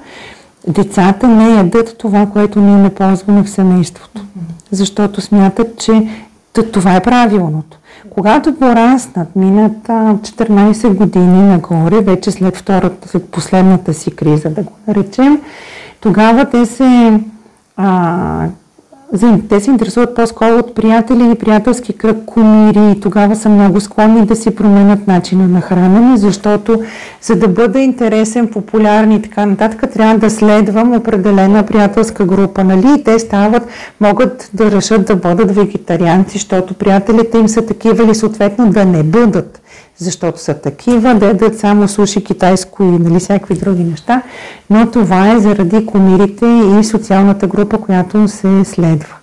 децата 0.67 1.27
не 1.27 1.49
ядат 1.49 1.97
това, 1.97 2.25
което 2.25 2.59
ние 2.59 2.77
не 2.77 2.89
ползваме 2.89 3.43
в 3.43 3.49
семейството. 3.49 4.21
Защото 4.71 5.21
смятат, 5.21 5.77
че 5.77 6.07
това 6.71 6.95
е 6.95 7.03
правилното. 7.03 7.77
Когато 8.09 8.55
пораснат, 8.55 9.35
минат 9.35 9.77
14 9.87 10.93
години 10.93 11.43
нагоре, 11.43 12.01
вече 12.01 12.31
след 12.31 12.57
втората, 12.57 13.07
след 13.07 13.29
последната 13.29 13.93
си 13.93 14.11
криза, 14.11 14.49
да 14.49 14.63
го 14.63 14.71
наречем, 14.87 15.41
тогава 16.01 16.49
те 16.49 16.65
се 16.65 17.19
а, 17.77 18.47
те 19.49 19.59
се 19.59 19.71
интересуват 19.71 20.15
по-скоро 20.15 20.57
от 20.57 20.75
приятели 20.75 21.31
и 21.31 21.35
приятелски 21.35 21.93
кръг, 21.93 22.17
кумири 22.25 22.91
и 22.91 22.99
тогава 22.99 23.35
са 23.35 23.49
много 23.49 23.81
склонни 23.81 24.25
да 24.25 24.35
си 24.35 24.55
променят 24.55 25.07
начина 25.07 25.47
на 25.47 25.61
хранене, 25.61 26.17
защото 26.17 26.81
за 27.21 27.35
да 27.35 27.47
бъда 27.47 27.79
интересен, 27.79 28.47
популярен 28.47 29.11
и 29.11 29.21
така 29.21 29.45
нататък, 29.45 29.91
трябва 29.93 30.17
да 30.17 30.29
следвам 30.29 30.93
определена 30.93 31.63
приятелска 31.63 32.25
група, 32.25 32.63
нали? 32.63 32.99
И 32.99 33.03
те 33.03 33.19
стават, 33.19 33.67
могат 34.01 34.49
да 34.53 34.71
решат 34.71 35.05
да 35.05 35.15
бъдат 35.15 35.55
вегетарианци, 35.55 36.37
защото 36.37 36.73
приятелите 36.73 37.37
им 37.37 37.47
са 37.47 37.65
такива 37.65 38.03
или 38.03 38.15
съответно 38.15 38.69
да 38.69 38.85
не 38.85 39.03
бъдат 39.03 39.61
защото 39.99 40.39
са 40.39 40.53
такива, 40.53 41.15
да 41.15 41.25
ядат 41.25 41.59
само 41.59 41.87
суши 41.87 42.23
китайско 42.23 42.83
и 42.83 42.85
нали, 42.85 43.19
всякакви 43.19 43.55
други 43.55 43.83
неща, 43.83 44.21
но 44.69 44.91
това 44.91 45.31
е 45.31 45.39
заради 45.39 45.85
комирите 45.85 46.45
и 46.45 46.83
социалната 46.83 47.47
група, 47.47 47.77
която 47.77 48.27
се 48.27 48.65
следва. 48.65 49.15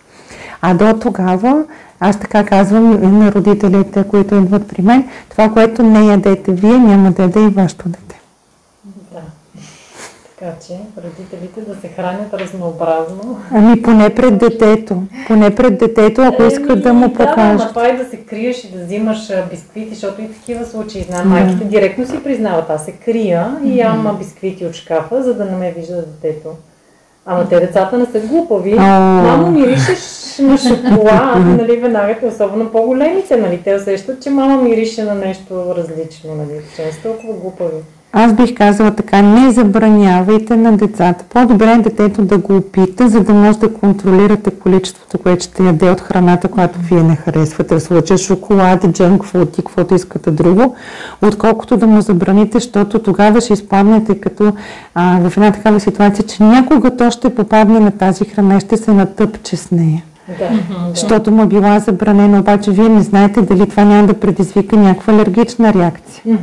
А 0.62 0.74
до 0.74 0.92
тогава, 0.92 1.64
аз 2.00 2.20
така 2.20 2.44
казвам 2.44 3.18
на 3.18 3.32
родителите, 3.32 4.04
които 4.10 4.34
идват 4.34 4.68
при 4.68 4.82
мен, 4.82 5.04
това, 5.28 5.48
което 5.48 5.82
не 5.82 6.06
ядете 6.06 6.52
вие, 6.52 6.78
няма 6.78 7.10
да 7.10 7.22
яде 7.22 7.40
и 7.40 7.48
вашето 7.48 7.88
дете. 7.88 8.20
Така 10.39 10.53
че 10.66 10.72
родителите 11.05 11.61
да 11.61 11.80
се 11.80 11.89
хранят 11.89 12.34
разнообразно. 12.34 13.41
Ами 13.51 13.82
поне 13.82 14.14
пред 14.14 14.39
детето. 14.39 15.03
Поне 15.26 15.55
пред 15.55 15.78
детето, 15.78 16.22
ако 16.22 16.43
Еми, 16.43 16.53
искат 16.53 16.82
да 16.82 16.93
му 16.93 17.12
покажат. 17.12 17.59
Да, 17.59 17.68
това 17.68 17.89
и 17.89 17.97
да 17.97 18.05
се 18.05 18.16
криеш 18.16 18.64
и 18.64 18.72
да 18.72 18.84
взимаш 18.84 19.32
бисквити, 19.51 19.95
защото 19.95 20.22
и 20.22 20.32
такива 20.32 20.64
случаи 20.64 21.03
знам. 21.03 21.28
Майките 21.28 21.64
директно 21.64 22.07
си 22.07 22.22
признават, 22.24 22.70
аз 22.70 22.84
се 22.84 22.93
крия 22.93 23.57
и 23.64 23.78
ям 23.78 24.16
бисквити 24.18 24.66
от 24.66 24.74
шкафа, 24.74 25.22
за 25.22 25.34
да 25.34 25.45
не 25.45 25.57
ме 25.57 25.72
вижда 25.76 25.97
детето. 25.97 26.49
Ама 27.26 27.49
те 27.49 27.61
децата 27.61 27.99
не 27.99 28.07
са 28.07 28.20
глупави. 28.20 28.74
Мамо, 28.74 29.51
миришеш 29.51 30.39
на 30.39 30.59
шоколад, 30.59 31.37
нали, 31.47 31.76
веднага, 31.76 32.26
особено 32.26 32.70
по-големите, 32.70 33.37
нали, 33.37 33.61
те 33.64 33.74
усещат, 33.74 34.22
че 34.22 34.30
мама 34.30 34.62
мирише 34.62 35.05
на 35.05 35.14
нещо 35.14 35.74
различно, 35.76 36.34
нали, 36.34 36.61
че 36.76 36.84
не 36.84 36.93
са 36.93 37.03
толкова 37.03 37.32
глупави. 37.32 37.82
Аз 38.18 38.32
бих 38.32 38.54
казала 38.54 38.90
така, 38.90 39.22
не 39.22 39.50
забранявайте 39.50 40.56
на 40.56 40.76
децата. 40.76 41.24
По-добре 41.24 41.72
е 41.72 41.78
детето 41.78 42.22
да 42.22 42.38
го 42.38 42.56
опита, 42.56 43.08
за 43.08 43.20
да 43.20 43.34
може 43.34 43.58
да 43.58 43.72
контролирате 43.72 44.50
количеството, 44.50 45.18
което 45.18 45.44
ще 45.44 45.62
яде 45.64 45.90
от 45.90 46.00
храната, 46.00 46.48
която 46.48 46.78
вие 46.90 47.02
не 47.02 47.16
харесвате. 47.16 47.74
В 47.74 47.82
случая 47.82 48.18
шоколад, 48.18 48.92
джанк 48.92 49.24
фуд 49.24 49.52
и 49.52 49.56
каквото 49.56 49.94
искате 49.94 50.30
друго, 50.30 50.74
отколкото 51.22 51.76
да 51.76 51.86
му 51.86 52.00
забраните, 52.00 52.58
защото 52.58 52.98
тогава 52.98 53.40
ще 53.40 53.52
изпаднете 53.52 54.20
като 54.20 54.52
а, 54.94 55.28
в 55.28 55.36
една 55.36 55.52
такава 55.52 55.80
ситуация, 55.80 56.26
че 56.26 56.42
някога 56.42 56.96
то 56.96 57.10
ще 57.10 57.34
попадне 57.34 57.80
на 57.80 57.90
тази 57.90 58.24
храна 58.24 58.56
и 58.56 58.60
ще 58.60 58.76
се 58.76 58.92
натъпче 58.92 59.56
с 59.56 59.70
нея. 59.70 60.02
Да, 60.38 60.50
Защото 60.90 61.30
му 61.30 61.42
е 61.42 61.46
била 61.46 61.78
забранена, 61.78 62.40
обаче 62.40 62.70
вие 62.70 62.88
не 62.88 63.02
знаете 63.02 63.42
дали 63.42 63.68
това 63.68 63.84
няма 63.84 64.06
да 64.06 64.14
предизвика 64.14 64.76
някаква 64.76 65.12
алергична 65.12 65.74
реакция. 65.74 66.38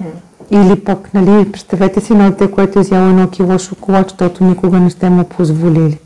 Или 0.54 0.80
пък, 0.80 1.14
нали, 1.14 1.52
представете 1.52 2.02
си 2.02 2.14
едно 2.14 2.30
дете, 2.30 2.52
което 2.52 2.80
е 2.80 2.82
изяло 2.82 3.10
едно 3.10 3.28
кило 3.28 3.58
шоколад, 3.58 4.10
защото 4.10 4.44
никога 4.44 4.80
не 4.80 4.90
сте 4.90 5.10
му 5.10 5.24
позволили. 5.24 5.98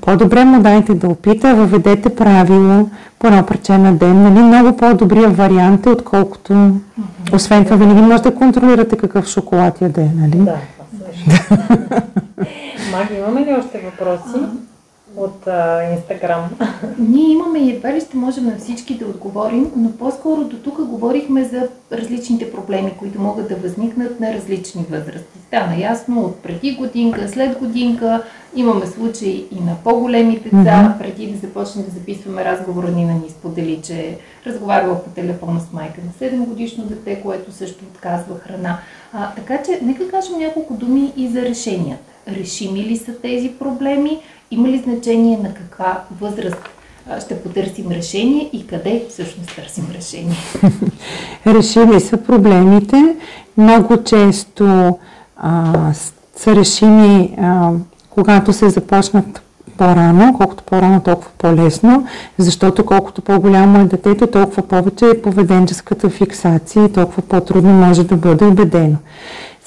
По-добре 0.00 0.44
му 0.44 0.62
дайте 0.62 0.94
да 0.94 1.08
опита, 1.08 1.54
въведете 1.54 2.16
правило 2.16 2.88
по 3.18 3.26
едно 3.26 3.46
парче 3.46 3.78
на 3.78 3.94
ден. 3.94 4.22
Нали, 4.22 4.42
много 4.42 4.76
по-добрия 4.76 5.28
вариант 5.28 5.86
е, 5.86 5.88
отколкото... 5.90 6.70
Освен 7.32 7.64
това, 7.64 7.76
винаги 7.76 8.00
може 8.00 8.22
да 8.22 8.34
контролирате 8.34 8.96
какъв 8.96 9.26
шоколад 9.26 9.80
яде, 9.80 10.10
нали? 10.16 10.36
Да, 10.36 10.56
това 10.76 11.08
също. 11.12 11.54
Маги, 12.92 13.14
имаме 13.18 13.40
ли 13.40 13.56
още 13.58 13.80
въпроси 13.84 14.46
от 15.16 15.48
Инстаграм? 15.92 16.50
Ние 16.98 17.32
имаме 17.32 17.58
и 17.58 17.70
едва 17.70 17.92
ли 17.92 18.00
ще 18.00 18.16
можем 18.16 18.46
на 18.46 18.58
всички 18.58 18.94
да 18.94 19.06
отговорим, 19.06 19.72
но 19.76 19.92
по-скоро 19.92 20.44
до 20.44 20.56
тук 20.56 20.84
говорихме 20.84 21.44
за 21.44 21.68
различните 21.92 22.52
проблеми, 22.52 22.94
които 22.98 23.20
могат 23.20 23.48
да 23.48 23.56
възникнат 23.56 24.20
на 24.20 24.34
различни 24.34 24.84
възрасти. 24.90 25.38
Стана 25.46 25.80
ясно 25.80 26.20
от 26.20 26.36
преди 26.36 26.76
годинка, 26.76 27.28
след 27.28 27.58
годинка, 27.58 28.22
имаме 28.54 28.86
случаи 28.86 29.46
и 29.50 29.60
на 29.60 29.76
по-големи 29.84 30.38
деца. 30.38 30.56
Mm-hmm. 30.56 30.98
Преди 30.98 31.26
да 31.26 31.38
започнем 31.38 31.84
да 31.84 31.90
записваме 31.90 32.44
разговора, 32.44 32.90
Нина 32.90 33.12
ни 33.12 33.30
сподели, 33.30 33.80
че 33.82 33.94
е 33.94 34.18
разговаряла 34.46 35.04
по 35.04 35.10
телефона 35.10 35.60
с 35.60 35.72
майка 35.72 36.00
на 36.06 36.28
7 36.28 36.38
годишно 36.38 36.84
дете, 36.84 37.22
което 37.22 37.52
също 37.52 37.84
отказва 37.84 38.38
храна. 38.38 38.78
А, 39.12 39.34
така 39.34 39.62
че, 39.62 39.78
нека 39.82 40.10
кажем 40.10 40.38
няколко 40.38 40.74
думи 40.74 41.12
и 41.16 41.28
за 41.28 41.42
решенията. 41.42 42.09
Решими 42.28 42.84
ли 42.84 42.96
са 42.96 43.12
тези 43.12 43.48
проблеми? 43.48 44.18
Има 44.50 44.68
ли 44.68 44.78
значение 44.78 45.38
на 45.42 45.54
каква 45.54 46.04
възраст 46.20 46.68
ще 47.24 47.42
потърсим 47.42 47.90
решение 47.90 48.50
и 48.52 48.66
къде 48.66 49.06
всъщност 49.08 49.56
търсим 49.56 49.86
решение? 49.94 50.36
Решими 51.46 52.00
са 52.00 52.16
проблемите. 52.16 53.16
Много 53.56 54.04
често 54.04 54.98
а, 55.36 55.92
са 56.36 56.56
решими, 56.56 57.34
а, 57.38 57.70
когато 58.10 58.52
се 58.52 58.70
започнат 58.70 59.42
по-рано, 59.80 60.34
колкото 60.36 60.64
по-рано, 60.64 61.00
толкова 61.00 61.30
по-лесно, 61.38 62.06
защото 62.38 62.86
колкото 62.86 63.22
по-голямо 63.22 63.80
е 63.80 63.84
детето, 63.84 64.26
толкова 64.26 64.62
повече 64.62 65.06
е 65.06 65.22
поведенческата 65.22 66.10
фиксация 66.10 66.84
и 66.84 66.92
толкова 66.92 67.22
по-трудно 67.22 67.70
може 67.70 68.04
да 68.04 68.16
бъде 68.16 68.44
убедено. 68.44 68.96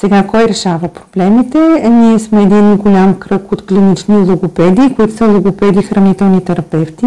Сега, 0.04 0.24
кой 0.28 0.44
решава 0.44 0.88
проблемите? 0.88 1.60
Е, 1.82 1.90
ние 1.90 2.20
сме 2.20 2.42
един 2.42 2.78
голям 2.78 3.14
кръг 3.14 3.52
от 3.52 3.66
клинични 3.66 4.16
логопеди, 4.16 4.94
които 4.96 5.14
са 5.14 5.26
логопеди 5.26 5.82
хранителни 5.82 6.42
терапевти. 6.42 7.06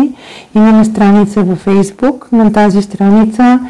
Имаме 0.55 0.85
страница 0.85 1.43
във 1.43 1.59
Фейсбук. 1.59 2.29
На 2.33 2.53
тази 2.53 2.83
страница 2.83 3.61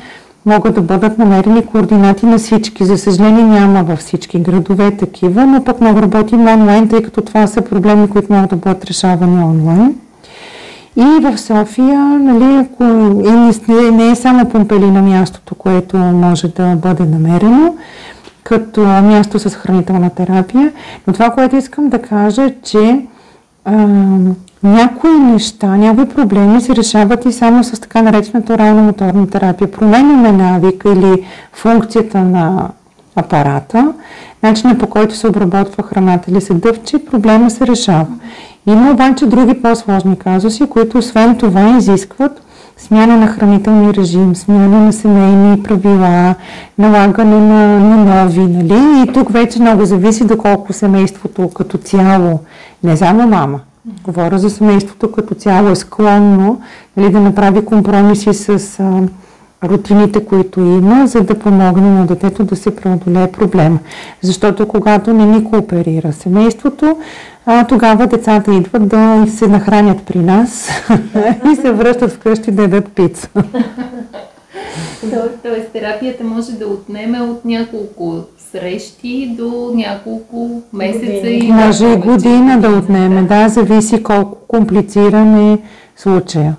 могат 0.47 0.75
да 0.75 0.81
бъдат 0.81 1.19
намерени 1.19 1.67
координати 1.67 2.27
на 2.27 2.39
всички. 2.39 2.85
За 2.85 2.99
съжаление 2.99 3.45
няма 3.45 3.83
във 3.83 3.99
всички 3.99 4.39
градове 4.39 4.91
такива, 4.91 5.47
но 5.47 5.65
пък 5.65 5.81
много 5.81 6.03
работим 6.03 6.47
онлайн, 6.47 6.89
тъй 6.89 7.03
като 7.03 7.21
това 7.21 7.47
са 7.47 7.63
проблеми, 7.63 8.09
които 8.09 8.33
могат 8.33 8.51
да 8.51 8.57
бъдат 8.57 8.85
решавани 8.85 9.45
онлайн. 9.45 9.95
И 10.97 11.21
в 11.23 11.39
София, 11.39 12.01
нали, 12.01 12.57
ако 12.57 12.85
не 13.93 14.11
е 14.11 14.15
само 14.15 14.49
Помпелина 14.49 15.03
мястото, 15.03 15.55
което 15.55 15.97
може 15.97 16.49
да 16.49 16.77
бъде 16.77 17.05
намерено, 17.05 17.75
като 18.47 18.81
място 18.81 19.39
с 19.39 19.51
хранителна 19.51 20.11
терапия. 20.11 20.73
Но 21.07 21.13
това, 21.13 21.31
което 21.31 21.57
искам 21.57 21.89
да 21.89 22.03
кажа 22.03 22.43
е, 22.43 22.55
че 22.63 23.07
а, 23.65 23.89
някои 24.63 25.19
неща, 25.19 25.67
някои 25.67 26.09
проблеми 26.09 26.61
се 26.61 26.77
решават 26.77 27.25
и 27.25 27.33
само 27.33 27.65
с 27.65 27.81
така 27.81 28.03
наречената 28.03 28.55
орално-моторна 28.55 29.31
терапия. 29.31 29.71
Променяме 29.71 30.33
навика 30.33 30.93
или 30.93 31.27
функцията 31.53 32.19
на 32.19 32.69
апарата, 33.17 33.93
начина 34.43 34.79
по 34.79 34.87
който 34.87 35.17
се 35.17 35.29
обработва 35.29 35.83
храната 35.83 36.31
или 36.31 36.41
се 36.41 36.55
дъвче, 36.55 37.05
проблема 37.05 37.51
се 37.51 37.67
решава. 37.67 38.07
Има 38.67 38.91
обаче 38.91 39.27
други 39.27 39.63
по-сложни 39.63 40.19
казуси, 40.19 40.67
които 40.67 40.99
освен 40.99 41.37
това 41.37 41.77
изискват 41.77 42.46
смяна 42.79 43.17
на 43.17 43.27
хранителни 43.27 43.95
режим, 43.95 44.37
смяна 44.37 44.81
на 44.81 44.93
семейни 44.93 45.63
правила, 45.63 46.35
налагане 46.79 47.41
на, 47.41 47.81
на 47.81 47.97
нови, 48.05 48.41
нали? 48.41 49.03
И 49.03 49.13
тук 49.13 49.33
вече 49.33 49.61
много 49.61 49.85
зависи 49.85 50.25
доколко 50.25 50.73
семейството 50.73 51.49
като 51.49 51.79
цяло, 51.79 52.41
не 52.85 52.97
само 52.97 53.27
мама, 53.27 53.61
говоря 54.05 54.39
за 54.39 54.51
семейството 54.51 55.13
като 55.13 55.35
цяло 55.35 55.69
е 55.69 55.77
склонно 55.77 56.61
нали, 56.97 57.13
да 57.13 57.21
направи 57.21 57.65
компромиси 57.65 58.35
с 58.35 58.81
а, 58.81 59.03
рутините, 59.69 60.25
които 60.25 60.61
има, 60.61 61.07
за 61.07 61.23
да 61.23 61.39
помогне 61.39 61.91
на 61.91 62.07
детето 62.07 62.45
да 62.45 62.57
се 62.57 62.77
преодолее 62.77 63.33
проблема. 63.33 63.79
Защото 64.23 64.69
когато 64.69 65.13
не 65.13 65.27
ни 65.27 65.45
кооперира 65.45 66.13
семейството, 66.13 66.97
а, 67.47 67.67
тогава 67.67 68.07
децата 68.07 68.55
идват 68.55 68.89
да 68.89 69.27
се 69.29 69.47
нахранят 69.47 70.07
при 70.07 70.19
нас 70.19 70.69
и 71.53 71.57
се 71.57 71.73
връщат 71.73 72.13
вкъщи 72.13 72.51
да 72.51 72.63
ядат 72.63 72.93
пица. 72.93 73.29
Тоест, 75.43 75.69
терапията 75.73 76.25
може 76.25 76.53
да 76.53 76.67
отнеме 76.67 77.21
от 77.21 77.45
няколко 77.45 78.25
срещи 78.53 79.35
до 79.39 79.73
няколко 79.75 80.63
месеца 80.73 81.29
и 81.29 81.53
Може 81.53 81.87
и 81.87 81.97
година 81.97 82.61
да 82.61 82.69
отнеме, 82.69 83.23
да, 83.23 83.49
зависи 83.49 84.03
колко 84.03 84.39
комплициран 84.49 85.53
е 85.53 85.59
случая. 85.97 86.57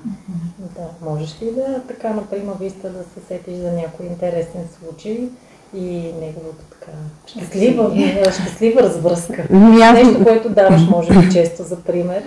Да, 0.60 1.10
можеш 1.10 1.36
ли 1.42 1.46
да, 1.56 1.82
така, 1.88 2.10
например, 2.10 2.54
виста 2.62 2.90
да 2.90 3.00
се 3.00 3.28
сетиш 3.28 3.56
за 3.56 3.72
някой 3.72 4.06
интересен 4.06 4.62
случай 4.80 5.30
и 5.76 5.86
неговото 6.22 6.64
така 6.88 6.98
щастлива, 7.28 7.92
щастлива 8.32 8.82
развръзка. 8.82 9.44
Аз... 9.84 9.94
Нещо, 9.94 10.24
което 10.24 10.50
даваш, 10.50 10.82
може 10.90 11.20
би, 11.20 11.32
често 11.32 11.64
за 11.64 11.76
пример. 11.76 12.22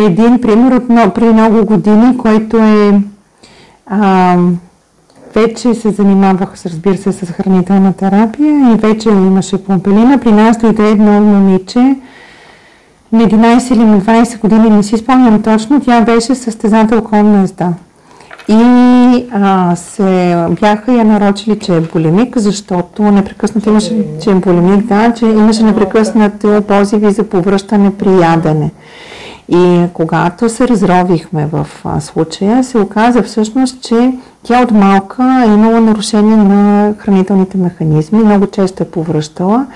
Един 0.00 0.40
пример 0.40 0.72
от 0.72 1.14
при 1.14 1.24
много 1.24 1.64
години, 1.64 2.18
който 2.18 2.56
е 2.56 3.00
а, 3.86 4.36
вече 5.34 5.74
се 5.74 5.90
занимавах, 5.90 6.54
разбира 6.66 6.96
се, 6.96 7.12
с 7.12 7.26
хранителна 7.26 7.92
терапия 7.92 8.72
и 8.74 8.76
вече 8.76 9.08
имаше 9.08 9.64
помпелина. 9.64 10.18
При 10.18 10.32
нас 10.32 10.58
дойде 10.58 10.90
едно 10.90 11.20
момиче, 11.20 11.96
на 13.12 13.24
11 13.24 13.72
или 13.72 13.84
на 13.84 14.00
20 14.00 14.40
години, 14.40 14.70
не 14.70 14.82
си 14.82 14.96
спомням 14.96 15.42
точно, 15.42 15.80
тя 15.80 16.00
беше 16.00 16.34
състезател 16.34 17.02
на 17.12 17.42
езда. 17.42 17.72
И 18.48 19.26
а, 19.32 19.76
се 19.76 20.46
бяха 20.60 20.92
я 20.92 21.04
нарочили, 21.04 21.58
че 21.58 21.76
е 21.76 21.80
булимик, 21.80 22.38
защото 22.38 23.02
непрекъснато 23.02 23.68
имаше, 23.68 24.04
че 24.22 24.30
е 24.30 24.34
булимик, 24.34 24.86
да, 24.86 25.14
че 25.14 25.24
имаше 25.24 25.62
непрекъснато 25.62 26.62
позиви 26.68 27.10
за 27.10 27.24
повръщане 27.24 27.96
при 27.96 28.20
ядене. 28.20 28.70
И 29.48 29.86
когато 29.92 30.48
се 30.48 30.68
разровихме 30.68 31.48
в 31.52 31.66
случая, 32.00 32.64
се 32.64 32.78
оказа 32.78 33.22
всъщност, 33.22 33.82
че 33.82 34.12
тя 34.42 34.62
от 34.62 34.70
малка 34.70 35.44
е 35.46 35.54
имала 35.54 35.80
нарушение 35.80 36.36
на 36.36 36.94
хранителните 36.98 37.58
механизми, 37.58 38.18
много 38.18 38.46
често 38.46 38.82
е 38.82 38.86
повръщала, 38.86 39.66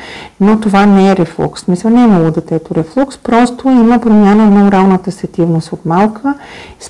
но 0.41 0.61
това 0.61 0.87
не 0.87 1.11
е 1.11 1.16
рефлукс. 1.16 1.62
Смисъл 1.62 1.91
не 1.91 2.01
е 2.01 2.05
имало 2.05 2.31
детето 2.31 2.75
рефлукс, 2.75 3.18
просто 3.18 3.68
има 3.68 3.99
промяна 3.99 4.51
на 4.51 4.66
оралната 4.66 5.12
сетивност 5.12 5.73
от 5.73 5.85
малка, 5.87 6.35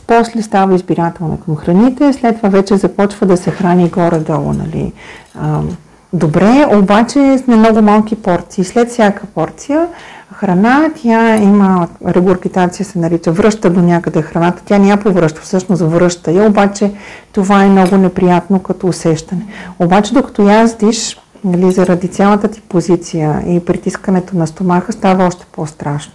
после 0.06 0.42
става 0.42 0.74
избирателна 0.74 1.36
към 1.44 1.56
храните, 1.56 2.12
след 2.12 2.36
това 2.36 2.48
вече 2.48 2.76
започва 2.76 3.26
да 3.26 3.36
се 3.36 3.50
храни 3.50 3.88
горе-долу, 3.88 4.52
нали, 4.52 4.92
добре, 6.12 6.66
обаче 6.74 7.38
сме 7.38 7.56
много 7.56 7.82
малки 7.82 8.16
порции. 8.16 8.64
След 8.64 8.88
всяка 8.88 9.26
порция 9.34 9.86
храна, 10.32 10.90
тя 11.02 11.36
има 11.36 11.88
регургитация, 12.06 12.86
се 12.86 12.98
нарича, 12.98 13.32
връща 13.32 13.70
до 13.70 13.80
някъде 13.80 14.22
храната. 14.22 14.62
Тя 14.64 14.78
няма 14.78 15.02
повръща, 15.02 15.40
всъщност 15.40 15.82
връща 15.82 16.32
я, 16.32 16.46
обаче 16.46 16.92
това 17.32 17.64
е 17.64 17.68
много 17.68 17.96
неприятно 17.96 18.58
като 18.58 18.86
усещане. 18.86 19.46
Обаче 19.78 20.14
докато 20.14 20.42
яздиш, 20.42 21.18
нали, 21.44 21.72
заради 21.72 22.08
цялата 22.08 22.48
ти 22.48 22.60
позиция 22.60 23.42
и 23.46 23.64
притискането 23.64 24.36
на 24.36 24.46
стомаха 24.46 24.92
става 24.92 25.26
още 25.26 25.46
по-страшно. 25.52 26.12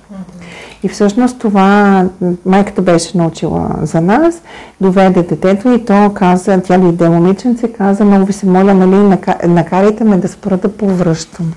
И 0.84 0.90
всъщност 0.90 1.40
това 1.40 2.06
майката 2.46 2.82
беше 2.82 3.18
научила 3.18 3.70
за 3.82 4.02
нас, 4.02 4.42
доведе 4.82 5.24
детето 5.24 5.72
и 5.72 5.86
то 5.86 6.12
каза, 6.14 6.62
тя 6.62 6.78
дойде 6.78 7.10
момиченце, 7.10 7.74
каза, 7.74 8.06
много 8.06 8.26
ви 8.26 8.34
се 8.34 8.46
моля, 8.46 8.74
нали, 8.74 9.20
накарайте 9.48 10.04
ме 10.04 10.18
да 10.18 10.28
спра 10.28 10.58
да 10.58 10.78
повръщам. 10.78 11.54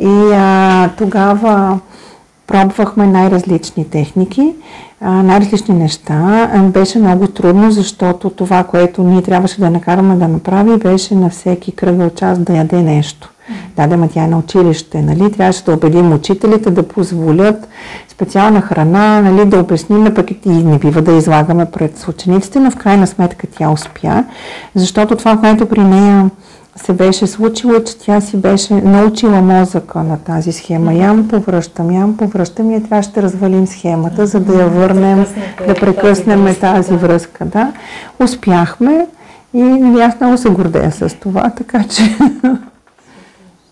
И 0.00 0.32
а, 0.32 0.90
тогава 0.98 1.80
пробвахме 2.46 3.06
най-различни 3.06 3.90
техники, 3.90 4.54
най-различни 5.00 5.74
неща. 5.74 6.50
Беше 6.62 6.98
много 6.98 7.26
трудно, 7.26 7.70
защото 7.70 8.30
това, 8.30 8.64
което 8.64 9.02
ние 9.02 9.22
трябваше 9.22 9.60
да 9.60 9.70
накараме 9.70 10.16
да 10.16 10.28
направи, 10.28 10.76
беше 10.76 11.14
на 11.14 11.30
всеки 11.30 11.72
кръгъл 11.72 12.10
час 12.10 12.38
да 12.38 12.56
яде 12.56 12.82
нещо. 12.82 13.30
Да, 13.76 13.86
да, 13.86 14.08
тя 14.08 14.24
е 14.24 14.26
на 14.26 14.38
училище, 14.38 15.02
нали? 15.02 15.32
Трябваше 15.32 15.64
да 15.64 15.72
убедим 15.72 16.12
учителите 16.12 16.70
да 16.70 16.88
позволят 16.88 17.68
специална 18.08 18.60
храна, 18.60 19.20
нали, 19.20 19.44
да 19.44 19.60
обясним, 19.60 20.14
пък 20.14 20.30
и 20.30 20.48
не 20.48 20.78
бива 20.78 21.02
да 21.02 21.12
излагаме 21.12 21.64
пред 21.64 22.06
учениците, 22.08 22.60
но 22.60 22.70
в 22.70 22.76
крайна 22.76 23.06
сметка 23.06 23.46
тя 23.46 23.70
успя, 23.70 24.24
защото 24.74 25.16
това, 25.16 25.36
което 25.36 25.66
при 25.66 25.80
нея 25.80 26.30
се 26.76 26.92
беше 26.92 27.26
случило, 27.26 27.80
че 27.80 27.98
тя 27.98 28.20
си 28.20 28.36
беше 28.36 28.74
научила 28.74 29.40
мозъка 29.40 30.02
на 30.02 30.18
тази 30.18 30.52
схема. 30.52 30.94
Ям 30.94 31.28
повръщам, 31.28 31.90
ям 31.90 32.16
повръщам 32.16 32.70
и 32.70 32.82
трябваше 32.82 33.10
да 33.10 33.22
развалим 33.22 33.66
схемата, 33.66 34.26
за 34.26 34.40
да 34.40 34.62
я 34.62 34.68
върнем, 34.68 35.26
да 35.66 35.74
прекъснем 35.74 36.54
тази 36.60 36.96
връзка. 36.96 37.44
Да. 37.44 37.72
Успяхме 38.20 39.06
и 39.54 39.62
нали, 39.62 40.02
аз 40.02 40.20
много 40.20 40.38
се 40.38 40.48
гордея 40.48 40.92
с 40.92 41.16
това, 41.20 41.50
така 41.50 41.84
че... 41.84 42.16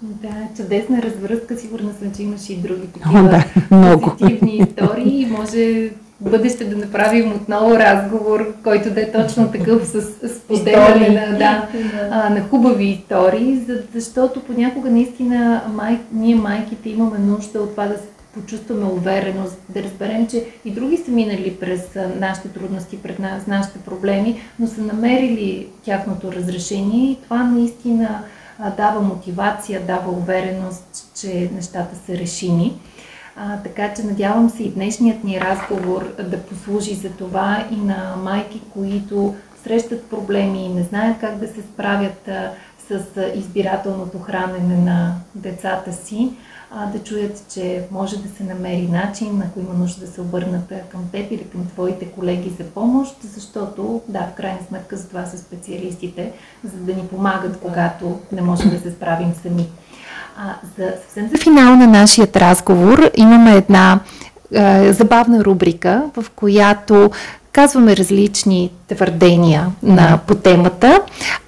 Да, 0.02 0.28
чудесна 0.56 1.02
развръзка. 1.02 1.56
Сигурна 1.56 1.90
съм, 1.98 2.12
че 2.16 2.22
имаш 2.22 2.50
и 2.50 2.56
други 2.56 2.86
такива 2.86 3.20
О, 3.20 3.22
да, 3.22 3.44
много. 3.70 4.10
позитивни 4.18 4.56
истории. 4.56 5.28
Може 5.30 5.90
бъдеще 6.30 6.64
да 6.64 6.76
направим 6.76 7.32
отново 7.32 7.74
разговор, 7.74 8.54
който 8.62 8.90
да 8.90 9.02
е 9.02 9.12
точно 9.12 9.52
такъв 9.52 9.86
с 9.86 10.02
споделяне 10.28 11.08
на, 11.08 11.38
да, 11.38 11.68
а, 12.10 12.30
на 12.30 12.42
хубави 12.42 12.84
истории, 12.84 13.60
защото 13.94 14.40
понякога 14.40 14.90
наистина 14.90 15.62
май, 15.74 15.98
ние 16.12 16.34
майките 16.34 16.90
имаме 16.90 17.18
нужда 17.18 17.60
от 17.60 17.70
това 17.70 17.86
да 17.86 17.94
се 17.94 18.08
почувстваме 18.34 18.84
увереност, 18.84 19.58
да 19.68 19.82
разберем, 19.82 20.26
че 20.26 20.44
и 20.64 20.70
други 20.70 20.96
са 20.96 21.10
минали 21.10 21.56
през 21.60 21.80
нашите 22.20 22.48
трудности, 22.48 23.02
пред 23.02 23.18
нас, 23.18 23.46
нашите 23.46 23.78
проблеми, 23.78 24.40
но 24.58 24.66
са 24.66 24.80
намерили 24.80 25.68
тяхното 25.84 26.32
разрешение 26.32 27.10
и 27.10 27.18
това 27.24 27.44
наистина 27.44 28.22
дава 28.76 29.00
мотивация, 29.00 29.80
дава 29.86 30.10
увереност, 30.10 31.12
че 31.20 31.50
нещата 31.54 31.96
са 32.06 32.12
решими. 32.12 32.72
А, 33.36 33.56
така 33.56 33.94
че 33.94 34.02
надявам 34.02 34.50
се 34.50 34.62
и 34.62 34.70
днешният 34.70 35.24
ни 35.24 35.40
разговор 35.40 36.14
да 36.22 36.42
послужи 36.42 36.94
за 36.94 37.10
това 37.10 37.66
и 37.70 37.76
на 37.76 38.16
майки, 38.16 38.60
които 38.72 39.34
срещат 39.64 40.10
проблеми 40.10 40.64
и 40.64 40.74
не 40.74 40.82
знаят 40.82 41.16
как 41.20 41.38
да 41.38 41.46
се 41.46 41.60
справят 41.60 42.28
а, 42.28 42.50
с 42.88 43.00
избирателното 43.34 44.18
хранене 44.18 44.76
на 44.76 45.14
децата 45.34 45.92
си, 45.92 46.32
а, 46.70 46.86
да 46.86 46.98
чуят, 46.98 47.44
че 47.54 47.84
може 47.90 48.16
да 48.16 48.28
се 48.28 48.44
намери 48.44 48.88
начин, 48.88 49.42
ако 49.42 49.60
има 49.60 49.74
нужда 49.74 50.06
да 50.06 50.12
се 50.12 50.20
обърнат 50.20 50.72
към 50.88 51.08
теб 51.12 51.32
или 51.32 51.48
към 51.48 51.66
твоите 51.66 52.06
колеги 52.06 52.52
за 52.58 52.64
помощ, 52.64 53.16
защото 53.22 54.00
да, 54.08 54.20
в 54.20 54.34
крайна 54.34 54.58
сметка 54.68 54.96
за 54.96 55.08
това 55.08 55.26
са 55.26 55.38
специалистите, 55.38 56.32
за 56.64 56.76
да 56.76 56.94
ни 56.94 57.08
помагат, 57.08 57.60
когато 57.60 58.20
не 58.32 58.42
можем 58.42 58.70
да 58.70 58.80
се 58.80 58.90
справим 58.90 59.34
сами. 59.42 59.68
А, 60.36 60.54
за, 60.78 60.92
съвсем 61.04 61.28
за 61.28 61.38
финал 61.42 61.76
на 61.76 61.86
нашия 61.86 62.28
разговор 62.36 63.10
имаме 63.16 63.56
една 63.56 64.00
е, 64.54 64.92
забавна 64.92 65.44
рубрика, 65.44 66.02
в 66.16 66.24
която 66.36 67.10
казваме 67.52 67.96
различни 67.96 68.70
твърдения 68.88 69.66
на, 69.82 70.18
по 70.26 70.34
темата, 70.34 71.00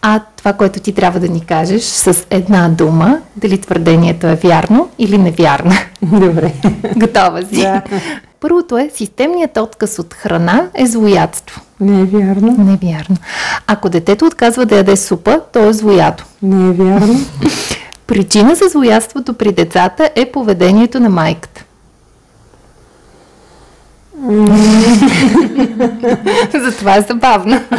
а 0.02 0.20
това, 0.36 0.52
което 0.52 0.80
ти 0.80 0.92
трябва 0.92 1.20
да 1.20 1.28
ни 1.28 1.40
кажеш 1.40 1.82
с 1.82 2.26
една 2.30 2.68
дума, 2.68 3.18
дали 3.36 3.60
твърдението 3.60 4.26
е 4.26 4.34
вярно 4.34 4.88
или 4.98 5.18
невярно. 5.18 5.72
Добре. 6.02 6.52
Готова 6.96 7.42
си. 7.42 7.60
Да. 7.60 7.82
Първото 8.40 8.78
е, 8.78 8.90
системният 8.94 9.56
отказ 9.56 9.98
от 9.98 10.14
храна 10.14 10.66
е 10.74 10.86
злоядство. 10.86 11.60
Не 11.80 12.00
е 12.00 12.04
вярно. 12.04 12.56
Не 12.58 12.72
е 12.72 12.92
вярно. 12.92 13.16
Ако 13.66 13.88
детето 13.88 14.26
отказва 14.26 14.66
да 14.66 14.76
яде 14.76 14.96
супа, 14.96 15.40
то 15.52 15.68
е 15.68 15.72
злоядо. 15.72 16.24
Не 16.42 16.68
е 16.68 16.72
вярно. 16.72 17.20
Причина 18.06 18.54
за 18.54 18.68
злоядството 18.68 19.34
при 19.34 19.52
децата 19.52 20.10
е 20.14 20.32
поведението 20.32 21.00
на 21.00 21.08
майката. 21.08 21.64
Затова 26.64 26.96
е 26.96 27.00
забавно. 27.00 27.60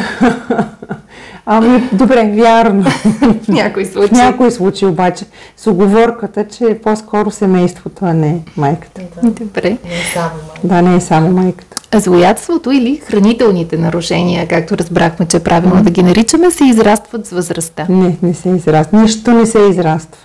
Ами, 1.46 1.90
добре, 1.94 2.32
вярно. 2.36 2.84
В 2.84 3.48
някои 3.48 3.86
случаи. 3.86 4.08
В 4.08 4.12
някои 4.12 4.52
случаи 4.52 4.88
обаче. 4.88 5.26
С 5.58 5.68
оговорката, 5.68 6.48
че 6.48 6.66
е 6.66 6.82
по-скоро 6.82 7.32
семейството, 7.32 8.06
а 8.06 8.14
не 8.14 8.40
майката. 8.58 9.02
Да. 9.22 9.30
Добре. 9.30 9.70
Не 9.70 9.96
е 9.96 10.04
само 10.14 10.30
майката. 10.48 10.68
Да, 10.68 10.82
не 10.82 10.96
е 10.96 11.02
само 11.02 11.30
майката. 11.30 11.75
Злоядството 12.00 12.72
или 12.72 12.96
хранителните 12.96 13.78
нарушения, 13.78 14.48
както 14.48 14.78
разбрахме, 14.78 15.26
че 15.26 15.40
правилно 15.40 15.84
да 15.84 15.90
ги 15.90 16.04
наричаме, 16.04 16.52
се 16.52 16.64
израстват 16.66 17.26
с 17.26 17.32
възрастта. 17.32 17.86
Не, 17.90 18.18
не 18.22 18.34
се 18.34 18.50
израства. 18.50 19.02
Нищо 19.02 19.32
не 19.32 19.46
се 19.46 19.60
израства. 19.60 20.22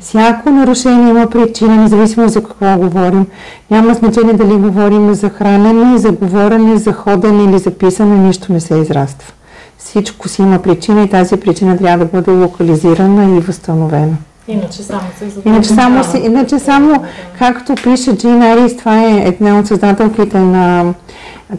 Всяко 0.00 0.50
нарушение 0.50 1.10
има 1.10 1.26
причина, 1.30 1.76
независимо 1.76 2.28
за 2.28 2.42
какво 2.42 2.76
говорим. 2.78 3.26
Няма 3.70 3.94
значение 3.94 4.32
дали 4.32 4.54
говорим 4.54 5.14
за 5.14 5.28
хранене, 5.28 5.98
за 5.98 6.12
говорене, 6.12 6.76
за 6.76 6.92
ходене 6.92 7.44
или 7.44 7.58
за 7.58 7.70
писане, 7.70 8.18
нищо 8.18 8.52
не 8.52 8.60
се 8.60 8.74
израства. 8.74 9.32
Всичко 9.78 10.28
си 10.28 10.42
има 10.42 10.58
причина 10.58 11.02
и 11.02 11.10
тази 11.10 11.36
причина 11.36 11.78
трябва 11.78 12.04
да 12.04 12.10
бъде 12.10 12.30
локализирана 12.30 13.36
и 13.36 13.40
възстановена. 13.40 14.16
Иначе 14.48 14.82
само 14.82 15.02
се 15.18 15.48
Иначе 15.48 15.68
само, 15.68 16.04
си, 16.04 16.18
иначе 16.18 16.58
само 16.58 17.04
както 17.38 17.74
пише 17.74 18.16
Джин 18.16 18.42
Арис, 18.42 18.76
това 18.76 19.04
е 19.04 19.18
една 19.18 19.58
от 19.58 19.66
създателките 19.66 20.38
на 20.38 20.94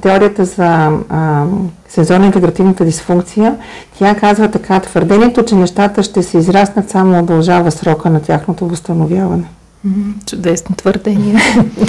теорията 0.01 0.45
за 0.45 0.89
а, 1.09 1.45
сезонна 1.89 2.25
интегративната 2.25 2.85
дисфункция, 2.85 3.55
тя 3.99 4.15
казва 4.15 4.51
така, 4.51 4.79
твърдението, 4.79 5.45
че 5.45 5.55
нещата 5.55 6.03
ще 6.03 6.23
се 6.23 6.37
израснат, 6.37 6.89
само 6.89 7.19
удължава 7.19 7.71
срока 7.71 8.09
на 8.09 8.21
тяхното 8.21 8.67
възстановяване. 8.67 9.43
Чудесно 10.25 10.75
твърдение. 10.75 11.35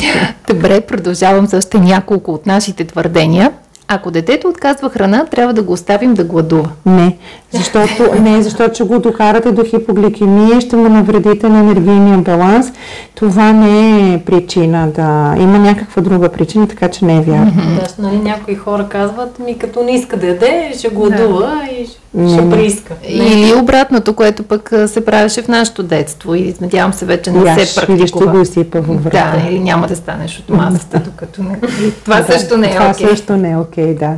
Добре, 0.49 0.81
продължавам 0.81 1.47
с 1.47 1.57
още 1.57 1.79
няколко 1.79 2.33
от 2.33 2.47
нашите 2.47 2.85
твърдения. 2.85 3.53
Ако 3.89 4.11
детето 4.11 4.49
отказва 4.49 4.91
храна, 4.91 5.25
трябва 5.25 5.55
да 5.55 5.63
го 5.63 5.73
оставим 5.73 6.15
да 6.15 6.25
гладува. 6.25 6.71
Не, 6.87 7.17
защото, 7.57 8.23
не, 8.23 8.43
защото 8.43 8.75
ще 8.75 8.85
го 8.85 8.99
докарате 8.99 9.53
до 9.53 9.65
хипогликемия, 9.65 10.61
ще 10.61 10.77
му 10.77 10.89
навредите 10.89 11.49
на 11.49 11.59
енергийния 11.59 12.19
баланс. 12.19 12.67
Това 13.15 13.53
не 13.53 14.15
е 14.15 14.19
причина 14.19 14.89
да... 14.91 15.35
Има 15.43 15.59
някаква 15.59 16.03
друга 16.03 16.29
причина, 16.29 16.69
така 16.69 16.89
че 16.89 17.05
не 17.05 17.17
е 17.17 17.21
вярно. 17.21 17.53
Да, 17.77 18.03
нали, 18.03 18.19
някои 18.19 18.55
хора 18.55 18.87
казват, 18.89 19.39
ми 19.39 19.59
като 19.59 19.83
не 19.83 19.95
иска 19.95 20.17
да 20.17 20.27
яде, 20.27 20.73
ще 20.79 20.89
гладува 20.89 21.63
да. 21.67 21.73
и 21.73 21.87
ще 21.87 22.43
не, 22.43 22.51
прииска. 22.51 22.95
Или 23.09 23.55
обратното, 23.55 24.13
което 24.13 24.43
пък 24.43 24.73
се 24.87 25.05
правеше 25.05 25.43
в 25.43 25.49
нашото 25.49 25.83
детство 25.83 26.35
и 26.35 26.55
надявам 26.61 26.93
се 26.93 27.05
вече 27.05 27.31
не 27.31 27.45
Яш, 27.45 27.69
се 27.69 27.75
практикува. 27.81 28.07
ще 28.07 28.25
го 28.25 28.41
изсипа 28.41 28.81
във 28.81 29.05
врата. 29.05 29.33
Да, 29.37 29.51
или 29.51 29.61
няма 29.61 29.87
да 29.87 29.97
станеш 29.97 30.39
от 30.39 30.57
масата, 30.57 30.99
докато 31.05 31.43
не... 31.43 31.61
Това 32.05 32.21
да, 32.21 32.33
също 32.33 32.57
не 32.57 32.67
е 32.67 32.71
окей. 32.71 32.93
Това 32.93 33.09
също 33.09 33.37
не 33.37 33.51
е 33.51 33.57
окей, 33.57 33.85
okay, 33.85 33.99
да. 33.99 34.15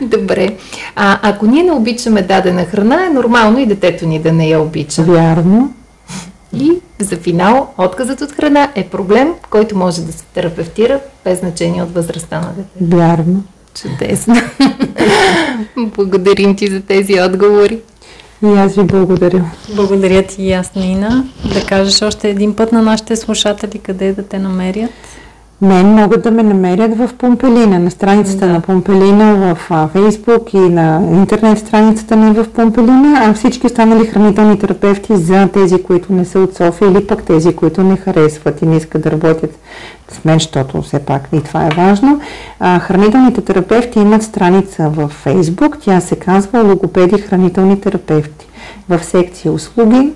Добре. 0.00 0.56
А 0.96 1.18
ако 1.22 1.46
ние 1.46 1.62
не 1.62 1.72
обичаме 1.72 2.22
дадена 2.22 2.61
храна, 2.64 3.06
е 3.06 3.10
нормално 3.10 3.58
и 3.58 3.66
детето 3.66 4.06
ни 4.06 4.18
да 4.18 4.32
не 4.32 4.48
я 4.48 4.60
обича. 4.60 5.02
Вярно. 5.02 5.74
И 6.56 6.72
за 6.98 7.16
финал, 7.16 7.68
отказът 7.78 8.20
от 8.20 8.32
храна 8.32 8.68
е 8.74 8.88
проблем, 8.88 9.28
който 9.50 9.76
може 9.76 10.02
да 10.02 10.12
се 10.12 10.24
терапевтира 10.24 11.00
без 11.24 11.38
значение 11.38 11.82
от 11.82 11.94
възрастта 11.94 12.40
на 12.40 12.52
детето. 12.56 12.96
Вярно. 12.96 13.42
Чудесно. 13.74 14.34
Благодарим 15.76 16.56
ти 16.56 16.70
за 16.70 16.80
тези 16.80 17.20
отговори. 17.20 17.78
И 18.44 18.46
аз 18.46 18.74
ви 18.74 18.82
благодаря. 18.82 19.44
Благодаря 19.74 20.22
ти 20.22 20.42
и 20.42 20.52
аз, 20.52 20.74
Нина. 20.74 21.24
Да 21.54 21.66
кажеш 21.66 22.02
още 22.02 22.30
един 22.30 22.56
път 22.56 22.72
на 22.72 22.82
нашите 22.82 23.16
слушатели 23.16 23.78
къде 23.78 24.12
да 24.12 24.22
те 24.22 24.38
намерят. 24.38 24.90
Мен 25.62 25.86
могат 25.86 26.22
да 26.22 26.30
ме 26.30 26.42
намерят 26.42 26.96
в 26.98 27.10
Помпелина, 27.18 27.78
на 27.78 27.90
страницата 27.90 28.46
да. 28.46 28.52
на 28.52 28.60
Помпелина 28.60 29.34
в 29.34 29.88
Фейсбук 29.92 30.54
и 30.54 30.58
на 30.58 31.00
интернет 31.12 31.58
страницата 31.58 32.16
ми 32.16 32.30
в 32.30 32.50
Помпелина, 32.50 33.20
а 33.22 33.34
всички 33.34 33.66
останали 33.66 34.06
хранителни 34.06 34.58
терапевти 34.58 35.16
за 35.16 35.48
тези, 35.48 35.82
които 35.82 36.12
не 36.12 36.24
са 36.24 36.40
от 36.40 36.56
София 36.56 36.90
или 36.90 37.06
пък 37.06 37.22
тези, 37.22 37.56
които 37.56 37.82
не 37.82 37.96
харесват 37.96 38.62
и 38.62 38.66
не 38.66 38.76
искат 38.76 39.02
да 39.02 39.10
работят 39.10 39.58
с 40.08 40.24
мен, 40.24 40.34
защото 40.34 40.82
все 40.82 40.98
пак 40.98 41.28
и 41.32 41.40
това 41.40 41.66
е 41.66 41.70
важно. 41.76 42.20
А, 42.60 42.78
хранителните 42.78 43.40
терапевти 43.40 43.98
имат 43.98 44.22
страница 44.22 44.88
в 44.88 45.08
Фейсбук, 45.08 45.78
тя 45.80 46.00
се 46.00 46.16
казва 46.16 46.62
Логопеди 46.62 47.18
хранителни 47.18 47.80
терапевти. 47.80 48.46
В 48.88 49.04
секция 49.04 49.52
услуги 49.52 50.12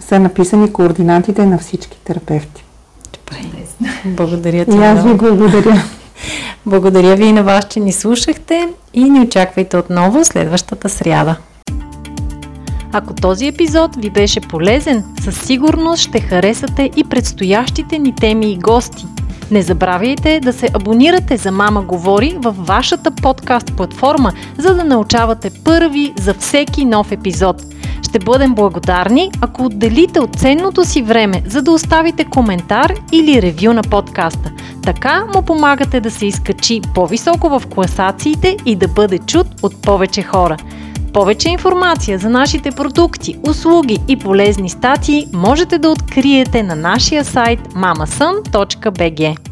са 0.00 0.20
написани 0.20 0.72
координатите 0.72 1.46
на 1.46 1.58
всички 1.58 1.98
терапевти. 2.04 2.64
Благодаря 4.04 4.64
ти. 4.64 4.76
И 4.76 4.80
аз 4.80 5.04
ви 5.04 5.14
благодаря. 5.14 5.82
Благодаря 6.66 7.16
ви 7.16 7.24
и 7.24 7.32
на 7.32 7.42
вас, 7.42 7.66
че 7.68 7.80
ни 7.80 7.92
слушахте 7.92 8.68
и 8.94 9.04
ни 9.04 9.20
очаквайте 9.20 9.76
отново 9.76 10.24
следващата 10.24 10.88
сряда. 10.88 11.36
Ако 12.92 13.14
този 13.14 13.46
епизод 13.46 13.96
ви 13.96 14.10
беше 14.10 14.40
полезен, 14.40 15.04
със 15.20 15.40
сигурност 15.40 16.02
ще 16.02 16.20
харесате 16.20 16.90
и 16.96 17.04
предстоящите 17.04 17.98
ни 17.98 18.14
теми 18.14 18.52
и 18.52 18.58
гости. 18.58 19.06
Не 19.50 19.62
забравяйте 19.62 20.40
да 20.40 20.52
се 20.52 20.68
абонирате 20.74 21.36
за 21.36 21.52
Мама 21.52 21.82
Говори 21.82 22.36
във 22.38 22.66
вашата 22.66 23.10
подкаст 23.10 23.76
платформа, 23.76 24.32
за 24.58 24.74
да 24.74 24.84
научавате 24.84 25.50
първи 25.64 26.12
за 26.18 26.34
всеки 26.34 26.84
нов 26.84 27.12
епизод– 27.12 27.62
ще 28.08 28.18
бъдем 28.18 28.54
благодарни, 28.54 29.30
ако 29.40 29.64
отделите 29.64 30.20
от 30.20 30.36
ценното 30.36 30.84
си 30.84 31.02
време, 31.02 31.42
за 31.46 31.62
да 31.62 31.70
оставите 31.70 32.24
коментар 32.24 32.94
или 33.12 33.42
ревю 33.42 33.72
на 33.72 33.82
подкаста. 33.82 34.52
Така 34.82 35.24
му 35.34 35.42
помагате 35.42 36.00
да 36.00 36.10
се 36.10 36.26
изкачи 36.26 36.80
по-високо 36.94 37.48
в 37.48 37.62
класациите 37.66 38.56
и 38.66 38.76
да 38.76 38.88
бъде 38.88 39.18
чут 39.18 39.46
от 39.62 39.82
повече 39.82 40.22
хора. 40.22 40.56
Повече 41.12 41.48
информация 41.48 42.18
за 42.18 42.30
нашите 42.30 42.70
продукти, 42.70 43.36
услуги 43.48 43.98
и 44.08 44.16
полезни 44.16 44.70
статии 44.70 45.26
можете 45.32 45.78
да 45.78 45.90
откриете 45.90 46.62
на 46.62 46.76
нашия 46.76 47.24
сайт 47.24 47.60
mamasun.bg. 47.60 49.47